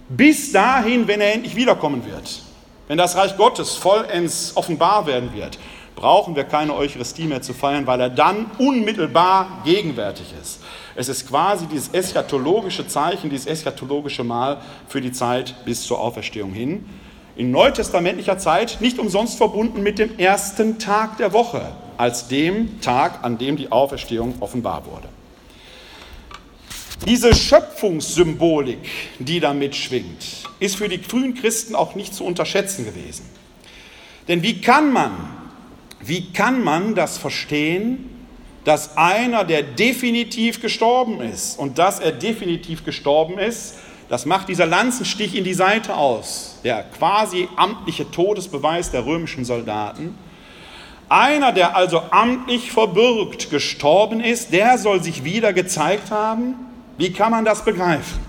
bis 0.10 0.52
dahin, 0.52 1.08
wenn 1.08 1.22
er 1.22 1.34
endlich 1.34 1.56
wiederkommen 1.56 2.06
wird. 2.06 2.42
Wenn 2.88 2.98
das 2.98 3.16
Reich 3.16 3.38
Gottes 3.38 3.76
vollends 3.76 4.52
offenbar 4.56 5.08
werden 5.08 5.34
wird, 5.34 5.58
brauchen 5.96 6.36
wir 6.36 6.44
keine 6.44 6.76
Eucharistie 6.76 7.26
mehr 7.26 7.42
zu 7.42 7.54
feiern, 7.54 7.88
weil 7.88 8.02
er 8.02 8.10
dann 8.10 8.48
unmittelbar 8.58 9.62
gegenwärtig 9.64 10.34
ist. 10.42 10.62
Es 10.96 11.10
ist 11.10 11.28
quasi 11.28 11.66
dieses 11.68 11.94
eschatologische 11.94 12.88
Zeichen, 12.88 13.30
dieses 13.30 13.48
eschatologische 13.48 14.24
Mal 14.24 14.58
für 14.88 15.02
die 15.02 15.12
Zeit 15.12 15.56
bis 15.66 15.84
zur 15.84 16.00
Auferstehung 16.00 16.52
hin. 16.52 16.86
In 17.36 17.50
neutestamentlicher 17.52 18.38
Zeit 18.38 18.78
nicht 18.80 19.00
umsonst 19.00 19.38
verbunden 19.38 19.82
mit 19.82 19.98
dem 19.98 20.20
ersten 20.20 20.78
Tag 20.78 21.18
der 21.18 21.34
Woche, 21.34 21.74
als 21.98 22.28
dem 22.28 22.80
Tag, 22.82 23.24
an 23.24 23.38
dem 23.38 23.58
die 23.58 23.72
Auferstehung 23.72 24.36
offenbar 24.40 24.86
wurde. 24.86 25.10
Diese 27.08 27.36
Schöpfungssymbolik, 27.36 28.90
die 29.20 29.40
da 29.40 29.54
mitschwingt, 29.54 30.44
ist 30.60 30.78
für 30.78 30.88
die 30.88 31.00
frühen 31.00 31.34
Christen 31.34 31.76
auch 31.76 31.96
nicht 31.96 32.14
zu 32.14 32.24
unterschätzen 32.24 32.86
gewesen. 32.86 33.26
Denn 34.28 34.42
wie 34.42 34.62
kann 34.62 34.94
man, 34.94 35.12
wie 36.02 36.32
kann 36.32 36.64
man 36.64 36.96
das 36.96 37.18
verstehen, 37.18 38.10
dass 38.64 38.96
einer, 38.96 39.44
der 39.44 39.64
definitiv 39.64 40.62
gestorben 40.62 41.20
ist 41.20 41.60
und 41.60 41.78
dass 41.78 42.00
er 42.00 42.14
definitiv 42.14 42.86
gestorben 42.86 43.38
ist, 43.38 43.76
das 44.14 44.28
macht 44.28 44.48
dieser 44.48 44.68
Lanzenstich 44.68 45.34
in 45.34 45.44
die 45.44 45.56
Seite 45.56 45.96
aus, 45.96 46.60
der 46.64 46.84
quasi 46.84 47.50
amtliche 47.56 48.12
Todesbeweis 48.12 48.92
der 48.92 49.08
römischen 49.08 49.44
Soldaten. 49.44 50.16
Einer, 51.10 51.52
der 51.52 51.76
also 51.76 52.00
amtlich 52.12 52.72
verbürgt 52.72 53.50
gestorben 53.50 54.22
ist, 54.22 54.54
der 54.54 54.78
soll 54.78 55.02
sich 55.02 55.24
wieder 55.24 55.52
gezeigt 55.52 56.12
haben. 56.12 56.54
Wie 56.96 57.12
kann 57.12 57.32
man 57.32 57.44
das 57.44 57.66
begreifen? 57.66 58.20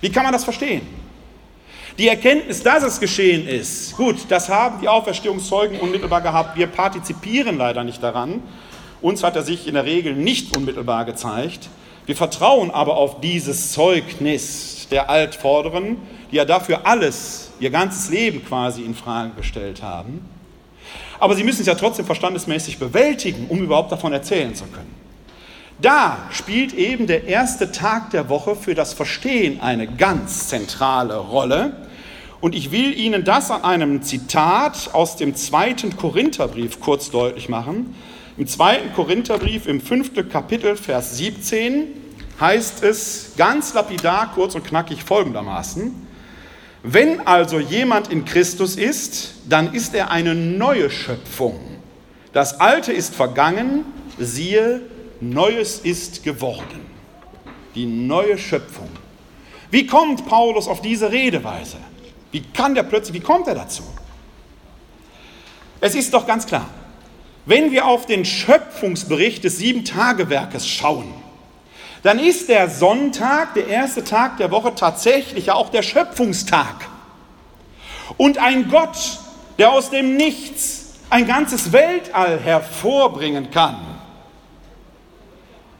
Wie 0.00 0.10
kann 0.10 0.22
man 0.22 0.32
das 0.32 0.44
verstehen? 0.44 0.80
Die 1.98 2.08
Erkenntnis, 2.08 2.62
dass 2.62 2.82
es 2.82 2.98
geschehen 2.98 3.46
ist, 3.46 3.94
gut, 3.98 4.16
das 4.30 4.48
haben 4.48 4.80
die 4.80 4.88
Auferstehungszeugen 4.88 5.78
unmittelbar 5.78 6.22
gehabt. 6.22 6.56
Wir 6.56 6.68
partizipieren 6.68 7.58
leider 7.58 7.84
nicht 7.84 8.02
daran. 8.02 8.42
Uns 9.02 9.22
hat 9.22 9.36
er 9.36 9.42
sich 9.42 9.68
in 9.68 9.74
der 9.74 9.84
Regel 9.84 10.14
nicht 10.14 10.56
unmittelbar 10.56 11.04
gezeigt. 11.04 11.68
Wir 12.06 12.16
vertrauen 12.16 12.70
aber 12.70 12.96
auf 12.96 13.20
dieses 13.20 13.72
Zeugnis 13.72 14.88
der 14.90 15.08
Altvorderen, 15.08 15.96
die 16.30 16.36
ja 16.36 16.44
dafür 16.44 16.86
alles, 16.86 17.50
ihr 17.60 17.70
ganzes 17.70 18.10
Leben 18.10 18.44
quasi 18.44 18.82
in 18.82 18.94
Frage 18.94 19.30
gestellt 19.36 19.82
haben. 19.82 20.28
Aber 21.20 21.36
sie 21.36 21.44
müssen 21.44 21.60
es 21.60 21.66
ja 21.66 21.76
trotzdem 21.76 22.04
verstandesmäßig 22.04 22.78
bewältigen, 22.78 23.46
um 23.48 23.60
überhaupt 23.60 23.92
davon 23.92 24.12
erzählen 24.12 24.54
zu 24.54 24.64
können. 24.64 24.92
Da 25.80 26.18
spielt 26.30 26.74
eben 26.74 27.06
der 27.06 27.24
erste 27.24 27.72
Tag 27.72 28.10
der 28.10 28.28
Woche 28.28 28.56
für 28.56 28.74
das 28.74 28.92
Verstehen 28.92 29.60
eine 29.60 29.86
ganz 29.86 30.48
zentrale 30.48 31.16
Rolle. 31.16 31.76
Und 32.40 32.54
ich 32.54 32.72
will 32.72 32.96
Ihnen 32.98 33.24
das 33.24 33.50
an 33.50 33.62
einem 33.62 34.02
Zitat 34.02 34.90
aus 34.92 35.16
dem 35.16 35.34
zweiten 35.34 35.96
Korintherbrief 35.96 36.80
kurz 36.80 37.10
deutlich 37.10 37.48
machen. 37.48 37.94
Im 38.38 38.46
zweiten 38.46 38.94
Korintherbrief 38.94 39.66
im 39.66 39.80
fünften 39.80 40.26
Kapitel, 40.26 40.74
Vers 40.76 41.18
17, 41.18 41.88
heißt 42.40 42.82
es 42.82 43.32
ganz 43.36 43.74
lapidar, 43.74 44.32
kurz 44.34 44.54
und 44.54 44.64
knackig 44.64 45.04
folgendermaßen. 45.04 45.94
Wenn 46.82 47.26
also 47.26 47.58
jemand 47.58 48.10
in 48.10 48.24
Christus 48.24 48.76
ist, 48.76 49.34
dann 49.48 49.74
ist 49.74 49.94
er 49.94 50.10
eine 50.10 50.34
neue 50.34 50.90
Schöpfung. 50.90 51.60
Das 52.32 52.58
Alte 52.58 52.92
ist 52.92 53.14
vergangen, 53.14 53.84
siehe, 54.18 54.80
Neues 55.20 55.78
ist 55.80 56.24
geworden. 56.24 56.80
Die 57.74 57.86
neue 57.86 58.38
Schöpfung. 58.38 58.88
Wie 59.70 59.86
kommt 59.86 60.26
Paulus 60.26 60.68
auf 60.68 60.80
diese 60.80 61.12
Redeweise? 61.12 61.76
Wie 62.32 62.42
kann 62.42 62.74
der 62.74 62.82
plötzlich, 62.82 63.14
wie 63.14 63.24
kommt 63.24 63.46
er 63.46 63.54
dazu? 63.54 63.84
Es 65.80 65.94
ist 65.94 66.12
doch 66.12 66.26
ganz 66.26 66.46
klar, 66.46 66.68
wenn 67.46 67.72
wir 67.72 67.86
auf 67.86 68.06
den 68.06 68.24
Schöpfungsbericht 68.24 69.44
des 69.44 69.58
Sieben-Tage-Werkes 69.58 70.68
schauen, 70.68 71.12
dann 72.02 72.18
ist 72.18 72.48
der 72.48 72.68
Sonntag, 72.68 73.54
der 73.54 73.68
erste 73.68 74.02
Tag 74.04 74.36
der 74.38 74.50
Woche, 74.50 74.74
tatsächlich 74.74 75.50
auch 75.50 75.70
der 75.70 75.82
Schöpfungstag. 75.82 76.88
Und 78.16 78.38
ein 78.38 78.68
Gott, 78.68 79.18
der 79.58 79.72
aus 79.72 79.90
dem 79.90 80.16
Nichts 80.16 80.94
ein 81.10 81.26
ganzes 81.26 81.72
Weltall 81.72 82.40
hervorbringen 82.40 83.50
kann, 83.50 83.76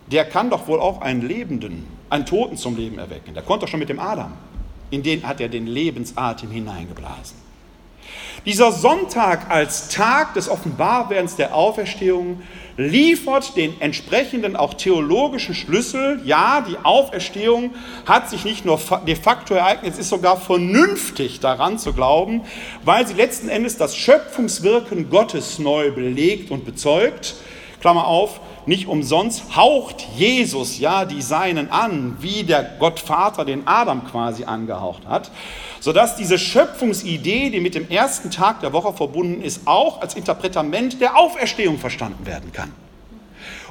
der 0.06 0.24
kann 0.24 0.50
doch 0.50 0.68
wohl 0.68 0.80
auch 0.80 1.00
einen 1.00 1.22
Lebenden, 1.22 1.86
einen 2.10 2.26
Toten 2.26 2.56
zum 2.56 2.76
Leben 2.76 2.98
erwecken. 2.98 3.34
Der 3.34 3.42
konnte 3.42 3.64
doch 3.64 3.70
schon 3.70 3.80
mit 3.80 3.88
dem 3.88 3.98
Adam. 3.98 4.32
In 4.90 5.02
den 5.02 5.26
hat 5.26 5.40
er 5.40 5.48
den 5.48 5.66
Lebensatem 5.66 6.50
hineingeblasen. 6.50 7.41
Dieser 8.45 8.72
Sonntag 8.72 9.51
als 9.51 9.88
Tag 9.88 10.34
des 10.34 10.49
Offenbarwerdens 10.49 11.36
der 11.36 11.55
Auferstehung 11.55 12.43
liefert 12.76 13.57
den 13.57 13.80
entsprechenden 13.80 14.57
auch 14.57 14.74
theologischen 14.74 15.55
Schlüssel. 15.55 16.20
Ja, 16.24 16.64
die 16.68 16.76
Auferstehung 16.82 17.70
hat 18.05 18.28
sich 18.28 18.45
nicht 18.45 18.64
nur 18.64 18.80
de 19.07 19.14
facto 19.14 19.55
ereignet, 19.55 19.93
es 19.93 20.01
ist 20.01 20.09
sogar 20.09 20.40
vernünftig 20.40 21.38
daran 21.38 21.78
zu 21.78 21.93
glauben, 21.93 22.43
weil 22.84 23.07
sie 23.07 23.14
letzten 23.14 23.49
Endes 23.49 23.76
das 23.76 23.97
Schöpfungswirken 23.97 25.09
Gottes 25.09 25.61
neu 25.61 25.93
belegt 25.93 26.51
und 26.51 26.64
bezeugt. 26.64 27.36
Klammer 27.80 28.09
auf, 28.09 28.40
nicht 28.66 28.86
umsonst 28.86 29.56
haucht 29.56 30.06
Jesus 30.16 30.78
ja 30.78 31.04
die 31.04 31.22
Seinen 31.22 31.70
an, 31.70 32.16
wie 32.20 32.44
der 32.44 32.62
Gottvater 32.62 33.44
den 33.44 33.66
Adam 33.66 34.06
quasi 34.06 34.44
angehaucht 34.44 35.06
hat, 35.06 35.30
sodass 35.80 36.16
diese 36.16 36.38
Schöpfungsidee, 36.38 37.50
die 37.50 37.60
mit 37.60 37.74
dem 37.74 37.88
ersten 37.90 38.30
Tag 38.30 38.60
der 38.60 38.72
Woche 38.72 38.92
verbunden 38.92 39.42
ist, 39.42 39.66
auch 39.66 40.00
als 40.00 40.14
Interpretament 40.14 41.00
der 41.00 41.16
Auferstehung 41.16 41.78
verstanden 41.78 42.24
werden 42.26 42.52
kann. 42.52 42.72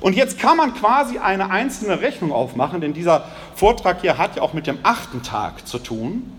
Und 0.01 0.15
jetzt 0.15 0.39
kann 0.39 0.57
man 0.57 0.73
quasi 0.73 1.19
eine 1.19 1.51
einzelne 1.51 2.01
Rechnung 2.01 2.31
aufmachen, 2.31 2.81
denn 2.81 2.93
dieser 2.93 3.25
Vortrag 3.55 4.01
hier 4.01 4.17
hat 4.17 4.35
ja 4.35 4.41
auch 4.41 4.53
mit 4.53 4.67
dem 4.67 4.79
achten 4.83 5.21
Tag 5.21 5.67
zu 5.67 5.77
tun. 5.77 6.33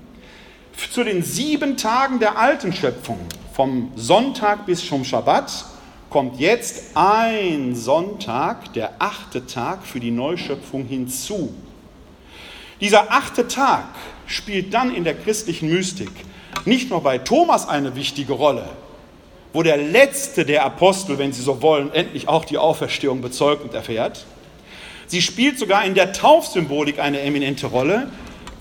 Zu 0.91 1.05
den 1.05 1.23
sieben 1.23 1.77
Tagen 1.77 2.19
der 2.19 2.39
alten 2.39 2.73
Schöpfung, 2.73 3.21
vom 3.53 3.93
Sonntag 3.95 4.67
bis 4.67 4.87
zum 4.87 5.05
Schabbat, 5.05 5.67
kommt 6.13 6.39
jetzt 6.39 6.95
ein 6.95 7.75
Sonntag, 7.75 8.75
der 8.75 8.93
achte 8.99 9.47
Tag 9.47 9.87
für 9.87 9.99
die 9.99 10.11
Neuschöpfung 10.11 10.85
hinzu. 10.85 11.55
Dieser 12.83 13.11
achte 13.11 13.49
Tag 13.49 13.87
spielt 14.27 14.75
dann 14.75 14.95
in 14.95 15.05
der 15.05 15.15
christlichen 15.15 15.71
Mystik 15.71 16.11
nicht 16.67 16.91
nur 16.91 17.03
bei 17.03 17.17
Thomas 17.17 17.67
eine 17.67 17.97
wichtige 17.97 18.35
Rolle, 18.35 18.69
wo 19.55 19.63
der 19.63 19.79
letzte 19.79 20.45
der 20.45 20.65
Apostel, 20.67 21.17
wenn 21.17 21.33
Sie 21.33 21.41
so 21.41 21.63
wollen, 21.63 21.93
endlich 21.95 22.29
auch 22.29 22.45
die 22.45 22.59
Auferstehung 22.59 23.23
bezeugt 23.23 23.65
und 23.65 23.73
erfährt. 23.73 24.27
Sie 25.07 25.23
spielt 25.23 25.59
sogar 25.59 25.85
in 25.85 25.95
der 25.95 26.13
Taufsymbolik 26.13 26.99
eine 26.99 27.21
eminente 27.23 27.69
Rolle, 27.69 28.11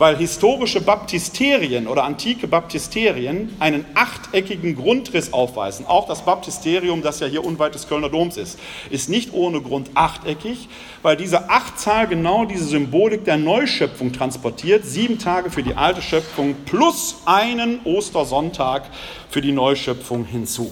weil 0.02 0.18
historische 0.18 0.82
Baptisterien 0.82 1.88
oder 1.88 2.06
antike 2.06 2.48
Baptisterien 2.48 3.56
einen 3.60 3.86
achteckigen 3.94 4.76
Grundriss 4.76 5.32
aufweisen. 5.32 5.86
Auch 5.86 6.08
das 6.08 6.26
Baptisterium, 6.26 7.04
das 7.04 7.20
ja 7.20 7.28
hier 7.28 7.46
unweit 7.46 7.76
des 7.76 7.88
Kölner 7.88 8.10
Doms 8.10 8.36
ist, 8.36 8.58
ist 8.90 9.10
nicht 9.10 9.32
ohne 9.32 9.62
Grund 9.62 9.92
achteckig, 9.94 10.70
weil 11.04 11.18
diese 11.18 11.52
Achtzahl 11.52 12.08
genau 12.08 12.46
diese 12.46 12.66
Symbolik 12.66 13.26
der 13.26 13.38
Neuschöpfung 13.38 14.12
transportiert. 14.12 14.86
Sieben 14.86 15.20
Tage 15.20 15.52
für 15.52 15.62
die 15.62 15.76
alte 15.76 16.02
Schöpfung 16.02 16.56
plus 16.66 17.18
einen 17.26 17.82
Ostersonntag 17.84 18.86
für 19.30 19.42
die 19.42 19.52
Neuschöpfung 19.52 20.26
hinzu. 20.26 20.72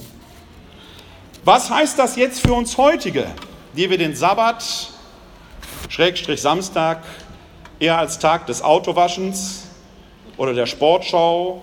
Was 1.44 1.70
heißt 1.70 1.96
das 2.00 2.16
jetzt 2.16 2.40
für 2.40 2.54
uns 2.54 2.76
heutige, 2.76 3.26
die 3.76 3.90
wir 3.90 3.96
den 3.96 4.16
Sabbat, 4.16 4.90
Schrägstrich 5.88 6.42
Samstag, 6.42 7.04
eher 7.80 7.98
als 7.98 8.18
Tag 8.18 8.46
des 8.46 8.62
Autowaschens 8.62 9.66
oder 10.36 10.54
der 10.54 10.66
Sportschau 10.66 11.62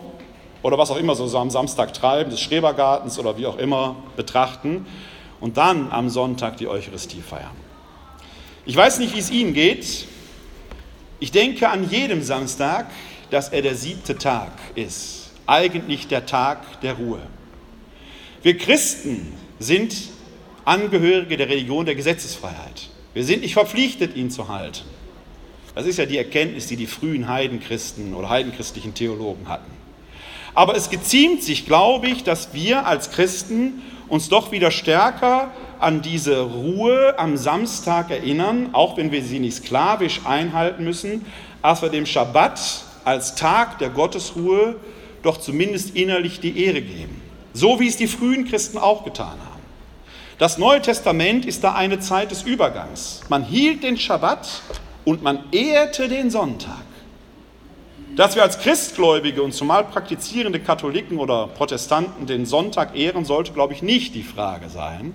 oder 0.64 0.78
was 0.78 0.92
auch 0.92 0.98
immer 0.98 1.16
so 1.16 1.38
am 1.38 1.50
Samstag 1.50 1.94
treiben, 1.94 2.32
des 2.32 2.42
Schrebergartens 2.42 3.18
oder 3.20 3.38
wie 3.38 3.46
auch 3.46 3.58
immer 3.58 3.96
betrachten 4.18 4.86
und 5.40 5.58
dann 5.58 5.92
am 5.92 6.10
Sonntag 6.10 6.58
die 6.58 6.68
Eucharistie 6.68 7.22
feiern. 7.22 7.56
Ich 8.66 8.76
weiß 8.76 9.00
nicht, 9.00 9.16
wie 9.16 9.20
es 9.20 9.32
Ihnen 9.32 9.54
geht. 9.54 10.08
Ich 11.20 11.32
denke 11.32 11.70
an 11.70 11.90
jedem 11.90 12.22
Samstag, 12.22 12.88
dass 13.30 13.50
er 13.50 13.62
der 13.62 13.76
siebte 13.76 14.18
Tag 14.18 14.52
ist, 14.76 15.32
eigentlich 15.46 16.08
der 16.08 16.26
Tag 16.26 16.82
der 16.82 16.94
Ruhe. 16.94 17.22
Wir 18.42 18.58
Christen 18.58 19.34
sind 19.60 19.96
Angehörige 20.66 21.38
der 21.38 21.48
Religion 21.48 21.86
der 21.86 21.96
Gesetzesfreiheit. 21.96 22.90
Wir 23.14 23.24
sind 23.24 23.42
nicht 23.42 23.54
verpflichtet, 23.54 24.18
ihn 24.18 24.30
zu 24.30 24.50
halten. 24.50 24.97
Das 25.78 25.86
ist 25.86 25.98
ja 25.98 26.08
die 26.08 26.18
Erkenntnis, 26.18 26.66
die 26.66 26.76
die 26.76 26.88
frühen 26.88 27.28
Heidenchristen 27.28 28.16
oder 28.16 28.30
heidenchristlichen 28.30 28.96
Theologen 28.96 29.48
hatten. 29.48 29.72
Aber 30.56 30.76
es 30.76 30.90
geziemt 30.90 31.44
sich, 31.44 31.68
glaube 31.68 32.08
ich, 32.08 32.24
dass 32.24 32.52
wir 32.52 32.88
als 32.88 33.12
Christen 33.12 33.84
uns 34.08 34.28
doch 34.28 34.52
wieder 34.52 34.72
stärker 34.72 35.52
an 35.78 36.02
diese 36.02 36.42
Ruhe 36.42 37.14
am 37.20 37.38
Samstag 37.38 38.10
erinnern, 38.10 38.70
auch 38.74 38.98
wenn 38.98 39.12
wir 39.12 39.22
sie 39.22 39.38
nicht 39.38 39.58
sklavisch 39.58 40.22
einhalten 40.26 40.84
müssen, 40.84 41.24
als 41.62 41.84
wir 41.84 41.90
dem 41.90 42.08
Schabbat 42.08 42.60
als 43.06 43.36
Tag 43.36 43.78
der 43.78 43.90
Gottesruhe 43.90 44.78
doch 45.22 45.38
zumindest 45.38 45.96
innerlich 45.96 46.40
die 46.40 46.60
Ehre 46.60 46.82
geben. 46.82 47.22
So 47.54 47.80
wie 47.80 47.88
es 47.88 47.98
die 47.98 48.08
frühen 48.08 48.46
Christen 48.46 48.80
auch 48.80 49.04
getan 49.04 49.28
haben. 49.28 49.62
Das 50.40 50.58
Neue 50.58 50.82
Testament 50.82 51.46
ist 51.46 51.64
da 51.64 51.76
eine 51.76 52.00
Zeit 52.00 52.32
des 52.32 52.42
Übergangs. 52.42 53.22
Man 53.30 53.44
hielt 53.44 53.84
den 53.84 54.00
Schabbat 54.00 54.64
und 55.08 55.24
man 55.24 55.40
ehrte 55.54 56.10
den 56.10 56.30
Sonntag. 56.30 56.84
Dass 58.18 58.36
wir 58.36 58.44
als 58.44 58.60
Christgläubige 58.60 59.42
und 59.42 59.54
zumal 59.54 59.86
praktizierende 59.86 60.60
Katholiken 60.60 61.18
oder 61.18 61.48
Protestanten 61.48 62.26
den 62.26 62.46
Sonntag 62.46 62.94
ehren, 62.94 63.24
sollte, 63.24 63.54
glaube 63.54 63.72
ich, 63.72 63.82
nicht 63.82 64.16
die 64.16 64.24
Frage 64.24 64.68
sein. 64.68 65.14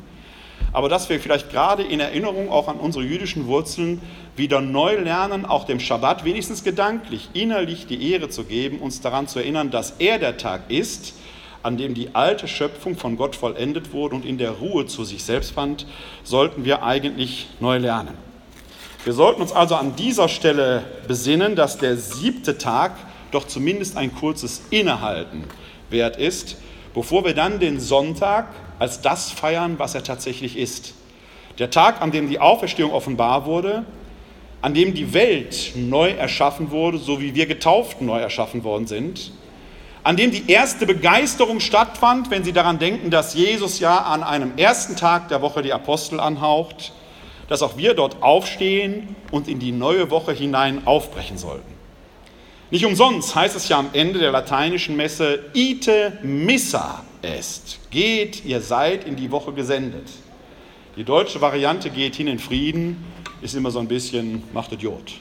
Aber 0.73 0.89
dass 0.89 1.11
wir 1.11 1.21
vielleicht 1.21 1.51
gerade 1.51 1.83
in 1.83 2.01
Erinnerung 2.01 2.51
auch 2.51 2.69
an 2.69 2.79
unsere 2.79 3.05
jüdischen 3.05 3.47
Wurzeln 3.49 4.01
wieder 4.35 4.63
neu 4.63 4.97
lernen, 4.97 5.45
auch 5.45 5.65
dem 5.65 5.79
Schabbat 5.79 6.25
wenigstens 6.25 6.65
gedanklich, 6.65 7.29
innerlich 7.35 7.87
die 7.87 8.13
Ehre 8.13 8.31
zu 8.31 8.45
geben, 8.45 8.79
uns 8.79 9.03
daran 9.03 9.29
zu 9.29 9.41
erinnern, 9.41 9.71
dass 9.71 9.97
er 9.99 10.19
der 10.19 10.39
Tag 10.39 10.71
ist, 10.71 11.13
an 11.63 11.77
dem 11.77 11.93
die 11.93 12.15
alte 12.15 12.49
Schöpfung 12.49 12.97
von 12.97 13.19
Gott 13.19 13.37
vollendet 13.37 13.93
wurde 13.93 14.15
und 14.15 14.25
in 14.25 14.39
der 14.39 14.53
Ruhe 14.53 14.87
zu 14.87 15.05
sich 15.05 15.23
selbst 15.23 15.51
fand, 15.53 15.87
sollten 16.25 16.65
wir 16.65 16.83
eigentlich 16.83 17.49
neu 17.61 17.77
lernen. 17.77 18.32
Wir 19.05 19.15
sollten 19.15 19.43
uns 19.43 19.51
also 19.51 19.75
an 19.75 19.97
dieser 19.97 20.29
Stelle 20.29 20.85
besinnen, 21.09 21.57
dass 21.57 21.77
der 21.77 21.97
siebte 21.97 22.57
Tag 22.57 22.93
doch 23.33 23.49
zumindest 23.49 23.97
ein 23.97 24.15
kurzes 24.15 24.63
Innehalten 24.71 25.43
wert 25.91 26.17
ist, 26.17 26.57
bevor 26.95 27.25
wir 27.25 27.35
dann 27.35 27.59
den 27.59 27.81
Sonntag 27.81 28.47
als 28.79 29.01
das 29.01 29.33
feiern, 29.33 29.79
was 29.79 29.97
er 29.97 30.05
tatsächlich 30.05 30.57
ist. 30.57 30.95
Der 31.59 31.71
Tag, 31.71 32.01
an 32.01 32.13
dem 32.13 32.31
die 32.31 32.39
Auferstehung 32.39 32.93
offenbar 32.93 33.45
wurde, 33.45 33.85
an 34.61 34.73
dem 34.73 34.95
die 34.95 35.13
Welt 35.13 35.73
neu 35.75 36.11
erschaffen 36.11 36.71
wurde, 36.71 36.99
so 36.99 37.21
wie 37.21 37.35
wir 37.35 37.47
Getauften 37.47 38.07
neu 38.07 38.21
erschaffen 38.21 38.63
worden 38.63 38.87
sind, 38.87 39.33
an 40.05 40.17
dem 40.17 40.31
die 40.31 40.49
erste 40.49 40.87
Begeisterung 40.87 41.59
stattfand, 41.59 42.31
wenn 42.31 42.45
Sie 42.45 42.53
daran 42.53 42.79
denken, 42.79 43.11
dass 43.11 43.35
Jesus 43.35 43.81
ja 43.81 43.99
an 43.99 44.23
einem 44.23 44.53
ersten 44.57 44.95
Tag 44.95 45.29
der 45.29 45.43
Woche 45.43 45.63
die 45.63 45.73
Apostel 45.73 46.21
anhaucht, 46.21 46.93
dass 47.49 47.63
auch 47.63 47.77
wir 47.77 47.95
dort 47.95 48.23
aufstehen 48.23 49.15
und 49.31 49.49
in 49.49 49.59
die 49.59 49.73
neue 49.73 50.11
Woche 50.11 50.33
hinein 50.33 50.87
aufbrechen 50.87 51.39
sollten. 51.39 51.73
Nicht 52.71 52.87
umsonst 52.87 53.35
heißt 53.35 53.55
es 53.55 53.69
ja 53.69 53.79
am 53.79 53.91
Ende 53.93 54.19
der 54.19 54.31
lateinischen 54.31 54.97
Messe, 54.97 55.41
ite 55.53 56.19
missa 56.23 57.05
est. 57.21 57.79
Geht, 57.91 58.45
ihr 58.47 58.63
seid 58.63 59.05
in 59.05 59.17
die 59.17 59.31
Woche 59.31 59.53
gesendet. 59.53 60.09
Die 60.97 61.05
deutsche 61.05 61.41
Variante 61.41 61.91
geht 61.91 62.17
hin 62.17 62.29
in 62.29 62.39
Frieden, 62.39 63.05
ist 63.43 63.55
immer 63.55 63.71
so 63.71 63.79
ein 63.79 63.89
bisschen, 63.89 64.43
macht 64.55 64.73
Idiot. 64.73 65.15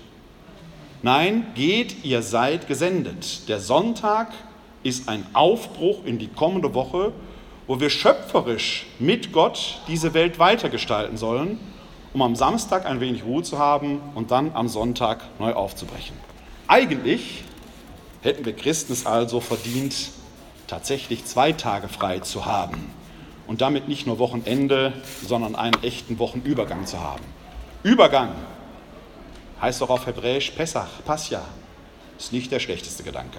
Nein, 1.01 1.47
geht, 1.55 2.05
ihr 2.05 2.21
seid 2.21 2.67
gesendet. 2.67 3.49
Der 3.49 3.59
Sonntag 3.59 4.31
ist 4.83 5.09
ein 5.09 5.25
Aufbruch 5.33 6.05
in 6.05 6.19
die 6.19 6.27
kommende 6.27 6.73
Woche, 6.73 7.11
wo 7.67 7.79
wir 7.79 7.89
schöpferisch 7.89 8.85
mit 8.99 9.31
Gott 9.31 9.81
diese 9.87 10.13
Welt 10.13 10.39
weitergestalten 10.39 11.17
sollen 11.17 11.59
um 12.13 12.21
am 12.21 12.35
Samstag 12.35 12.85
ein 12.85 12.99
wenig 12.99 13.23
Ruhe 13.23 13.43
zu 13.43 13.59
haben 13.59 14.01
und 14.15 14.31
dann 14.31 14.51
am 14.53 14.67
Sonntag 14.67 15.21
neu 15.39 15.53
aufzubrechen. 15.53 16.15
Eigentlich 16.67 17.43
hätten 18.21 18.45
wir 18.45 18.53
Christen 18.53 18.93
es 18.93 19.05
also 19.05 19.39
verdient, 19.39 19.95
tatsächlich 20.67 21.25
zwei 21.25 21.51
Tage 21.51 21.87
frei 21.87 22.19
zu 22.19 22.45
haben 22.45 22.91
und 23.47 23.61
damit 23.61 23.87
nicht 23.87 24.07
nur 24.07 24.19
Wochenende, 24.19 24.93
sondern 25.25 25.55
einen 25.55 25.81
echten 25.83 26.19
Wochenübergang 26.19 26.85
zu 26.85 26.99
haben. 26.99 27.23
Übergang 27.83 28.35
heißt 29.61 29.81
doch 29.81 29.89
auf 29.89 30.05
Hebräisch 30.05 30.51
Pesach, 30.51 31.03
Pascha, 31.05 31.41
ist 32.17 32.33
nicht 32.33 32.51
der 32.51 32.59
schlechteste 32.59 33.03
Gedanke. 33.03 33.37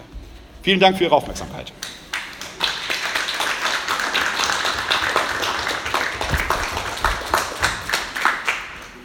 Vielen 0.63 0.81
Dank 0.81 0.99
für 0.99 1.05
Ihre 1.05 1.15
Aufmerksamkeit. 1.15 1.73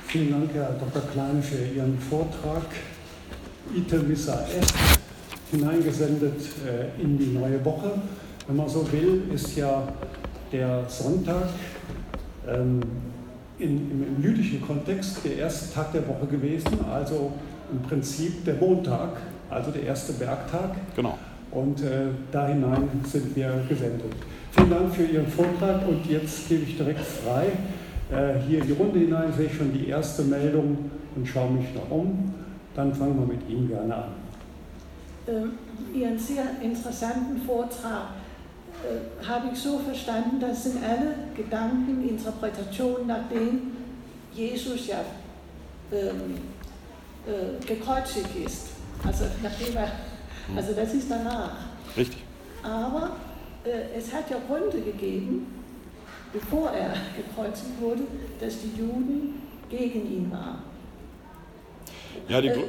Vielen 0.08 0.32
Dank, 0.32 0.54
Herr 0.54 0.72
Dr. 0.72 1.02
Klein, 1.12 1.44
für 1.44 1.58
Ihren 1.76 2.00
Vortrag. 2.00 2.64
Ite 3.76 3.98
Missa 4.00 4.46
Est, 4.58 4.74
hineingesendet 5.52 6.40
äh, 6.66 7.02
in 7.02 7.18
die 7.18 7.38
neue 7.38 7.64
Woche. 7.66 7.92
Wenn 8.48 8.56
man 8.56 8.70
so 8.70 8.90
will, 8.90 9.24
ist 9.34 9.58
ja 9.58 9.86
der 10.50 10.86
Sonntag 10.88 11.50
ähm, 12.48 12.80
in, 13.60 13.92
im, 13.92 14.16
im 14.16 14.24
jüdischen 14.24 14.62
Kontext 14.62 15.26
der 15.26 15.40
erste 15.40 15.74
Tag 15.74 15.92
der 15.92 16.08
Woche 16.08 16.26
gewesen, 16.28 16.86
also 16.90 17.34
im 17.70 17.82
Prinzip 17.82 18.46
der 18.46 18.54
Montag, 18.54 19.18
also 19.50 19.72
der 19.72 19.84
erste 19.84 20.18
Werktag. 20.22 20.78
Genau. 20.96 21.18
Und 21.52 21.82
äh, 21.82 22.08
da 22.32 22.48
hinein 22.48 22.88
sind 23.04 23.36
wir 23.36 23.62
gesendet. 23.68 24.14
Vielen 24.52 24.70
Dank 24.70 24.96
für 24.96 25.04
Ihren 25.04 25.28
Vortrag 25.28 25.86
und 25.86 26.06
jetzt 26.10 26.48
gebe 26.48 26.64
ich 26.64 26.78
direkt 26.78 27.02
frei. 27.02 27.48
Äh, 28.12 28.40
hier 28.48 28.62
in 28.62 28.68
die 28.68 28.74
Runde 28.74 29.00
hinein 29.00 29.34
sehe 29.34 29.48
ich 29.48 29.56
schon 29.56 29.74
die 29.74 29.90
erste 29.90 30.24
Meldung 30.24 30.90
und 31.16 31.28
schaue 31.28 31.52
mich 31.52 31.74
noch 31.74 31.90
um. 31.92 32.34
Dann 32.76 32.94
fangen 32.94 33.20
wir 33.20 33.36
mit 33.36 33.50
Ihnen 33.50 33.68
gerne 33.68 33.96
an. 33.96 34.12
Ähm, 35.28 35.52
Ihren 35.94 36.18
sehr 36.18 36.46
interessanten 36.62 37.42
Vortrag 37.46 38.12
äh, 38.84 39.26
habe 39.28 39.50
ich 39.52 39.60
so 39.60 39.80
verstanden, 39.80 40.40
das 40.40 40.64
sind 40.64 40.78
alle 40.84 41.16
Gedanken, 41.36 42.08
Interpretationen, 42.08 43.08
nachdem 43.08 43.72
Jesus 44.34 44.88
ja 44.88 45.00
ähm, 45.92 46.36
äh, 47.26 47.66
gekreuzigt 47.66 48.36
ist. 48.46 48.68
Also 49.06 49.26
nachdem 49.44 49.76
er, 49.76 49.92
also 50.56 50.74
das 50.74 50.94
ist 50.94 51.12
danach. 51.12 51.52
Richtig. 51.96 52.24
Aber 52.64 53.18
äh, 53.66 53.98
es 53.98 54.14
hat 54.14 54.30
ja 54.30 54.38
Gründe 54.48 54.80
gegeben, 54.80 55.57
bevor 56.40 56.70
er 56.72 56.94
gekreuzigt 57.16 57.82
wurde, 57.82 58.04
dass 58.40 58.56
die 58.62 58.80
Juden 58.80 59.42
gegen 59.70 60.06
ihn 60.12 60.32
waren. 60.32 60.60
Ja, 62.28 62.42
die 62.42 62.50
äh, 62.50 62.64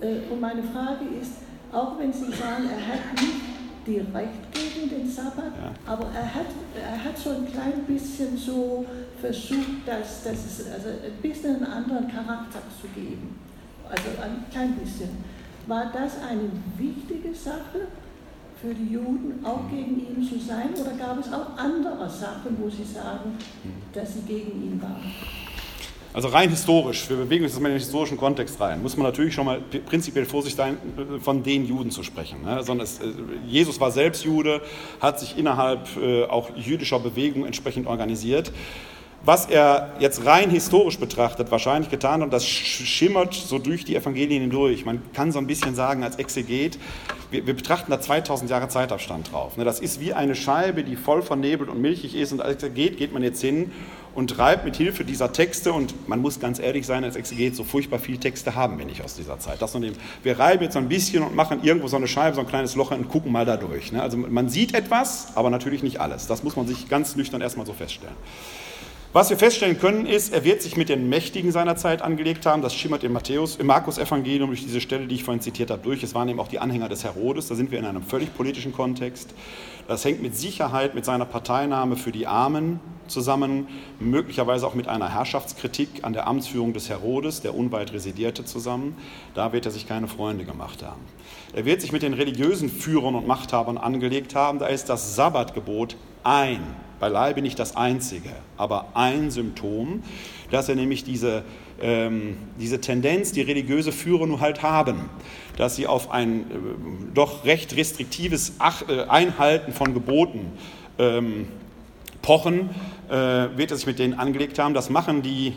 äh, 0.00 0.30
und 0.30 0.40
meine 0.40 0.62
Frage 0.62 1.04
ist, 1.20 1.32
auch 1.72 1.98
wenn 1.98 2.12
Sie 2.12 2.30
sagen, 2.32 2.68
er 2.70 2.86
hat 2.86 3.20
nicht 3.20 3.44
direkt 3.86 4.52
gegen 4.52 4.88
den 4.88 5.08
Sabbat, 5.08 5.52
ja. 5.60 5.72
aber 5.92 6.06
er 6.14 6.34
hat, 6.34 6.46
er 6.80 7.04
hat 7.04 7.18
so 7.18 7.30
ein 7.30 7.50
klein 7.50 7.84
bisschen 7.86 8.36
so 8.36 8.86
versucht, 9.20 9.86
dass, 9.86 10.24
dass 10.24 10.44
es 10.44 10.72
also 10.72 10.88
ein 10.88 11.20
bisschen 11.20 11.56
einen 11.56 11.66
anderen 11.66 12.08
Charakter 12.08 12.60
zu 12.80 12.88
geben. 12.88 13.38
Also 13.88 14.08
ein 14.22 14.44
klein 14.50 14.74
bisschen. 14.74 15.10
War 15.66 15.90
das 15.92 16.16
eine 16.28 16.50
wichtige 16.78 17.34
Sache 17.34 17.88
für 18.64 18.74
die 18.74 18.94
Juden, 18.94 19.44
auch 19.44 19.68
gegen 19.70 20.00
ihn 20.00 20.26
zu 20.26 20.38
sein? 20.38 20.70
Oder 20.80 20.96
gab 20.96 21.18
es 21.20 21.30
auch 21.32 21.56
andere 21.56 22.08
Sachen, 22.08 22.56
wo 22.58 22.70
Sie 22.70 22.84
sagen, 22.84 23.36
dass 23.92 24.14
sie 24.14 24.22
gegen 24.22 24.52
ihn 24.62 24.80
waren? 24.80 25.12
Also 26.14 26.28
rein 26.28 26.48
historisch, 26.48 27.10
wir 27.10 27.16
bewegen 27.16 27.42
uns 27.42 27.54
jetzt 27.54 27.60
mal 27.60 27.68
in 27.68 27.74
den 27.74 27.80
historischen 27.80 28.16
Kontext 28.16 28.60
rein, 28.60 28.80
muss 28.80 28.96
man 28.96 29.04
natürlich 29.04 29.34
schon 29.34 29.46
mal 29.46 29.60
prinzipiell 29.84 30.24
vorsichtig 30.24 30.56
sein, 30.56 30.78
von 31.20 31.42
den 31.42 31.66
Juden 31.66 31.90
zu 31.90 32.04
sprechen. 32.04 32.42
Ne? 32.42 32.62
Sondern 32.62 32.86
äh, 32.86 33.48
Jesus 33.48 33.80
war 33.80 33.90
selbst 33.90 34.24
Jude, 34.24 34.62
hat 35.00 35.18
sich 35.18 35.36
innerhalb 35.36 35.88
äh, 35.96 36.24
auch 36.24 36.56
jüdischer 36.56 37.00
Bewegung 37.00 37.44
entsprechend 37.44 37.88
organisiert 37.88 38.52
was 39.24 39.46
er 39.46 39.92
jetzt 39.98 40.26
rein 40.26 40.50
historisch 40.50 40.98
betrachtet 40.98 41.50
wahrscheinlich 41.50 41.90
getan 41.90 42.20
hat, 42.20 42.22
und 42.22 42.32
das 42.32 42.46
schimmert 42.46 43.34
so 43.34 43.58
durch 43.58 43.84
die 43.84 43.96
Evangelien 43.96 44.42
hindurch. 44.42 44.84
Man 44.84 45.02
kann 45.12 45.32
so 45.32 45.38
ein 45.38 45.46
bisschen 45.46 45.74
sagen 45.74 46.02
als 46.04 46.16
Exeget, 46.16 46.78
wir, 47.30 47.46
wir 47.46 47.54
betrachten 47.54 47.90
da 47.90 48.00
2000 48.00 48.50
Jahre 48.50 48.68
Zeitabstand 48.68 49.32
drauf. 49.32 49.56
Ne? 49.56 49.64
Das 49.64 49.80
ist 49.80 50.00
wie 50.00 50.12
eine 50.12 50.34
Scheibe, 50.34 50.84
die 50.84 50.96
voll 50.96 51.22
vernebelt 51.22 51.70
und 51.70 51.80
milchig 51.80 52.14
ist 52.14 52.32
und 52.32 52.40
als 52.40 52.62
Exeget 52.62 52.98
geht 52.98 53.12
man 53.12 53.22
jetzt 53.22 53.40
hin 53.40 53.72
und 54.14 54.30
treibt 54.30 54.64
mit 54.64 54.76
Hilfe 54.76 55.04
dieser 55.04 55.32
Texte, 55.32 55.72
und 55.72 56.08
man 56.08 56.20
muss 56.20 56.38
ganz 56.38 56.58
ehrlich 56.58 56.86
sein, 56.86 57.02
als 57.02 57.16
Exeget, 57.16 57.56
so 57.56 57.64
furchtbar 57.64 57.98
viele 57.98 58.18
Texte 58.18 58.54
haben 58.54 58.78
wir 58.78 58.84
nicht 58.84 59.02
aus 59.02 59.16
dieser 59.16 59.38
Zeit. 59.38 59.60
Das 59.60 59.72
dem, 59.72 59.94
wir 60.22 60.38
reiben 60.38 60.62
jetzt 60.62 60.74
so 60.74 60.78
ein 60.78 60.88
bisschen 60.88 61.22
und 61.22 61.34
machen 61.34 61.60
irgendwo 61.62 61.88
so 61.88 61.96
eine 61.96 62.06
Scheibe, 62.06 62.36
so 62.36 62.40
ein 62.40 62.46
kleines 62.46 62.76
Loch 62.76 62.92
und 62.92 63.08
gucken 63.08 63.32
mal 63.32 63.44
da 63.44 63.56
durch. 63.56 63.90
Ne? 63.90 64.02
Also 64.02 64.16
man 64.16 64.48
sieht 64.48 64.74
etwas, 64.74 65.28
aber 65.34 65.50
natürlich 65.50 65.82
nicht 65.82 66.00
alles. 66.00 66.26
Das 66.26 66.44
muss 66.44 66.54
man 66.54 66.66
sich 66.66 66.88
ganz 66.88 67.16
nüchtern 67.16 67.40
erstmal 67.40 67.66
so 67.66 67.72
feststellen. 67.72 68.14
Was 69.14 69.30
wir 69.30 69.36
feststellen 69.36 69.78
können, 69.78 70.06
ist, 70.06 70.34
er 70.34 70.42
wird 70.42 70.60
sich 70.60 70.76
mit 70.76 70.88
den 70.88 71.08
Mächtigen 71.08 71.52
seiner 71.52 71.76
Zeit 71.76 72.02
angelegt 72.02 72.46
haben. 72.46 72.62
Das 72.62 72.74
schimmert 72.74 73.04
im, 73.04 73.16
im 73.16 73.66
Markus-Evangelium 73.68 74.48
durch 74.50 74.64
diese 74.64 74.80
Stelle, 74.80 75.06
die 75.06 75.14
ich 75.14 75.22
vorhin 75.22 75.40
zitiert 75.40 75.70
habe, 75.70 75.80
durch. 75.82 76.02
Es 76.02 76.16
waren 76.16 76.28
eben 76.28 76.40
auch 76.40 76.48
die 76.48 76.58
Anhänger 76.58 76.88
des 76.88 77.04
Herodes. 77.04 77.46
Da 77.46 77.54
sind 77.54 77.70
wir 77.70 77.78
in 77.78 77.84
einem 77.84 78.02
völlig 78.02 78.34
politischen 78.34 78.72
Kontext. 78.72 79.32
Das 79.86 80.04
hängt 80.04 80.20
mit 80.20 80.34
Sicherheit 80.34 80.96
mit 80.96 81.04
seiner 81.04 81.26
Parteinahme 81.26 81.94
für 81.94 82.10
die 82.10 82.26
Armen 82.26 82.80
zusammen, 83.06 83.68
möglicherweise 84.00 84.66
auch 84.66 84.74
mit 84.74 84.88
einer 84.88 85.14
Herrschaftskritik 85.14 86.02
an 86.02 86.12
der 86.12 86.26
Amtsführung 86.26 86.72
des 86.72 86.88
Herodes, 86.88 87.40
der 87.40 87.54
unweit 87.54 87.92
residierte, 87.92 88.44
zusammen. 88.44 88.96
Da 89.34 89.52
wird 89.52 89.64
er 89.64 89.70
sich 89.70 89.86
keine 89.86 90.08
Freunde 90.08 90.44
gemacht 90.44 90.82
haben. 90.82 91.00
Er 91.52 91.64
wird 91.64 91.82
sich 91.82 91.92
mit 91.92 92.02
den 92.02 92.14
religiösen 92.14 92.68
Führern 92.68 93.14
und 93.14 93.28
Machthabern 93.28 93.78
angelegt 93.78 94.34
haben. 94.34 94.58
Da 94.58 94.66
ist 94.66 94.88
das 94.88 95.14
Sabbatgebot 95.14 95.96
ein 96.24 96.58
beileibe 97.04 97.42
nicht 97.42 97.58
das 97.58 97.76
einzige, 97.76 98.30
aber 98.56 98.86
ein 98.94 99.30
Symptom, 99.30 100.02
dass 100.50 100.70
er 100.70 100.74
nämlich 100.74 101.04
diese, 101.04 101.42
ähm, 101.82 102.38
diese 102.58 102.80
Tendenz, 102.80 103.30
die 103.32 103.42
religiöse 103.42 103.92
Führer 103.92 104.26
nur 104.26 104.40
halt 104.40 104.62
haben, 104.62 105.10
dass 105.58 105.76
sie 105.76 105.86
auf 105.86 106.10
ein 106.10 106.40
äh, 106.40 106.44
doch 107.12 107.44
recht 107.44 107.76
restriktives 107.76 108.54
Ach, 108.58 108.88
äh, 108.88 109.02
Einhalten 109.02 109.74
von 109.74 109.92
Geboten 109.92 110.52
ähm, 110.98 111.48
pochen, 112.22 112.70
äh, 113.10 113.12
wird 113.12 113.70
er 113.70 113.76
sich 113.76 113.86
mit 113.86 113.98
denen 113.98 114.14
angelegt 114.14 114.58
haben. 114.58 114.72
Das 114.72 114.88
machen 114.88 115.20
die 115.20 115.52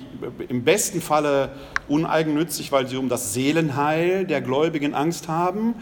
im 0.49 0.65
besten 0.65 0.99
Falle 0.99 1.51
uneigennützig, 1.87 2.73
weil 2.73 2.87
sie 2.87 2.97
um 2.97 3.07
das 3.07 3.33
Seelenheil 3.33 4.25
der 4.25 4.41
Gläubigen 4.41 4.93
Angst 4.93 5.29
haben. 5.29 5.75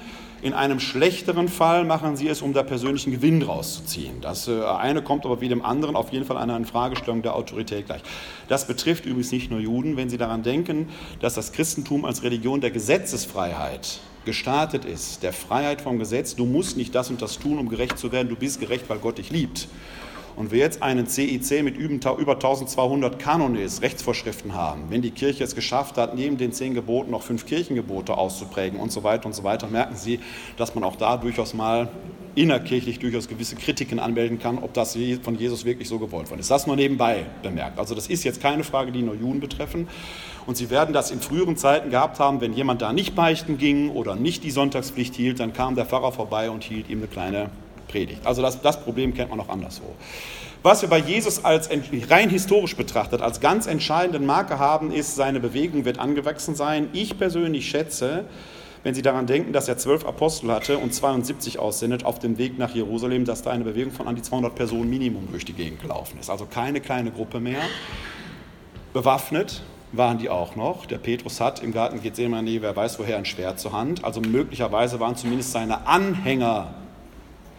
In 0.46 0.54
einem 0.54 0.80
schlechteren 0.80 1.48
Fall 1.48 1.86
machen 1.86 2.16
sie 2.18 2.28
es, 2.28 2.44
um 2.44 2.54
da 2.54 2.62
persönlichen 2.62 3.10
Gewinn 3.10 3.42
rauszuziehen. 3.42 4.22
Das 4.22 4.48
äh, 4.48 4.64
eine 4.64 5.02
kommt 5.02 5.26
aber 5.26 5.42
wie 5.42 5.50
dem 5.50 5.66
anderen 5.66 5.96
auf 5.96 6.14
jeden 6.14 6.24
Fall 6.24 6.38
an 6.38 6.52
eine 6.52 6.66
Fragestellung 6.66 7.24
der 7.24 7.36
Autorität 7.36 7.88
gleich. 7.88 8.04
Das 8.48 8.68
betrifft 8.68 9.08
übrigens 9.08 9.32
nicht 9.32 9.50
nur 9.50 9.60
Juden, 9.60 9.98
wenn 9.98 10.08
Sie 10.08 10.20
daran 10.20 10.44
denken, 10.44 10.90
dass 11.20 11.34
das 11.34 11.52
Christentum 11.52 12.06
als 12.06 12.22
Religion 12.22 12.62
der 12.62 12.70
Gesetzesfreiheit 12.70 14.02
gestartet 14.24 14.86
ist, 14.86 15.24
der 15.24 15.34
Freiheit 15.34 15.82
vom 15.82 15.98
Gesetz. 15.98 16.36
Du 16.36 16.46
musst 16.46 16.78
nicht 16.78 16.94
das 16.94 17.10
und 17.10 17.24
das 17.24 17.40
tun, 17.40 17.58
um 17.58 17.68
gerecht 17.68 17.98
zu 17.98 18.12
werden. 18.12 18.30
Du 18.30 18.36
bist 18.36 18.60
gerecht, 18.60 18.88
weil 18.88 19.00
Gott 19.00 19.18
dich 19.18 19.32
liebt. 19.32 19.68
Und 20.36 20.52
wir 20.52 20.60
jetzt 20.60 20.84
einen 20.84 21.08
CIC 21.08 21.64
mit 21.64 21.78
über 21.78 22.34
1200 22.34 23.20
Kanones, 23.20 23.82
Rechtsvorschriften 23.82 24.54
haben, 24.54 24.84
wenn 24.90 25.02
die 25.02 25.12
Kirche 25.12 25.44
es 25.44 25.56
geschafft 25.56 25.98
hat, 25.98 26.16
neben 26.16 26.38
den 26.38 26.52
zehn 26.52 26.74
Geboten 26.74 27.12
noch 27.12 27.24
fünf 27.24 27.46
Kirchengebote 27.46 28.18
auszuprägen 28.18 28.80
und 28.80 28.92
so 28.92 29.04
weiter 29.04 29.28
und 29.28 29.34
so 29.34 29.44
weiter, 29.44 29.68
merken 29.68 29.96
Sie, 29.96 30.20
dass 30.58 30.76
man 30.76 30.84
auch 30.84 30.98
da 30.98 31.16
durchaus 31.16 31.54
mal 31.54 31.90
innerkirchlich 32.36 33.00
durchaus 33.00 33.30
gewisse 33.30 33.56
Kritiken 33.56 33.98
anmelden 33.98 34.40
kann, 34.40 34.60
ob 34.60 34.74
das 34.74 34.98
von 35.24 35.36
Jesus 35.36 35.64
wirklich 35.64 35.88
so 35.88 36.00
gewollt 36.00 36.30
worden 36.30 36.42
ist. 36.42 36.52
Das 36.52 36.68
nur 36.68 36.76
nebenbei 36.76 37.26
bemerkt. 37.42 37.80
Also 37.80 37.96
das 37.96 38.08
ist 38.08 38.26
jetzt 38.26 38.42
keine 38.42 38.66
Frage, 38.66 38.92
die 38.92 39.02
nur 39.02 39.16
Juden 39.16 39.40
betreffen. 39.40 39.88
Und 40.46 40.58
Sie 40.58 40.70
werden 40.70 40.94
das 40.94 41.12
in 41.12 41.22
früheren 41.22 41.56
Zeiten 41.56 41.90
gehabt 41.90 42.20
haben, 42.20 42.42
wenn 42.42 42.54
jemand 42.54 42.82
da 42.82 42.94
nicht 42.94 43.16
beichten 43.16 43.58
ging 43.58 43.90
oder 43.90 44.16
nicht 44.16 44.44
die 44.44 44.52
Sonntagspflicht 44.52 45.16
hielt, 45.16 45.40
dann 45.40 45.54
kam 45.54 45.76
der 45.76 45.86
Pfarrer 45.86 46.12
vorbei 46.12 46.50
und 46.50 46.64
hielt 46.64 46.90
ihm 46.90 47.00
eine 47.00 47.08
kleine 47.08 47.50
Predigt. 47.96 48.28
Also 48.28 48.42
das, 48.42 48.62
das 48.62 48.82
Problem 48.82 49.14
kennt 49.14 49.30
man 49.30 49.38
noch 49.38 49.48
anderswo. 49.48 49.86
Was 50.64 50.82
wir 50.82 50.90
bei 50.90 50.98
Jesus 50.98 51.46
als 51.46 51.70
rein 52.10 52.30
historisch 52.30 52.76
betrachtet 52.76 53.22
als 53.22 53.40
ganz 53.40 53.68
entscheidenden 53.68 54.26
Marke 54.26 54.60
haben, 54.60 54.92
ist, 54.92 55.16
seine 55.16 55.40
Bewegung 55.40 55.86
wird 55.86 55.98
angewachsen 55.98 56.56
sein. 56.56 56.90
Ich 56.92 57.18
persönlich 57.18 57.70
schätze, 57.70 58.26
wenn 58.84 58.94
Sie 58.96 59.02
daran 59.02 59.28
denken, 59.28 59.54
dass 59.54 59.70
er 59.70 59.78
zwölf 59.78 60.06
Apostel 60.06 60.52
hatte 60.52 60.78
und 60.78 60.94
72 60.94 61.58
aussendet 61.58 62.04
auf 62.04 62.20
dem 62.20 62.38
Weg 62.38 62.60
nach 62.60 62.76
Jerusalem, 62.76 63.24
dass 63.24 63.44
da 63.44 63.52
eine 63.52 63.64
Bewegung 63.64 63.94
von 63.94 64.10
an 64.10 64.18
die 64.18 64.22
200 64.22 64.54
Personen 64.54 64.90
Minimum 64.90 65.30
durch 65.32 65.46
die 65.46 65.54
Gegend 65.54 65.82
gelaufen 65.82 66.20
ist. 66.20 66.30
Also 66.30 66.46
keine 66.46 66.82
kleine 66.82 67.12
Gruppe 67.12 67.40
mehr. 67.40 67.62
Bewaffnet 68.92 69.62
waren 69.94 70.18
die 70.18 70.30
auch 70.30 70.58
noch. 70.58 70.86
Der 70.86 70.98
Petrus 70.98 71.40
hat 71.40 71.64
im 71.64 71.72
Garten 71.72 72.02
Gethsemane, 72.02 72.62
wer 72.62 72.76
weiß 72.76 73.00
woher, 73.00 73.16
ein 73.16 73.26
Schwert 73.26 73.58
zur 73.58 73.72
Hand. 73.72 74.04
Also 74.04 74.20
möglicherweise 74.20 75.00
waren 75.00 75.16
zumindest 75.16 75.54
seine 75.54 75.88
Anhänger 75.88 76.74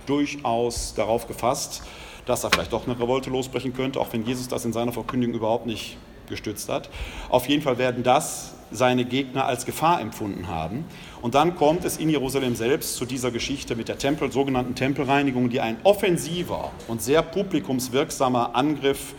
durchaus 0.07 0.95
darauf 0.95 1.27
gefasst, 1.27 1.83
dass 2.25 2.45
er 2.45 2.51
vielleicht 2.51 2.73
doch 2.73 2.87
eine 2.87 2.99
Revolte 2.99 3.31
losbrechen 3.31 3.73
könnte, 3.75 4.01
auch 4.01 4.13
wenn 4.13 4.25
Jesus 4.25 4.49
das 4.49 4.65
in 4.65 4.73
seiner 4.73 4.93
Verkündigung 4.93 5.37
überhaupt 5.37 5.67
nicht 5.67 5.97
gestützt 6.29 6.69
hat. 6.69 6.91
Auf 7.29 7.49
jeden 7.49 7.63
Fall 7.63 7.79
werden 7.79 8.03
das 8.03 8.55
seine 8.73 9.05
Gegner 9.05 9.47
als 9.47 9.65
Gefahr 9.65 10.01
empfunden 10.01 10.49
haben. 10.49 10.85
Und 11.23 11.35
dann 11.35 11.55
kommt 11.55 11.85
es 11.85 11.97
in 11.97 12.11
Jerusalem 12.11 12.57
selbst 12.57 12.97
zu 12.97 13.05
dieser 13.05 13.31
Geschichte 13.31 13.77
mit 13.77 13.89
der 13.89 13.99
Tempel, 13.99 14.33
sogenannten 14.33 14.75
Tempelreinigung, 14.75 15.51
die 15.51 15.61
ein 15.61 15.77
offensiver 15.85 16.73
und 16.89 17.01
sehr 17.01 17.23
publikumswirksamer 17.23 18.57
Angriff 18.57 19.15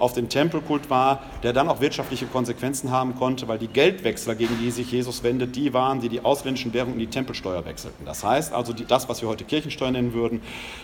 auf 0.00 0.12
den 0.12 0.28
Tempelkult 0.28 0.90
war, 0.90 1.22
der 1.42 1.52
dann 1.52 1.68
auch 1.68 1.80
wirtschaftliche 1.80 2.26
Konsequenzen 2.26 2.90
haben 2.90 3.14
konnte, 3.16 3.48
weil 3.48 3.58
die 3.58 3.68
Geldwechsler, 3.68 4.34
gegen 4.34 4.58
die 4.58 4.70
sich 4.70 4.90
Jesus 4.92 5.22
wendet, 5.22 5.56
die 5.56 5.72
waren, 5.72 6.00
die 6.00 6.08
die 6.08 6.24
ausländischen 6.24 6.72
Währungen 6.72 6.94
in 6.94 7.00
die 7.00 7.06
Tempelsteuer 7.08 7.64
wechselten. 7.64 8.04
Das 8.04 8.24
heißt 8.24 8.52
also 8.52 8.72
die, 8.72 8.84
das, 8.84 9.08
was 9.08 9.22
wir 9.22 9.28
heute 9.28 9.44
Kirchensteuer 9.44 9.90
nennen 9.90 10.12
würden. 10.12 10.40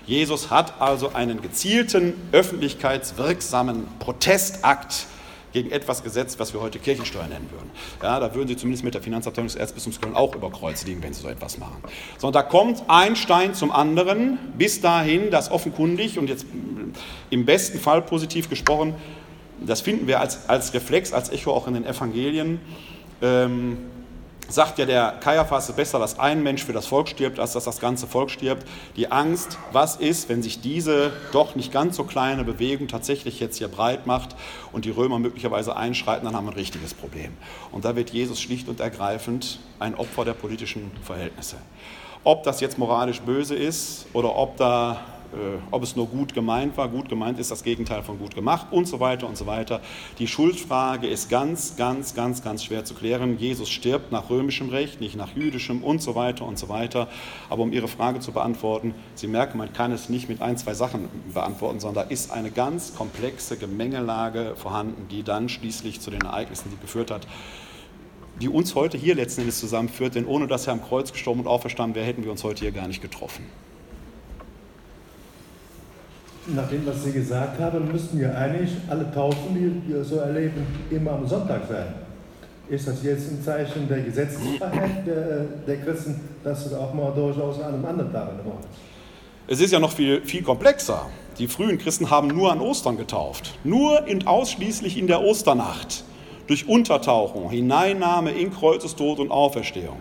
Jesus 0.06 0.50
hat 0.50 0.80
also 0.80 1.12
einen 1.14 1.42
gezielten, 1.42 2.14
öffentlichkeitswirksamen 2.32 3.86
Protestakt 3.98 5.06
gegen 5.54 5.70
etwas 5.70 6.02
gesetzt, 6.02 6.38
was 6.40 6.52
wir 6.52 6.60
heute 6.60 6.80
Kirchensteuer 6.80 7.28
nennen 7.28 7.48
würden. 7.50 7.70
Ja, 8.02 8.18
da 8.18 8.34
würden 8.34 8.48
sie 8.48 8.56
zumindest 8.56 8.84
mit 8.84 8.92
der 8.92 9.02
Finanzabteilung 9.02 9.46
des 9.46 9.54
Erzbistums 9.56 10.00
Köln 10.00 10.14
auch 10.16 10.34
über 10.34 10.50
Kreuz 10.50 10.84
liegen, 10.84 11.02
wenn 11.02 11.14
sie 11.14 11.22
so 11.22 11.28
etwas 11.28 11.58
machen. 11.58 11.76
Sondern 12.18 12.42
da 12.42 12.48
kommt 12.48 12.82
ein 12.88 13.14
Stein 13.14 13.54
zum 13.54 13.70
anderen, 13.70 14.38
bis 14.58 14.80
dahin, 14.80 15.30
dass 15.30 15.52
offenkundig 15.52 16.18
und 16.18 16.28
jetzt 16.28 16.44
im 17.30 17.44
besten 17.46 17.78
Fall 17.78 18.02
positiv 18.02 18.50
gesprochen, 18.50 18.94
das 19.64 19.80
finden 19.80 20.08
wir 20.08 20.20
als, 20.20 20.48
als 20.48 20.74
Reflex, 20.74 21.12
als 21.12 21.30
Echo 21.30 21.52
auch 21.52 21.68
in 21.68 21.74
den 21.74 21.86
Evangelien, 21.86 22.60
ähm, 23.22 23.78
sagt 24.48 24.78
ja 24.78 24.86
der 24.86 25.14
Kaiaphas, 25.20 25.72
besser, 25.72 25.98
dass 25.98 26.18
ein 26.18 26.42
Mensch 26.42 26.64
für 26.64 26.72
das 26.72 26.86
Volk 26.86 27.08
stirbt, 27.08 27.38
als 27.38 27.52
dass 27.52 27.64
das 27.64 27.80
ganze 27.80 28.06
Volk 28.06 28.30
stirbt. 28.30 28.66
Die 28.96 29.10
Angst, 29.10 29.58
was 29.72 29.96
ist, 29.96 30.28
wenn 30.28 30.42
sich 30.42 30.60
diese 30.60 31.12
doch 31.32 31.54
nicht 31.54 31.72
ganz 31.72 31.96
so 31.96 32.04
kleine 32.04 32.44
Bewegung 32.44 32.88
tatsächlich 32.88 33.40
jetzt 33.40 33.58
hier 33.58 33.68
breit 33.68 34.06
macht 34.06 34.36
und 34.72 34.84
die 34.84 34.90
Römer 34.90 35.18
möglicherweise 35.18 35.76
einschreiten, 35.76 36.24
dann 36.24 36.36
haben 36.36 36.46
wir 36.46 36.52
ein 36.52 36.58
richtiges 36.58 36.94
Problem. 36.94 37.32
Und 37.72 37.84
da 37.84 37.96
wird 37.96 38.10
Jesus 38.10 38.40
schlicht 38.40 38.68
und 38.68 38.80
ergreifend 38.80 39.58
ein 39.78 39.94
Opfer 39.94 40.24
der 40.24 40.34
politischen 40.34 40.90
Verhältnisse. 41.02 41.56
Ob 42.22 42.42
das 42.42 42.60
jetzt 42.60 42.78
moralisch 42.78 43.20
böse 43.20 43.54
ist 43.54 44.06
oder 44.12 44.34
ob 44.34 44.56
da 44.56 45.00
ob 45.70 45.82
es 45.82 45.96
nur 45.96 46.06
gut 46.06 46.34
gemeint 46.34 46.76
war. 46.76 46.88
Gut 46.88 47.08
gemeint 47.08 47.38
ist 47.38 47.50
das 47.50 47.62
Gegenteil 47.62 48.02
von 48.02 48.18
gut 48.18 48.34
gemacht 48.34 48.68
und 48.70 48.86
so 48.86 49.00
weiter 49.00 49.26
und 49.26 49.36
so 49.36 49.46
weiter. 49.46 49.80
Die 50.18 50.26
Schuldfrage 50.26 51.06
ist 51.06 51.28
ganz, 51.28 51.76
ganz, 51.76 52.14
ganz, 52.14 52.42
ganz 52.42 52.64
schwer 52.64 52.84
zu 52.84 52.94
klären. 52.94 53.38
Jesus 53.38 53.70
stirbt 53.70 54.12
nach 54.12 54.30
römischem 54.30 54.68
Recht, 54.68 55.00
nicht 55.00 55.16
nach 55.16 55.34
jüdischem 55.34 55.82
und 55.82 56.02
so 56.02 56.14
weiter 56.14 56.44
und 56.44 56.58
so 56.58 56.68
weiter. 56.68 57.08
Aber 57.50 57.62
um 57.62 57.72
Ihre 57.72 57.88
Frage 57.88 58.20
zu 58.20 58.32
beantworten, 58.32 58.94
Sie 59.14 59.26
merken, 59.26 59.58
man 59.58 59.72
kann 59.72 59.92
es 59.92 60.08
nicht 60.08 60.28
mit 60.28 60.40
ein, 60.40 60.56
zwei 60.56 60.74
Sachen 60.74 61.08
beantworten, 61.32 61.80
sondern 61.80 62.04
da 62.06 62.10
ist 62.10 62.30
eine 62.32 62.50
ganz 62.50 62.94
komplexe 62.94 63.56
Gemengelage 63.56 64.54
vorhanden, 64.56 65.08
die 65.10 65.22
dann 65.22 65.48
schließlich 65.48 66.00
zu 66.00 66.10
den 66.10 66.22
Ereignissen, 66.22 66.70
die 66.70 66.80
geführt 66.80 67.10
hat, 67.10 67.26
die 68.40 68.48
uns 68.48 68.74
heute 68.74 68.98
hier 68.98 69.14
letzten 69.14 69.42
Endes 69.42 69.60
zusammenführt, 69.60 70.16
denn 70.16 70.26
ohne 70.26 70.48
dass 70.48 70.66
er 70.66 70.72
am 70.72 70.82
Kreuz 70.82 71.12
gestorben 71.12 71.40
und 71.40 71.46
auferstanden 71.46 71.94
wäre, 71.94 72.06
hätten 72.06 72.24
wir 72.24 72.32
uns 72.32 72.42
heute 72.42 72.60
hier 72.60 72.72
gar 72.72 72.88
nicht 72.88 73.00
getroffen 73.00 73.46
nach 76.48 76.68
dem, 76.68 76.86
was 76.86 77.04
Sie 77.04 77.12
gesagt 77.12 77.60
haben, 77.60 77.90
müssten 77.90 78.20
ja 78.20 78.32
eigentlich 78.34 78.70
alle 78.88 79.10
Taufen, 79.12 79.54
die 79.54 79.92
wir 79.92 80.04
so 80.04 80.16
erleben, 80.16 80.66
immer 80.90 81.12
am 81.12 81.26
Sonntag 81.26 81.62
sein. 81.68 81.86
Ist 82.68 82.88
das 82.88 83.02
jetzt 83.02 83.30
ein 83.30 83.42
Zeichen 83.42 83.88
der 83.88 84.00
Gesetzesfreiheit 84.00 85.06
der, 85.06 85.44
der 85.66 85.76
Christen, 85.78 86.20
dass 86.42 86.66
es 86.66 86.72
auch 86.72 86.94
mal 86.94 87.12
durchaus 87.14 87.60
an 87.60 87.74
einem 87.74 87.84
anderen 87.84 88.12
Tag 88.12 88.44
machen? 88.44 88.64
Es 89.46 89.60
ist 89.60 89.72
ja 89.72 89.78
noch 89.78 89.92
viel, 89.92 90.22
viel 90.22 90.42
komplexer. 90.42 91.06
Die 91.38 91.48
frühen 91.48 91.76
Christen 91.78 92.10
haben 92.10 92.28
nur 92.28 92.50
an 92.50 92.60
Ostern 92.60 92.96
getauft. 92.96 93.58
Nur 93.64 94.06
und 94.08 94.26
ausschließlich 94.26 94.96
in 94.96 95.06
der 95.06 95.22
Osternacht. 95.22 96.04
Durch 96.46 96.68
Untertauchung, 96.68 97.50
Hineinnahme 97.50 98.32
in 98.32 98.52
Kreuzestod 98.52 99.18
und 99.18 99.30
Auferstehung. 99.30 100.00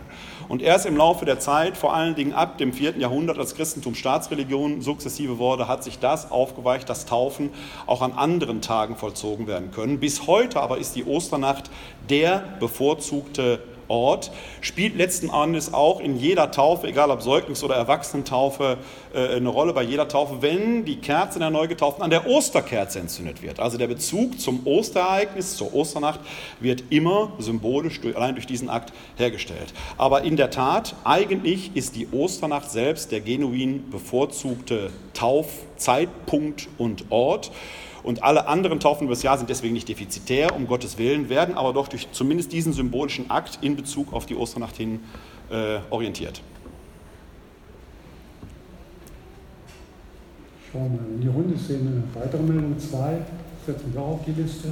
Und 0.50 0.62
erst 0.62 0.86
im 0.86 0.98
Laufe 0.98 1.26
der 1.26 1.40
Zeit, 1.40 1.78
vor 1.78 1.94
allen 1.94 2.16
Dingen 2.16 2.34
ab 2.34 2.58
dem 2.58 2.74
4. 2.74 2.98
Jahrhundert, 2.98 3.38
als 3.38 3.56
Christentum 3.56 3.96
Staatsreligion 3.96 4.82
sukzessive 4.82 5.38
wurde, 5.38 5.68
hat 5.68 5.84
sich 5.84 6.00
das 6.00 6.32
aufgeweicht, 6.32 6.90
dass 6.90 7.06
Taufen 7.06 7.50
auch 7.88 8.02
an 8.02 8.12
anderen 8.12 8.62
Tagen 8.62 8.96
vollzogen 8.98 9.48
werden 9.48 9.72
können. 9.72 10.00
Bis 10.00 10.28
heute 10.28 10.62
aber 10.62 10.78
ist 10.78 10.96
die 10.96 11.06
Osternacht 11.06 11.70
der 12.10 12.44
bevorzugte 12.60 13.60
Ort, 13.88 14.32
spielt 14.62 14.96
letzten 14.96 15.30
Endes 15.30 15.74
auch 15.74 16.00
in 16.00 16.18
jeder 16.18 16.52
Taufe, 16.52 16.88
egal 16.88 17.12
ob 17.12 17.22
Säuglings- 17.22 17.64
oder 17.64 17.76
Erwachsenentaufe, 17.76 18.78
äh, 19.14 19.36
eine 19.36 19.50
Rolle 19.50 19.74
bei 19.74 19.84
jeder 19.84 20.08
Taufe, 20.08 20.42
wenn 20.42 20.86
die 20.86 20.98
Kerze 20.98 21.40
der 21.40 21.50
Neugetauften 21.50 22.04
an 22.04 22.10
der 22.10 22.28
Osterkerze 22.28 23.00
entzündet 23.00 23.42
wird. 23.42 23.60
Also 23.60 23.78
der 23.78 23.88
Bezug 23.88 24.40
zum 24.40 24.66
Osterereignis, 24.66 25.56
zur 25.56 25.74
Osternacht, 25.74 26.20
wird 26.60 26.84
immer 26.90 27.34
symbolisch 27.40 28.00
allein 28.16 28.36
durch 28.36 28.48
diesen 28.48 28.70
Akt 28.70 28.94
hergestellt. 29.18 29.74
Aber 29.98 30.24
in 30.24 30.38
der 30.38 30.50
Tat, 30.50 30.96
eigentlich 31.04 31.76
ist 31.76 31.96
die 31.96 32.08
Osternacht 32.12 32.70
selbst 32.70 33.12
der 33.12 33.22
genuin 33.22 33.90
bevorzugte 33.90 34.90
Taufzeitpunkt 35.14 36.68
und 36.78 37.06
Ort. 37.10 37.52
Und 38.04 38.22
alle 38.22 38.48
anderen 38.48 38.82
Taufen 38.82 39.08
übers 39.08 39.24
Jahr 39.24 39.38
sind 39.38 39.50
deswegen 39.50 39.74
nicht 39.74 39.88
defizitär, 39.88 40.54
um 40.56 40.68
Gottes 40.68 40.98
Willen, 40.98 41.30
werden 41.30 41.56
aber 41.56 41.72
doch 41.72 41.88
durch 41.88 42.12
zumindest 42.12 42.52
diesen 42.52 42.74
symbolischen 42.74 43.32
Akt 43.32 43.60
in 43.62 43.78
Bezug 43.78 44.12
auf 44.12 44.26
die 44.26 44.36
Osternacht 44.36 44.76
hin 44.76 45.00
äh, 45.50 45.80
orientiert. 45.90 46.42
Schauen 50.72 50.92
wir 50.92 51.16
in 51.16 51.22
die 51.22 51.28
Runde, 51.28 51.54
ich 51.56 51.62
sehe 51.62 51.80
eine 51.80 52.04
weitere 52.14 52.42
Meldung, 52.42 52.78
zwei, 52.78 53.20
setzen 53.66 53.94
wir 53.94 54.02
auch 54.02 54.16
auf 54.16 54.26
die 54.26 54.32
Liste. 54.32 54.70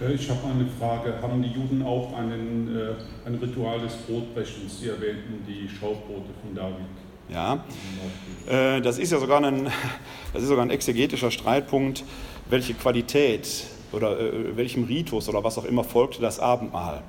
Äh, 0.00 0.12
ich 0.12 0.28
habe 0.28 0.40
eine 0.46 0.66
Frage. 0.66 1.14
Haben 1.22 1.42
die 1.42 1.50
Juden 1.50 1.82
auch 1.82 2.16
einen, 2.16 2.76
äh, 2.76 3.26
ein 3.26 3.36
Ritual 3.36 3.80
des 3.80 3.94
Brotbrechens? 3.96 4.80
Sie 4.80 4.88
erwähnten 4.88 5.44
die 5.46 5.68
Schaufbrote 5.68 6.30
von 6.42 6.54
David. 6.54 7.03
Ja, 7.28 7.64
äh, 8.46 8.80
das 8.80 8.98
ist 8.98 9.12
ja 9.12 9.18
sogar 9.18 9.42
ein, 9.42 9.64
das 10.32 10.42
ist 10.42 10.48
sogar 10.48 10.64
ein 10.64 10.70
exegetischer 10.70 11.30
Streitpunkt, 11.30 12.04
welche 12.50 12.74
Qualität 12.74 13.64
oder 13.92 14.18
äh, 14.18 14.56
welchem 14.56 14.84
Ritus 14.84 15.28
oder 15.28 15.42
was 15.42 15.56
auch 15.58 15.64
immer 15.64 15.84
folgte 15.84 16.20
das 16.20 16.38
Abendmahl. 16.38 17.02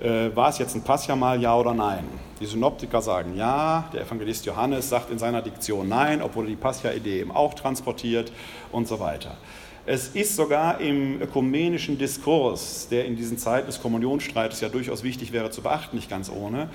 Äh, 0.00 0.34
war 0.36 0.50
es 0.50 0.58
jetzt 0.58 0.76
ein 0.76 0.82
Passjamal, 0.82 1.40
ja 1.42 1.56
oder 1.56 1.74
nein? 1.74 2.04
Die 2.40 2.46
Synoptiker 2.46 3.02
sagen 3.02 3.36
ja, 3.36 3.90
der 3.92 4.02
Evangelist 4.02 4.46
Johannes 4.46 4.88
sagt 4.88 5.10
in 5.10 5.18
seiner 5.18 5.42
Diktion 5.42 5.88
nein, 5.88 6.22
obwohl 6.22 6.44
er 6.44 6.50
die 6.50 6.56
Pascha-Idee 6.56 7.20
eben 7.20 7.32
auch 7.32 7.54
transportiert 7.54 8.30
und 8.70 8.86
so 8.86 9.00
weiter. 9.00 9.36
Es 9.86 10.08
ist 10.08 10.36
sogar 10.36 10.80
im 10.80 11.20
ökumenischen 11.20 11.96
Diskurs, 11.96 12.88
der 12.90 13.06
in 13.06 13.16
diesen 13.16 13.38
Zeiten 13.38 13.66
des 13.66 13.80
Kommunionstreites 13.80 14.60
ja 14.60 14.68
durchaus 14.68 15.02
wichtig 15.02 15.32
wäre 15.32 15.50
zu 15.50 15.62
beachten, 15.62 15.96
nicht 15.96 16.10
ganz 16.10 16.30
ohne, 16.30 16.68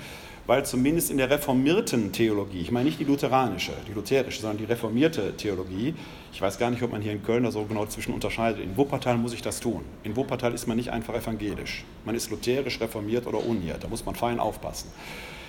weil 0.46 0.64
zumindest 0.64 1.10
in 1.10 1.16
der 1.16 1.30
reformierten 1.30 2.12
Theologie, 2.12 2.60
ich 2.60 2.70
meine 2.70 2.86
nicht 2.86 3.00
die 3.00 3.04
lutheranische, 3.04 3.72
die 3.88 3.92
lutherische, 3.92 4.40
sondern 4.40 4.58
die 4.58 4.64
reformierte 4.64 5.36
Theologie, 5.36 5.94
ich 6.32 6.40
weiß 6.40 6.58
gar 6.58 6.70
nicht, 6.70 6.82
ob 6.82 6.92
man 6.92 7.00
hier 7.00 7.12
in 7.12 7.22
Köln 7.22 7.44
da 7.44 7.50
so 7.50 7.64
genau 7.64 7.86
zwischen 7.86 8.12
unterscheidet. 8.12 8.62
In 8.62 8.76
Wuppertal 8.76 9.16
muss 9.16 9.32
ich 9.32 9.40
das 9.40 9.60
tun. 9.60 9.84
In 10.02 10.16
Wuppertal 10.16 10.52
ist 10.52 10.66
man 10.66 10.76
nicht 10.76 10.90
einfach 10.90 11.14
evangelisch. 11.14 11.84
Man 12.04 12.14
ist 12.14 12.30
lutherisch, 12.30 12.80
reformiert 12.80 13.26
oder 13.26 13.44
uniert. 13.44 13.82
Da 13.82 13.88
muss 13.88 14.04
man 14.04 14.14
fein 14.14 14.38
aufpassen. 14.38 14.90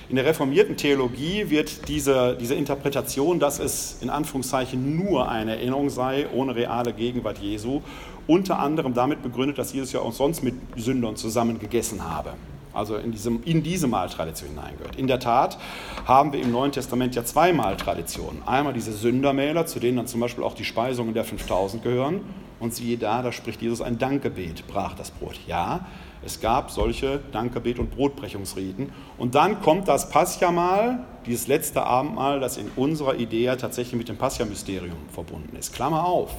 In 0.08 0.16
der 0.16 0.26
reformierten 0.26 0.78
Theologie 0.78 1.50
wird 1.50 1.88
diese, 1.88 2.38
diese 2.40 2.54
Interpretation, 2.54 3.40
dass 3.40 3.60
es 3.60 3.98
in 4.02 4.12
Anführungszeichen 4.12 4.96
nur 5.04 5.28
eine 5.28 5.56
Erinnerung 5.56 5.90
sei, 5.90 6.28
ohne 6.32 6.56
reale 6.56 6.94
Gegenwart 6.94 7.40
Jesu, 7.40 7.82
unter 8.28 8.60
anderem 8.60 8.94
damit 8.94 9.24
begründet, 9.24 9.58
dass 9.58 9.74
Jesus 9.74 9.92
ja 9.92 10.02
auch 10.02 10.14
sonst 10.14 10.44
mit 10.44 10.54
Sündern 10.78 11.16
zusammen 11.16 11.60
gegessen 11.60 12.08
habe 12.08 12.34
also 12.76 12.98
in, 12.98 13.12
diesem, 13.12 13.44
in 13.44 13.64
diese 13.64 13.88
Mahltradition 13.88 14.50
hineingehört. 14.50 14.96
In 14.96 15.08
der 15.08 15.20
Tat 15.20 15.58
haben 16.06 16.34
wir 16.34 16.42
im 16.42 16.52
Neuen 16.52 16.72
Testament 16.72 17.16
ja 17.16 17.24
zwei 17.24 17.54
Mahltraditionen. 17.54 18.48
Einmal 18.48 18.74
diese 18.74 18.94
Sündermäler, 18.94 19.66
zu 19.66 19.80
denen 19.80 19.98
dann 19.98 20.08
zum 20.08 20.20
Beispiel 20.20 20.44
auch 20.44 20.54
die 20.54 20.66
Speisungen 20.66 21.14
der 21.14 21.24
5000 21.24 21.84
gehören. 21.84 22.22
Und 22.60 22.74
siehe 22.74 22.98
da, 22.98 23.22
da 23.22 23.32
spricht 23.32 23.62
Jesus 23.62 23.82
ein 23.82 23.98
Dankgebet, 23.98 24.66
brach 24.68 24.94
das 24.94 25.12
Brot. 25.12 25.38
Ja, 25.46 25.86
es 26.26 26.40
gab 26.40 26.72
solche 26.72 27.20
Dankgebet- 27.32 27.80
und 27.80 27.92
Brotbrechungsriten. 27.92 28.92
Und 29.18 29.36
dann 29.36 29.62
kommt 29.62 29.88
das 29.88 30.10
Paschamal, 30.10 31.06
dieses 31.26 31.48
letzte 31.48 31.84
Abendmahl, 31.84 32.40
das 32.40 32.58
in 32.58 32.72
unserer 32.76 33.16
Idee 33.16 33.56
tatsächlich 33.58 33.96
mit 33.96 34.10
dem 34.10 34.18
Pascha-Mysterium 34.18 34.98
verbunden 35.14 35.56
ist. 35.56 35.74
Klammer 35.74 36.06
auf, 36.06 36.32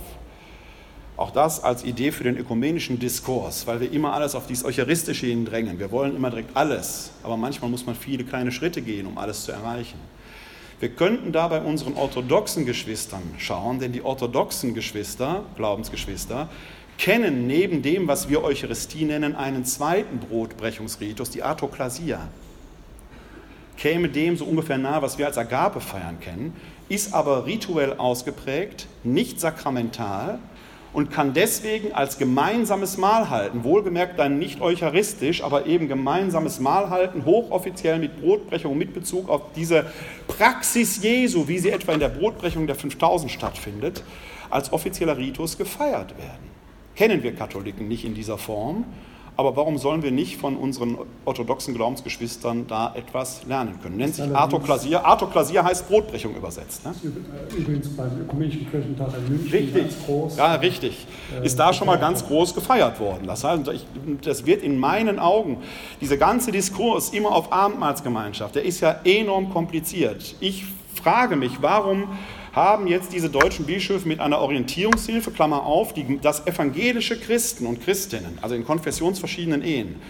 auch 1.16 1.30
das 1.30 1.62
als 1.62 1.84
Idee 1.84 2.12
für 2.12 2.24
den 2.24 2.36
ökumenischen 2.36 2.98
Diskurs, 2.98 3.66
weil 3.66 3.80
wir 3.80 3.90
immer 3.90 4.12
alles 4.12 4.34
auf 4.34 4.46
dieses 4.46 4.64
Eucharistische 4.64 5.26
hin 5.26 5.46
drängen. 5.46 5.78
Wir 5.78 5.90
wollen 5.90 6.14
immer 6.14 6.30
direkt 6.30 6.56
alles, 6.56 7.10
aber 7.22 7.36
manchmal 7.36 7.70
muss 7.70 7.86
man 7.86 7.94
viele 7.94 8.24
kleine 8.24 8.52
Schritte 8.52 8.82
gehen, 8.82 9.06
um 9.06 9.16
alles 9.16 9.44
zu 9.44 9.52
erreichen. 9.52 9.98
Wir 10.78 10.90
könnten 10.90 11.32
da 11.32 11.48
bei 11.48 11.62
unseren 11.62 11.94
orthodoxen 11.94 12.66
Geschwistern 12.66 13.22
schauen, 13.38 13.78
denn 13.78 13.92
die 13.92 14.02
orthodoxen 14.02 14.74
Geschwister, 14.74 15.44
Glaubensgeschwister, 15.56 16.50
kennen 16.98 17.46
neben 17.46 17.80
dem, 17.80 18.08
was 18.08 18.28
wir 18.28 18.44
Eucharistie 18.44 19.06
nennen, 19.06 19.34
einen 19.36 19.64
zweiten 19.64 20.18
Brotbrechungsritus, 20.18 21.30
die 21.30 21.42
Atoklasia. 21.42 22.28
Käme 23.78 24.10
dem 24.10 24.36
so 24.36 24.44
ungefähr 24.44 24.78
nahe, 24.78 25.00
was 25.00 25.16
wir 25.16 25.26
als 25.26 25.38
Agape 25.38 25.80
feiern 25.80 26.20
kennen, 26.20 26.54
ist 26.88 27.14
aber 27.14 27.46
rituell 27.46 27.94
ausgeprägt, 27.94 28.86
nicht 29.02 29.40
sakramental, 29.40 30.38
und 30.96 31.10
kann 31.10 31.34
deswegen 31.34 31.92
als 31.92 32.16
gemeinsames 32.16 32.96
Mahl 32.96 33.28
halten, 33.28 33.64
wohlgemerkt 33.64 34.18
dann 34.18 34.38
nicht 34.38 34.62
eucharistisch, 34.62 35.44
aber 35.44 35.66
eben 35.66 35.88
gemeinsames 35.88 36.58
Mahl 36.58 36.88
halten, 36.88 37.26
hochoffiziell 37.26 37.98
mit 37.98 38.18
Brotbrechung, 38.18 38.78
mit 38.78 38.94
Bezug 38.94 39.28
auf 39.28 39.42
diese 39.54 39.92
Praxis 40.26 41.02
Jesu, 41.02 41.48
wie 41.48 41.58
sie 41.58 41.68
etwa 41.68 41.92
in 41.92 42.00
der 42.00 42.08
Brotbrechung 42.08 42.66
der 42.66 42.76
5000 42.76 43.30
stattfindet, 43.30 44.04
als 44.48 44.72
offizieller 44.72 45.18
Ritus 45.18 45.58
gefeiert 45.58 46.16
werden. 46.16 46.50
Kennen 46.94 47.22
wir 47.22 47.34
Katholiken 47.34 47.88
nicht 47.88 48.06
in 48.06 48.14
dieser 48.14 48.38
Form, 48.38 48.86
Aber 49.38 49.54
warum 49.54 49.76
sollen 49.76 50.02
wir 50.02 50.10
nicht 50.10 50.38
von 50.38 50.56
unseren 50.56 50.96
orthodoxen 51.26 51.74
Glaubensgeschwistern 51.74 52.66
da 52.66 52.94
etwas 52.94 53.44
lernen 53.44 53.78
können? 53.82 53.98
Nennt 53.98 54.14
sich 54.14 54.34
Artoklasie. 54.34 54.96
Artoklasie 54.96 55.58
heißt 55.58 55.88
Brotbrechung 55.88 56.34
übersetzt. 56.34 56.86
Ne? 56.86 56.94
Übrigens 57.56 57.94
beim 57.94 58.18
Ökumenischen 58.22 58.70
Kirchentag 58.70 59.08
in 59.18 59.36
München 59.36 59.52
richtig. 59.52 59.82
ganz 59.82 60.06
groß. 60.06 60.36
Ja, 60.38 60.54
richtig. 60.54 61.06
Ist 61.42 61.58
da 61.58 61.74
schon 61.74 61.86
mal 61.86 61.98
ganz 61.98 62.26
groß 62.26 62.54
gefeiert 62.54 62.98
worden. 62.98 63.26
Das 63.26 63.44
heißt, 63.44 63.68
ich, 63.68 63.86
das 64.22 64.46
wird 64.46 64.62
in 64.62 64.78
meinen 64.78 65.18
Augen, 65.18 65.58
dieser 66.00 66.16
ganze 66.16 66.50
Diskurs 66.50 67.10
immer 67.10 67.32
auf 67.32 67.52
Abendmahlsgemeinschaft, 67.52 68.54
der 68.54 68.64
ist 68.64 68.80
ja 68.80 69.00
enorm 69.04 69.50
kompliziert. 69.50 70.34
Ich 70.40 70.64
frage 70.94 71.36
mich, 71.36 71.60
warum 71.60 72.08
haben 72.56 72.86
jetzt 72.86 73.12
diese 73.12 73.28
deutschen 73.28 73.66
Bischöfe 73.66 74.08
mit 74.08 74.18
einer 74.18 74.40
Orientierungshilfe, 74.40 75.30
Klammer 75.30 75.64
auf, 75.64 75.92
die, 75.92 76.18
das 76.22 76.46
evangelische 76.46 77.20
Christen 77.20 77.66
und 77.66 77.84
Christinnen, 77.84 78.38
also 78.40 78.54
in 78.54 78.64
konfessionsverschiedenen 78.64 79.62
Ehen, 79.62 80.00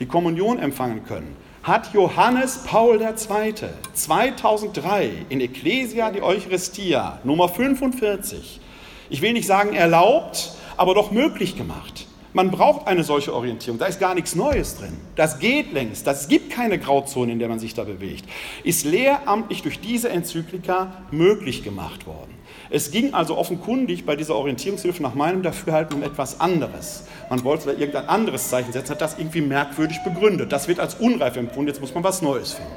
die 0.00 0.06
Kommunion 0.06 0.58
empfangen 0.58 1.04
können, 1.04 1.36
hat 1.62 1.94
Johannes 1.94 2.64
Paul 2.66 3.00
II. 3.00 3.54
2003 3.94 5.10
in 5.28 5.40
Ecclesia 5.40 6.10
die 6.10 6.22
Eucharistia 6.22 7.20
Nummer 7.22 7.48
45, 7.48 8.60
ich 9.08 9.22
will 9.22 9.32
nicht 9.32 9.46
sagen 9.46 9.72
erlaubt, 9.72 10.56
aber 10.76 10.94
doch 10.94 11.12
möglich 11.12 11.56
gemacht. 11.56 12.08
Man 12.34 12.50
braucht 12.50 12.86
eine 12.86 13.04
solche 13.04 13.34
Orientierung. 13.34 13.78
Da 13.78 13.86
ist 13.86 14.00
gar 14.00 14.14
nichts 14.14 14.34
Neues 14.34 14.76
drin. 14.76 14.96
Das 15.16 15.38
geht 15.38 15.72
längst. 15.72 16.06
Das 16.06 16.28
gibt 16.28 16.50
keine 16.50 16.78
Grauzone, 16.78 17.32
in 17.32 17.38
der 17.38 17.48
man 17.48 17.58
sich 17.58 17.74
da 17.74 17.84
bewegt. 17.84 18.24
Ist 18.64 18.84
lehramtlich 18.86 19.62
durch 19.62 19.80
diese 19.80 20.08
Enzyklika 20.08 21.02
möglich 21.10 21.62
gemacht 21.62 22.06
worden. 22.06 22.32
Es 22.70 22.90
ging 22.90 23.12
also 23.12 23.36
offenkundig 23.36 24.06
bei 24.06 24.16
dieser 24.16 24.34
Orientierungshilfe 24.34 25.02
nach 25.02 25.14
meinem 25.14 25.42
Dafürhalten 25.42 25.96
um 25.96 26.02
etwas 26.02 26.40
anderes. 26.40 27.04
Man 27.28 27.44
wollte 27.44 27.66
da 27.66 27.72
irgendein 27.72 28.08
anderes 28.08 28.48
Zeichen 28.48 28.72
setzen, 28.72 28.92
hat 28.92 29.02
das 29.02 29.18
irgendwie 29.18 29.42
merkwürdig 29.42 29.98
begründet. 30.02 30.52
Das 30.52 30.68
wird 30.68 30.80
als 30.80 30.94
unreif 30.94 31.36
empfunden, 31.36 31.68
jetzt 31.68 31.82
muss 31.82 31.92
man 31.92 32.02
was 32.02 32.22
Neues 32.22 32.54
finden. 32.54 32.72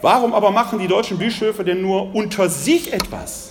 Warum 0.00 0.32
aber 0.32 0.50
machen 0.50 0.78
die 0.78 0.88
deutschen 0.88 1.18
Bischöfe 1.18 1.62
denn 1.62 1.82
nur 1.82 2.14
unter 2.14 2.48
sich 2.48 2.90
etwas? 2.94 3.49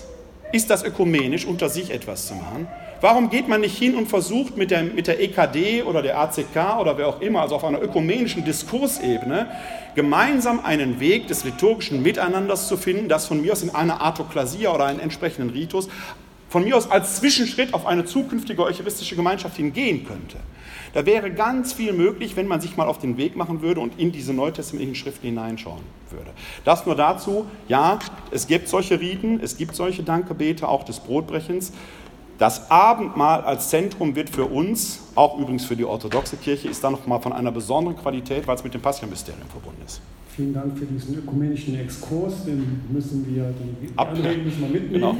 Ist 0.51 0.69
das 0.69 0.83
ökumenisch, 0.83 1.45
unter 1.45 1.69
sich 1.69 1.91
etwas 1.91 2.27
zu 2.27 2.33
machen? 2.33 2.67
Warum 3.01 3.29
geht 3.29 3.47
man 3.47 3.61
nicht 3.61 3.77
hin 3.77 3.95
und 3.95 4.07
versucht 4.07 4.57
mit 4.57 4.71
der, 4.71 4.83
mit 4.83 5.07
der 5.07 5.21
EKD 5.21 5.83
oder 5.83 6.01
der 6.01 6.19
ACK 6.19 6.79
oder 6.79 6.97
wer 6.97 7.07
auch 7.07 7.21
immer, 7.21 7.41
also 7.41 7.55
auf 7.55 7.63
einer 7.63 7.81
ökumenischen 7.81 8.43
Diskursebene, 8.43 9.47
gemeinsam 9.95 10.59
einen 10.65 10.99
Weg 10.99 11.27
des 11.27 11.43
liturgischen 11.43 12.01
Miteinanders 12.01 12.67
zu 12.67 12.77
finden, 12.77 13.07
das 13.07 13.27
von 13.27 13.41
mir 13.41 13.53
aus 13.53 13.61
in 13.61 13.69
einer 13.69 14.01
Artoklasie 14.01 14.67
oder 14.67 14.85
einen 14.85 14.99
entsprechenden 14.99 15.51
Ritus 15.51 15.87
von 16.49 16.63
mir 16.63 16.75
aus 16.75 16.89
als 16.89 17.17
Zwischenschritt 17.17 17.73
auf 17.73 17.85
eine 17.85 18.05
zukünftige 18.05 18.63
eucharistische 18.63 19.15
Gemeinschaft 19.15 19.55
hingehen 19.57 20.05
könnte. 20.05 20.37
Da 20.93 21.05
wäre 21.05 21.31
ganz 21.31 21.73
viel 21.73 21.93
möglich, 21.93 22.35
wenn 22.35 22.47
man 22.47 22.61
sich 22.61 22.77
mal 22.77 22.87
auf 22.87 22.97
den 22.97 23.17
Weg 23.17 23.35
machen 23.35 23.61
würde 23.61 23.79
und 23.79 23.99
in 23.99 24.11
diese 24.11 24.33
neutestamentlichen 24.33 24.95
Schriften 24.95 25.27
hineinschauen 25.27 25.81
würde. 26.09 26.31
Das 26.65 26.85
nur 26.85 26.95
dazu, 26.95 27.45
ja, 27.67 27.99
es 28.31 28.47
gibt 28.47 28.67
solche 28.67 28.99
Riten, 28.99 29.39
es 29.41 29.57
gibt 29.57 29.75
solche 29.75 30.03
Dankebete, 30.03 30.67
auch 30.67 30.83
des 30.83 30.99
Brotbrechens. 30.99 31.71
Das 32.39 32.71
Abendmahl 32.71 33.41
als 33.41 33.69
Zentrum 33.69 34.15
wird 34.15 34.29
für 34.29 34.45
uns, 34.45 35.01
auch 35.15 35.37
übrigens 35.37 35.65
für 35.65 35.75
die 35.75 35.83
orthodoxe 35.83 36.37
Kirche, 36.37 36.69
ist 36.69 36.83
dann 36.83 36.93
nochmal 36.93 37.19
von 37.19 37.33
einer 37.33 37.51
besonderen 37.51 37.97
Qualität, 37.97 38.47
weil 38.47 38.55
es 38.55 38.63
mit 38.63 38.73
dem 38.73 38.81
Passionmysterium 38.81 39.47
verbunden 39.49 39.81
ist. 39.85 40.01
Vielen 40.35 40.53
Dank 40.53 40.77
für 40.77 40.85
diesen 40.85 41.17
ökumenischen 41.17 41.77
Exkurs, 41.77 42.45
den 42.45 42.81
müssen 42.89 43.27
wir, 43.27 43.53
die, 43.59 43.87
die 43.87 44.41
müssen 44.41 44.61
wir 44.61 44.69
mitnehmen 44.69 44.91
genau. 44.91 45.17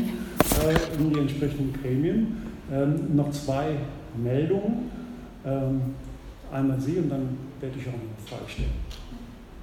äh, 0.65 0.97
in 0.97 1.13
die 1.13 1.19
entsprechenden 1.19 1.73
Gremien. 1.73 2.37
Ähm, 2.71 3.15
noch 3.15 3.31
zwei 3.31 3.75
Meldungen. 4.15 4.89
Ähm, 5.45 5.95
einmal 6.51 6.79
Sie 6.79 6.97
und 6.97 7.09
dann 7.09 7.37
werde 7.59 7.77
ich 7.77 7.87
auch 7.87 7.93
eine 7.93 8.27
Frage 8.27 8.49
stellen 8.49 8.89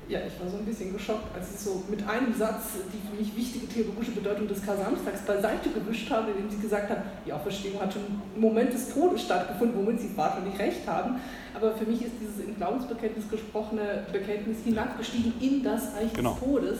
ja, 0.08 0.20
ich 0.20 0.40
war 0.40 0.48
so 0.48 0.58
ein 0.58 0.64
bisschen 0.64 0.92
geschockt, 0.92 1.34
als 1.34 1.50
sie 1.50 1.64
so 1.64 1.82
mit 1.90 2.06
einem 2.08 2.32
Satz 2.32 2.78
die 2.92 3.02
für 3.08 3.16
mich 3.16 3.34
wichtige 3.34 3.66
theologische 3.66 4.12
Bedeutung 4.12 4.46
des 4.46 4.64
Kar-Samstags 4.64 5.22
beiseite 5.22 5.70
gewischt 5.70 6.10
haben, 6.10 6.28
indem 6.28 6.48
sie 6.48 6.58
gesagt 6.62 6.90
haben, 6.90 7.02
die 7.26 7.32
Auferstehung 7.32 7.80
hat 7.80 7.92
schon 7.92 8.02
im 8.34 8.40
Moment 8.40 8.72
des 8.72 8.94
Todes 8.94 9.22
stattgefunden, 9.22 9.76
womit 9.76 10.00
sie 10.00 10.10
wahrscheinlich 10.16 10.58
recht 10.58 10.86
haben. 10.86 11.16
Aber 11.54 11.74
für 11.74 11.86
mich 11.86 12.02
ist 12.02 12.12
dieses 12.20 12.38
im 12.38 12.54
Glaubensbekenntnis 12.56 13.28
gesprochene 13.28 14.06
Bekenntnis 14.12 14.58
hinabgestiegen 14.64 15.32
in 15.40 15.64
das 15.64 15.94
Reich 15.96 16.12
genau. 16.12 16.34
des 16.34 16.40
Todes. 16.40 16.78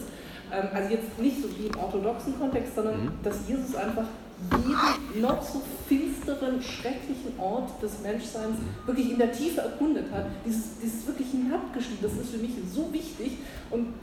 Ähm, 0.53 0.69
also 0.73 0.91
jetzt 0.93 1.19
nicht 1.19 1.43
so 1.43 1.49
wie 1.59 1.67
im 1.67 1.79
orthodoxen 1.79 2.39
Kontext, 2.39 2.77
sondern 2.77 3.07
mhm. 3.07 3.11
dass 3.25 3.37
Jesus 3.49 3.75
einfach 3.75 4.07
jeden 4.51 5.23
noch 5.23 5.43
so 5.43 5.63
finsteren, 5.89 6.61
schrecklichen 6.63 7.39
Ort 7.39 7.83
des 7.83 8.01
Menschseins 8.03 8.59
wirklich 8.85 9.11
in 9.11 9.19
der 9.19 9.33
Tiefe 9.33 9.61
erkundet 9.61 10.13
hat. 10.13 10.27
Dieses, 10.45 10.79
dieses 10.83 11.07
wirklich 11.07 11.29
hinabgeschrieben, 11.31 11.99
das 12.03 12.13
ist 12.13 12.31
für 12.31 12.39
mich 12.39 12.53
so 12.73 12.93
wichtig. 12.93 13.39
Und 13.71 13.95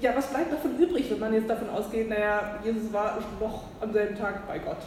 ja, 0.00 0.12
was 0.16 0.28
bleibt 0.28 0.52
davon 0.52 0.76
übrig, 0.78 1.10
wenn 1.10 1.20
man 1.20 1.32
jetzt 1.34 1.48
davon 1.48 1.68
ausgeht, 1.70 2.08
naja, 2.08 2.58
Jesus 2.64 2.92
war 2.92 3.18
noch 3.40 3.64
am 3.80 3.92
selben 3.92 4.16
Tag 4.16 4.46
bei 4.46 4.58
Gott? 4.58 4.78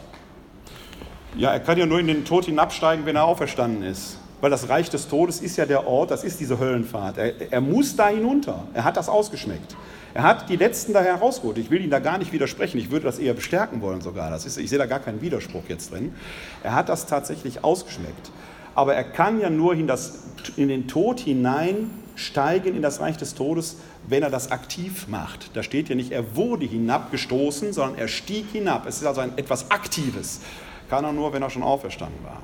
Ja, 1.36 1.52
er 1.52 1.60
kann 1.60 1.78
ja 1.78 1.86
nur 1.86 2.00
in 2.00 2.06
den 2.06 2.24
Tod 2.24 2.46
hinabsteigen, 2.46 3.06
wenn 3.06 3.16
er 3.16 3.24
auferstanden 3.24 3.82
ist. 3.82 4.18
Weil 4.40 4.50
das 4.50 4.68
Reich 4.68 4.90
des 4.90 5.08
Todes 5.08 5.40
ist 5.40 5.56
ja 5.56 5.64
der 5.64 5.86
Ort, 5.86 6.10
das 6.10 6.24
ist 6.24 6.40
diese 6.40 6.58
Höllenfahrt. 6.58 7.16
Er, 7.16 7.52
er 7.52 7.60
muss 7.60 7.96
da 7.96 8.08
hinunter. 8.08 8.64
Er 8.74 8.84
hat 8.84 8.96
das 8.96 9.08
ausgeschmeckt. 9.08 9.74
Er 10.16 10.22
hat 10.22 10.48
die 10.48 10.56
Letzten 10.56 10.94
da 10.94 11.02
herausgeholt. 11.02 11.58
Ich 11.58 11.70
will 11.70 11.82
Ihnen 11.82 11.90
da 11.90 11.98
gar 11.98 12.16
nicht 12.16 12.32
widersprechen. 12.32 12.78
Ich 12.78 12.90
würde 12.90 13.04
das 13.04 13.18
eher 13.18 13.34
bestärken 13.34 13.82
wollen 13.82 14.00
sogar. 14.00 14.30
Das 14.30 14.46
ist, 14.46 14.56
ich 14.56 14.70
sehe 14.70 14.78
da 14.78 14.86
gar 14.86 14.98
keinen 14.98 15.20
Widerspruch 15.20 15.64
jetzt 15.68 15.92
drin. 15.92 16.14
Er 16.62 16.74
hat 16.74 16.88
das 16.88 17.04
tatsächlich 17.04 17.62
ausgeschmeckt. 17.62 18.30
Aber 18.74 18.94
er 18.94 19.04
kann 19.04 19.38
ja 19.38 19.50
nur 19.50 19.74
in, 19.74 19.86
das, 19.86 20.20
in 20.56 20.68
den 20.68 20.88
Tod 20.88 21.20
hineinsteigen, 21.20 22.74
in 22.74 22.80
das 22.80 23.00
Reich 23.00 23.18
des 23.18 23.34
Todes, 23.34 23.76
wenn 24.08 24.22
er 24.22 24.30
das 24.30 24.50
aktiv 24.50 25.06
macht. 25.06 25.54
Da 25.54 25.62
steht 25.62 25.90
ja 25.90 25.94
nicht, 25.94 26.12
er 26.12 26.34
wurde 26.34 26.64
hinabgestoßen, 26.64 27.74
sondern 27.74 27.98
er 27.98 28.08
stieg 28.08 28.46
hinab. 28.50 28.86
Es 28.86 28.96
ist 28.96 29.06
also 29.06 29.20
ein, 29.20 29.36
etwas 29.36 29.70
Aktives. 29.70 30.40
Kann 30.88 31.04
er 31.04 31.12
nur, 31.12 31.34
wenn 31.34 31.42
er 31.42 31.50
schon 31.50 31.62
auferstanden 31.62 32.24
war. 32.24 32.42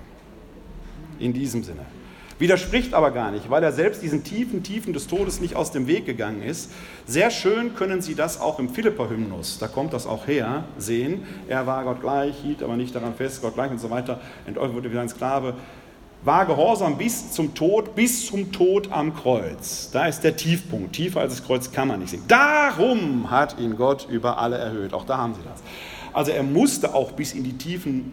In 1.18 1.33
diesem 1.33 1.64
Sinne. 1.64 1.87
Widerspricht 2.43 2.93
aber 2.93 3.12
gar 3.12 3.30
nicht, 3.30 3.51
weil 3.51 3.62
er 3.62 3.70
selbst 3.70 4.03
diesen 4.03 4.24
tiefen 4.24 4.64
Tiefen 4.64 4.93
des 4.93 5.07
Todes 5.07 5.40
nicht 5.40 5.55
aus 5.55 5.70
dem 5.70 5.86
Weg 5.86 6.07
gegangen 6.07 6.43
ist. 6.43 6.72
Sehr 7.07 7.30
schön 7.30 7.76
können 7.76 8.03
Sie 8.03 8.16
das 8.16 8.40
auch 8.40 8.59
im 8.59 8.68
Philipper-Hymnus, 8.68 9.61
da 9.61 9.68
kommt 9.68 9.93
das 9.93 10.09
auch 10.09 10.26
her, 10.26 10.64
sehen. 10.76 11.22
Er 11.47 11.68
war 11.68 11.84
Gott 11.84 12.01
gleich, 12.01 12.34
hielt 12.43 12.64
aber 12.64 12.74
nicht 12.74 12.97
daran 12.97 13.14
fest, 13.14 13.43
Gott 13.43 13.55
gleich 13.55 13.70
und 13.70 13.78
so 13.78 13.90
weiter. 13.90 14.20
Entäußert 14.45 14.74
wurde 14.74 14.90
wieder 14.90 15.03
ein 15.03 15.09
Sklave. 15.09 15.55
War 16.24 16.45
gehorsam 16.47 16.99
bis 16.99 17.30
zum 17.30 17.55
Tod, 17.55 17.95
bis 17.95 18.26
zum 18.26 18.51
Tod 18.51 18.90
am 18.90 19.14
Kreuz. 19.14 19.90
Da 19.93 20.07
ist 20.07 20.22
der 20.24 20.34
Tiefpunkt. 20.34 20.95
Tiefer 20.95 21.20
als 21.20 21.36
das 21.36 21.47
Kreuz 21.47 21.70
kann 21.70 21.86
man 21.86 22.01
nicht 22.01 22.11
sehen. 22.11 22.24
Darum 22.26 23.30
hat 23.30 23.61
ihn 23.61 23.76
Gott 23.76 24.09
über 24.11 24.38
alle 24.38 24.59
erhöht. 24.59 24.95
Auch 24.95 25.07
da 25.07 25.16
haben 25.16 25.34
Sie 25.34 25.43
das. 25.49 25.62
Also 26.12 26.32
er 26.32 26.43
musste 26.43 26.93
auch 26.93 27.12
bis 27.12 27.34
in 27.34 27.45
die 27.45 27.57
Tiefen 27.57 28.12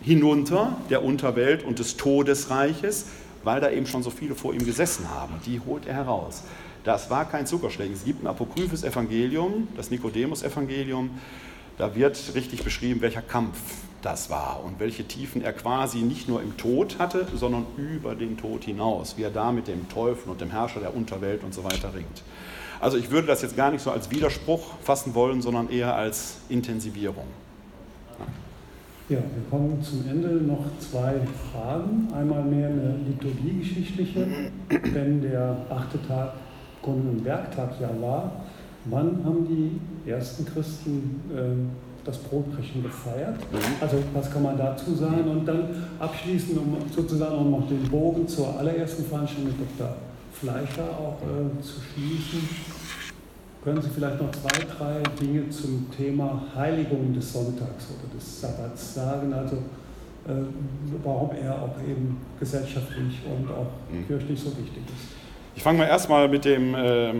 hinunter 0.00 0.76
der 0.90 1.02
Unterwelt 1.02 1.64
und 1.64 1.80
des 1.80 1.96
Todesreiches, 1.96 3.06
weil 3.44 3.60
da 3.60 3.70
eben 3.70 3.86
schon 3.86 4.02
so 4.02 4.10
viele 4.10 4.34
vor 4.34 4.54
ihm 4.54 4.64
gesessen 4.64 5.10
haben. 5.10 5.34
Die 5.46 5.60
holt 5.60 5.86
er 5.86 5.94
heraus. 5.94 6.42
Das 6.84 7.10
war 7.10 7.24
kein 7.24 7.46
Zuckerschlecken. 7.46 7.94
Es 7.94 8.04
gibt 8.04 8.22
ein 8.22 8.26
apokryphes 8.26 8.84
Evangelium, 8.84 9.68
das 9.76 9.90
Nikodemus-Evangelium. 9.90 11.10
Da 11.76 11.94
wird 11.94 12.34
richtig 12.34 12.64
beschrieben, 12.64 13.00
welcher 13.00 13.22
Kampf 13.22 13.58
das 14.02 14.30
war 14.30 14.62
und 14.64 14.78
welche 14.78 15.04
Tiefen 15.04 15.42
er 15.42 15.52
quasi 15.52 15.98
nicht 15.98 16.28
nur 16.28 16.40
im 16.42 16.56
Tod 16.56 16.98
hatte, 16.98 17.26
sondern 17.34 17.66
über 17.76 18.14
den 18.14 18.36
Tod 18.36 18.64
hinaus, 18.64 19.16
wie 19.16 19.22
er 19.22 19.30
da 19.30 19.52
mit 19.52 19.68
dem 19.68 19.88
Teufel 19.88 20.30
und 20.30 20.40
dem 20.40 20.50
Herrscher 20.50 20.80
der 20.80 20.94
Unterwelt 20.94 21.42
und 21.42 21.52
so 21.52 21.64
weiter 21.64 21.94
ringt. 21.94 22.22
Also 22.80 22.96
ich 22.96 23.10
würde 23.10 23.26
das 23.26 23.42
jetzt 23.42 23.56
gar 23.56 23.70
nicht 23.70 23.82
so 23.82 23.90
als 23.90 24.10
Widerspruch 24.10 24.64
fassen 24.82 25.14
wollen, 25.14 25.42
sondern 25.42 25.68
eher 25.68 25.94
als 25.96 26.36
Intensivierung. 26.48 27.26
Ja, 28.18 28.26
wir 29.08 29.22
kommen 29.50 29.82
zum 29.82 30.04
Ende 30.08 30.28
noch 30.28 30.64
zwei 30.78 31.14
Fragen. 31.50 32.08
Einmal 32.14 32.44
mehr 32.44 32.68
eine 32.68 32.96
liturgiegeschichtliche, 33.06 34.26
wenn 34.92 35.22
der 35.22 35.56
achte 35.70 35.98
Tag 36.06 36.34
Grund- 36.82 37.08
und 37.08 37.24
Werktag 37.24 37.80
ja 37.80 37.88
war. 38.00 38.32
Wann 38.84 39.24
haben 39.24 39.46
die 39.48 40.10
ersten 40.10 40.44
Christen 40.44 41.20
äh, 41.34 42.06
das 42.06 42.18
Brotbrechen 42.18 42.82
gefeiert? 42.82 43.36
Also 43.80 43.96
was 44.12 44.30
kann 44.30 44.42
man 44.42 44.56
dazu 44.56 44.94
sagen? 44.94 45.28
Und 45.28 45.46
dann 45.46 45.68
abschließend, 45.98 46.58
um 46.58 46.76
sozusagen 46.94 47.34
auch 47.34 47.44
noch 47.44 47.68
den 47.68 47.82
Bogen 47.88 48.28
zur 48.28 48.58
allerersten 48.58 49.04
Veranstaltung 49.04 49.46
mit 49.46 49.56
Dr. 49.78 49.96
Fleischer 50.32 50.84
auch 50.84 51.18
äh, 51.22 51.62
zu 51.62 51.80
schließen. 51.80 52.77
Können 53.68 53.82
Sie 53.82 53.90
vielleicht 53.90 54.18
noch 54.18 54.30
zwei, 54.30 54.64
drei 54.78 55.02
Dinge 55.20 55.50
zum 55.50 55.90
Thema 55.94 56.42
Heiligung 56.56 57.12
des 57.12 57.34
Sonntags 57.34 57.88
oder 57.90 58.14
des 58.14 58.40
Sabbats 58.40 58.94
sagen? 58.94 59.30
Also 59.34 59.56
äh, 59.56 60.46
warum 61.04 61.32
er 61.32 61.54
auch 61.54 61.78
eben 61.86 62.16
gesellschaftlich 62.40 63.20
und 63.26 63.50
auch 63.50 63.66
mhm. 63.92 64.06
kirchlich 64.06 64.40
so 64.40 64.48
wichtig 64.56 64.84
ist. 64.86 65.08
Ich 65.54 65.62
fange 65.62 65.76
mal 65.80 65.84
erstmal 65.84 66.28
mit 66.28 66.46
dem, 66.46 66.74
äh, 66.74 67.12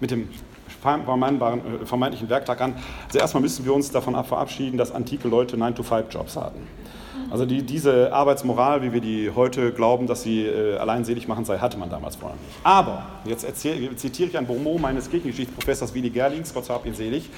mit 0.00 0.10
dem 0.10 0.30
vermeintlichen 0.80 2.30
Werktag 2.30 2.58
an. 2.62 2.76
Also 3.08 3.18
erstmal 3.18 3.42
müssen 3.42 3.62
wir 3.62 3.74
uns 3.74 3.90
davon 3.90 4.14
verabschieden, 4.24 4.78
dass 4.78 4.90
antike 4.90 5.28
Leute 5.28 5.58
9-to-5-Jobs 5.58 6.34
hatten. 6.34 6.66
Also 7.30 7.44
die, 7.44 7.62
diese 7.62 8.12
Arbeitsmoral, 8.12 8.82
wie 8.82 8.92
wir 8.92 9.00
die 9.00 9.30
heute 9.34 9.72
glauben, 9.72 10.06
dass 10.06 10.22
sie 10.22 10.46
äh, 10.46 10.76
alleinselig 10.76 11.26
machen 11.28 11.44
sei, 11.44 11.58
hatte 11.58 11.76
man 11.76 11.90
damals 11.90 12.16
vorher 12.16 12.36
nicht. 12.36 12.56
Aber, 12.62 13.06
jetzt 13.24 13.44
erzähl, 13.44 13.94
zitiere 13.96 14.28
ich 14.28 14.38
ein 14.38 14.46
Bonmot 14.46 14.80
meines 14.80 15.10
Kirchengeschichtsprofessors 15.10 15.94
Willi 15.94 16.10
Gerlings, 16.10 16.54
Gott 16.54 16.70
hab 16.70 16.86
ihn 16.86 16.94
selig, 16.94 17.28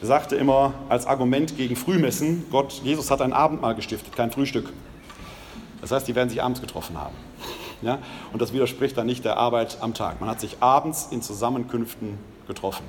der 0.00 0.08
sagte 0.08 0.36
immer 0.36 0.74
als 0.88 1.06
Argument 1.06 1.56
gegen 1.56 1.76
Frühmessen, 1.76 2.44
Gott, 2.50 2.80
Jesus 2.84 3.10
hat 3.10 3.20
ein 3.22 3.32
Abendmahl 3.32 3.74
gestiftet, 3.74 4.14
kein 4.14 4.30
Frühstück. 4.30 4.72
Das 5.80 5.90
heißt, 5.90 6.08
die 6.08 6.14
werden 6.14 6.30
sich 6.30 6.42
abends 6.42 6.60
getroffen 6.60 6.98
haben. 6.98 7.14
Ja? 7.82 7.98
Und 8.32 8.40
das 8.40 8.52
widerspricht 8.52 8.96
dann 8.96 9.06
nicht 9.06 9.24
der 9.24 9.36
Arbeit 9.36 9.78
am 9.80 9.94
Tag. 9.94 10.20
Man 10.20 10.30
hat 10.30 10.40
sich 10.40 10.56
abends 10.60 11.08
in 11.10 11.22
Zusammenkünften 11.22 12.18
getroffen. 12.46 12.84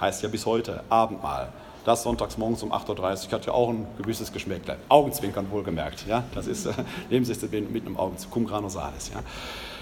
Heißt 0.00 0.22
ja 0.22 0.28
bis 0.28 0.46
heute 0.46 0.82
Abendmahl. 0.88 1.52
Das 1.84 2.02
sonntags 2.02 2.36
morgens 2.36 2.62
um 2.62 2.72
8.30 2.72 3.26
Uhr 3.26 3.32
hat 3.32 3.46
ja 3.46 3.52
auch 3.52 3.70
ein 3.70 3.86
gewisses 3.96 4.32
Geschmäcklein. 4.32 4.76
Augenzwinkern 4.88 5.50
wohlgemerkt. 5.50 6.06
Ja? 6.06 6.24
Das 6.34 6.46
ist 6.46 6.66
äh, 6.66 6.72
Lebensdisziplin 7.10 7.72
mit 7.72 7.86
einem 7.86 7.96
Augenzwinkern. 7.96 8.32
Cum 8.32 8.46
grano 8.46 8.68
salis. 8.68 9.10
Ja? 9.12 9.20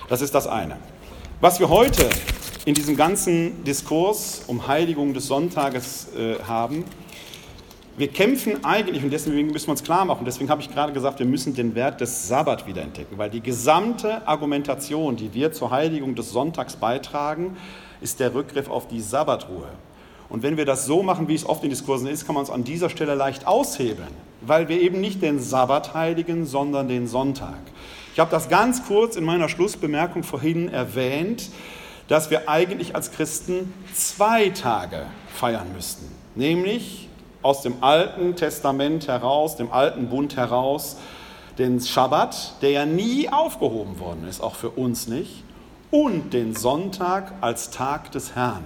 Das 0.08 0.20
ist 0.20 0.34
das 0.34 0.46
eine. 0.46 0.76
Was 1.40 1.60
wir 1.60 1.68
heute 1.68 2.08
in 2.64 2.74
diesem 2.74 2.96
ganzen 2.96 3.64
Diskurs 3.64 4.42
um 4.46 4.66
Heiligung 4.66 5.14
des 5.14 5.26
Sonntages 5.26 6.08
äh, 6.16 6.42
haben, 6.46 6.84
wir 7.96 8.08
kämpfen 8.08 8.64
eigentlich, 8.64 9.02
und 9.02 9.10
deswegen 9.10 9.48
müssen 9.48 9.66
wir 9.66 9.72
uns 9.72 9.82
klar 9.82 10.04
machen, 10.04 10.24
deswegen 10.24 10.50
habe 10.50 10.62
ich 10.62 10.70
gerade 10.70 10.92
gesagt, 10.92 11.18
wir 11.18 11.26
müssen 11.26 11.54
den 11.54 11.74
Wert 11.74 12.00
des 12.00 12.28
Sabbat 12.28 12.64
wieder 12.68 12.82
entdecken, 12.82 13.18
weil 13.18 13.28
die 13.28 13.40
gesamte 13.40 14.26
Argumentation, 14.26 15.16
die 15.16 15.34
wir 15.34 15.52
zur 15.52 15.72
Heiligung 15.72 16.14
des 16.14 16.30
Sonntags 16.30 16.76
beitragen, 16.76 17.56
ist 18.00 18.20
der 18.20 18.34
Rückgriff 18.34 18.70
auf 18.70 18.86
die 18.86 19.00
Sabbatruhe. 19.00 19.66
Und 20.30 20.42
wenn 20.42 20.56
wir 20.56 20.66
das 20.66 20.84
so 20.84 21.02
machen, 21.02 21.28
wie 21.28 21.34
es 21.34 21.46
oft 21.46 21.64
in 21.64 21.70
Diskursen 21.70 22.06
ist, 22.06 22.26
kann 22.26 22.34
man 22.34 22.44
es 22.44 22.50
an 22.50 22.64
dieser 22.64 22.90
Stelle 22.90 23.14
leicht 23.14 23.46
aushebeln, 23.46 24.08
weil 24.42 24.68
wir 24.68 24.80
eben 24.80 25.00
nicht 25.00 25.22
den 25.22 25.40
Sabbat 25.40 25.94
heiligen, 25.94 26.44
sondern 26.44 26.88
den 26.88 27.06
Sonntag. 27.06 27.58
Ich 28.12 28.20
habe 28.20 28.30
das 28.30 28.48
ganz 28.48 28.84
kurz 28.86 29.16
in 29.16 29.24
meiner 29.24 29.48
Schlussbemerkung 29.48 30.22
vorhin 30.22 30.68
erwähnt, 30.68 31.50
dass 32.08 32.30
wir 32.30 32.48
eigentlich 32.48 32.94
als 32.94 33.12
Christen 33.12 33.72
zwei 33.94 34.50
Tage 34.50 35.06
feiern 35.34 35.72
müssten, 35.74 36.10
nämlich 36.34 37.08
aus 37.42 37.62
dem 37.62 37.82
Alten 37.82 38.34
Testament 38.34 39.08
heraus, 39.08 39.56
dem 39.56 39.70
Alten 39.70 40.08
Bund 40.08 40.36
heraus, 40.36 40.96
den 41.58 41.80
Schabbat, 41.80 42.54
der 42.62 42.70
ja 42.70 42.86
nie 42.86 43.28
aufgehoben 43.28 43.98
worden 44.00 44.26
ist, 44.28 44.42
auch 44.42 44.54
für 44.54 44.70
uns 44.70 45.06
nicht, 45.06 45.44
und 45.90 46.34
den 46.34 46.54
Sonntag 46.54 47.32
als 47.40 47.70
Tag 47.70 48.12
des 48.12 48.34
Herrn 48.34 48.64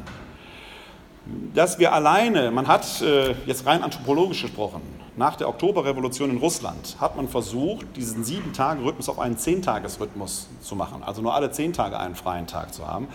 dass 1.55 1.79
wir 1.79 1.93
alleine, 1.93 2.51
man 2.51 2.67
hat 2.67 3.01
äh, 3.03 3.35
jetzt 3.47 3.67
rein 3.67 3.83
anthropologisch 3.83 4.43
gesprochen, 4.43 4.83
nach 5.17 5.37
der 5.37 5.49
Oktoberrevolution 5.49 6.31
in 6.31 6.39
Russland 6.39 6.97
hat 6.99 7.17
man 7.17 7.29
versucht, 7.29 7.97
diesen 7.97 8.25
Sieben-Tage-Rhythmus 8.25 9.09
auf 9.09 9.19
einen 9.19 9.37
Zehntagesrhythmus 9.37 10.49
zu 10.63 10.75
machen, 10.75 11.03
also 11.03 11.21
nur 11.23 11.35
alle 11.35 11.51
zehn 11.51 11.73
Tage 11.73 11.99
einen 11.99 12.15
freien 12.15 12.47
Tag 12.47 12.73
zu 12.73 12.87
haben, 12.87 13.09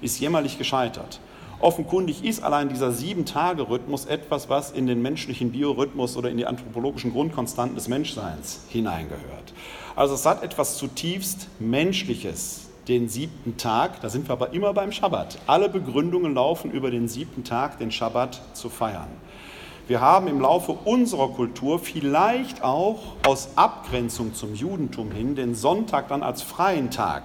ist 0.00 0.20
jämmerlich 0.20 0.58
gescheitert. 0.58 1.20
Offenkundig 1.58 2.24
ist 2.24 2.42
allein 2.42 2.70
dieser 2.70 2.90
Sieben-Tage-Rhythmus 2.90 4.06
etwas, 4.06 4.48
was 4.48 4.70
in 4.70 4.86
den 4.86 5.02
menschlichen 5.02 5.52
Biorhythmus 5.52 6.16
oder 6.16 6.30
in 6.30 6.38
die 6.38 6.46
anthropologischen 6.46 7.12
Grundkonstanten 7.12 7.74
des 7.74 7.88
Menschseins 7.88 8.60
hineingehört. 8.68 9.52
Also 9.94 10.14
es 10.14 10.24
hat 10.24 10.42
etwas 10.42 10.78
zutiefst 10.78 11.48
Menschliches, 11.58 12.69
den 12.90 13.08
siebten 13.08 13.56
Tag, 13.56 14.00
da 14.00 14.10
sind 14.10 14.28
wir 14.28 14.32
aber 14.32 14.52
immer 14.52 14.74
beim 14.74 14.90
Schabbat. 14.90 15.38
Alle 15.46 15.68
Begründungen 15.68 16.34
laufen 16.34 16.72
über 16.72 16.90
den 16.90 17.06
siebten 17.06 17.44
Tag, 17.44 17.78
den 17.78 17.92
Schabbat 17.92 18.42
zu 18.52 18.68
feiern. 18.68 19.08
Wir 19.86 20.00
haben 20.00 20.26
im 20.26 20.40
Laufe 20.40 20.72
unserer 20.72 21.28
Kultur 21.28 21.78
vielleicht 21.78 22.62
auch 22.64 22.98
aus 23.26 23.50
Abgrenzung 23.56 24.34
zum 24.34 24.54
Judentum 24.54 25.12
hin 25.12 25.36
den 25.36 25.54
Sonntag 25.54 26.08
dann 26.08 26.22
als 26.22 26.42
freien 26.42 26.90
Tag 26.90 27.24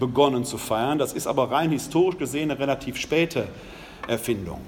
begonnen 0.00 0.44
zu 0.44 0.58
feiern. 0.58 0.98
Das 0.98 1.12
ist 1.12 1.28
aber 1.28 1.52
rein 1.52 1.70
historisch 1.70 2.18
gesehen 2.18 2.50
eine 2.50 2.60
relativ 2.60 2.96
späte 2.96 3.46
Erfindung. 4.08 4.60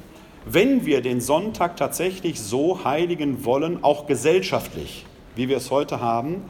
Wenn 0.44 0.86
wir 0.86 1.02
den 1.02 1.20
Sonntag 1.20 1.76
tatsächlich 1.76 2.40
so 2.40 2.84
heiligen 2.84 3.44
wollen, 3.44 3.82
auch 3.82 4.06
gesellschaftlich, 4.06 5.04
wie 5.34 5.48
wir 5.48 5.56
es 5.56 5.72
heute 5.72 6.00
haben, 6.00 6.42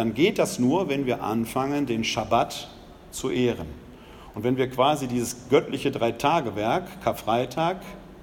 dann 0.00 0.14
geht 0.14 0.38
das 0.38 0.58
nur, 0.58 0.88
wenn 0.88 1.04
wir 1.04 1.22
anfangen, 1.22 1.84
den 1.84 2.04
Schabbat 2.04 2.70
zu 3.10 3.28
ehren. 3.28 3.66
Und 4.34 4.44
wenn 4.44 4.56
wir 4.56 4.70
quasi 4.70 5.06
dieses 5.06 5.50
göttliche 5.50 5.90
Dreitagewerk, 5.90 7.02
Karfreitag, 7.02 7.82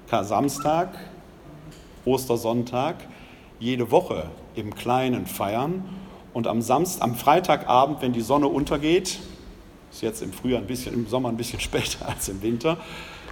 Kar-Samstag, 0.10 0.98
Ostersonntag, 2.04 2.96
jede 3.60 3.92
Woche 3.92 4.32
im 4.56 4.74
Kleinen 4.74 5.28
feiern 5.28 5.84
und 6.34 6.48
am, 6.48 6.64
Samst, 6.64 7.04
am 7.04 7.14
Freitagabend, 7.14 8.02
wenn 8.02 8.12
die 8.12 8.22
Sonne 8.22 8.48
untergeht, 8.48 9.20
ist 9.92 10.02
jetzt 10.02 10.24
im 10.24 10.34
Frühjahr 10.34 10.62
ein 10.62 10.66
bisschen, 10.66 10.96
im 10.96 11.06
Sommer 11.06 11.30
ein 11.30 11.38
bisschen 11.38 11.60
später 11.60 12.10
als 12.10 12.28
im 12.28 12.42
Winter, 12.42 12.78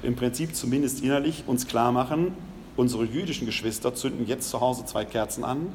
im 0.04 0.16
Prinzip 0.16 0.56
zumindest 0.56 1.04
innerlich 1.04 1.46
uns 1.48 1.66
klar 1.66 1.92
machen, 1.92 2.36
unsere 2.78 3.06
jüdischen 3.06 3.48
Geschwister 3.48 3.96
zünden 3.96 4.28
jetzt 4.28 4.52
zu 4.52 4.62
Hause 4.62 4.86
zwei 4.86 5.04
Kerzen 5.04 5.44
an, 5.44 5.74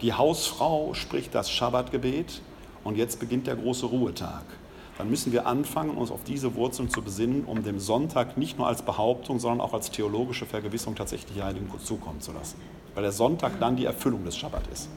die 0.00 0.12
Hausfrau 0.12 0.94
spricht 0.94 1.34
das 1.34 1.50
Schabbatgebet 1.50 2.40
und 2.84 2.96
jetzt 2.96 3.20
beginnt 3.20 3.46
der 3.46 3.56
große 3.56 3.86
Ruhetag. 3.86 4.44
Dann 4.96 5.08
müssen 5.08 5.32
wir 5.32 5.46
anfangen, 5.46 5.96
uns 5.96 6.10
auf 6.10 6.24
diese 6.24 6.54
Wurzeln 6.54 6.90
zu 6.90 7.02
besinnen, 7.02 7.44
um 7.44 7.62
dem 7.62 7.78
Sonntag 7.78 8.36
nicht 8.36 8.58
nur 8.58 8.66
als 8.66 8.82
Behauptung, 8.82 9.38
sondern 9.38 9.60
auch 9.62 9.72
als 9.72 9.90
theologische 9.90 10.44
Vergewissung 10.46 10.94
tatsächlich 10.94 11.34
die 11.34 11.42
Heiligen 11.42 11.70
zukommen 11.82 12.20
zu 12.20 12.32
lassen. 12.32 12.58
Weil 12.94 13.04
der 13.04 13.12
Sonntag 13.12 13.58
dann 13.60 13.76
die 13.76 13.86
Erfüllung 13.86 14.24
des 14.24 14.36
Schabbat 14.36 14.66
ist. 14.72 14.88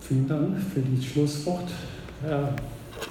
Vielen 0.00 0.28
Dank 0.28 0.58
für 0.58 0.80
das 0.80 1.04
Schlusswort, 1.04 1.70
Herr 2.22 2.54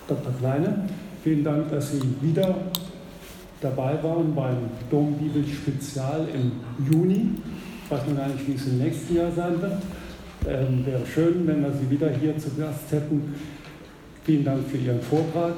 Dr. 0.08 0.34
Kleine. 0.40 0.90
Vielen 1.24 1.44
Dank, 1.44 1.70
dass 1.70 1.92
Sie 1.92 2.02
wieder 2.22 2.56
dabei 3.62 4.02
waren 4.04 4.34
beim 4.34 4.70
Dombibel-Spezial 4.90 6.28
im 6.34 6.52
Juni. 6.90 7.32
Weiß 7.90 8.02
gar 8.16 8.28
nicht, 8.28 8.48
wie 8.48 8.54
es 8.54 8.68
im 8.68 8.78
nächsten 8.78 9.16
Jahr 9.16 9.32
sein 9.36 9.60
wird. 9.60 9.82
Ähm, 10.48 10.86
wäre 10.86 11.02
schön, 11.06 11.48
wenn 11.48 11.64
wir 11.64 11.72
Sie 11.72 11.90
wieder 11.90 12.10
hier 12.12 12.38
zu 12.38 12.50
Gast 12.56 12.92
hätten. 12.92 13.34
Vielen 14.24 14.46
Dank 14.46 14.68
für 14.70 14.78
Ihren 14.78 15.02
Vortrag 15.02 15.56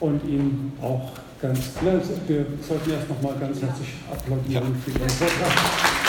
und 0.00 0.24
Ihnen 0.24 0.72
auch 0.80 1.12
ganz, 1.40 1.72
wir 1.82 2.46
sollten 2.66 2.90
erst 2.90 3.08
noch 3.08 3.20
mal 3.20 3.34
ganz 3.38 3.60
herzlich 3.60 3.88
applaudieren 4.10 4.74
für 4.82 4.98
Ihren 4.98 5.10
Vortrag. 5.10 6.05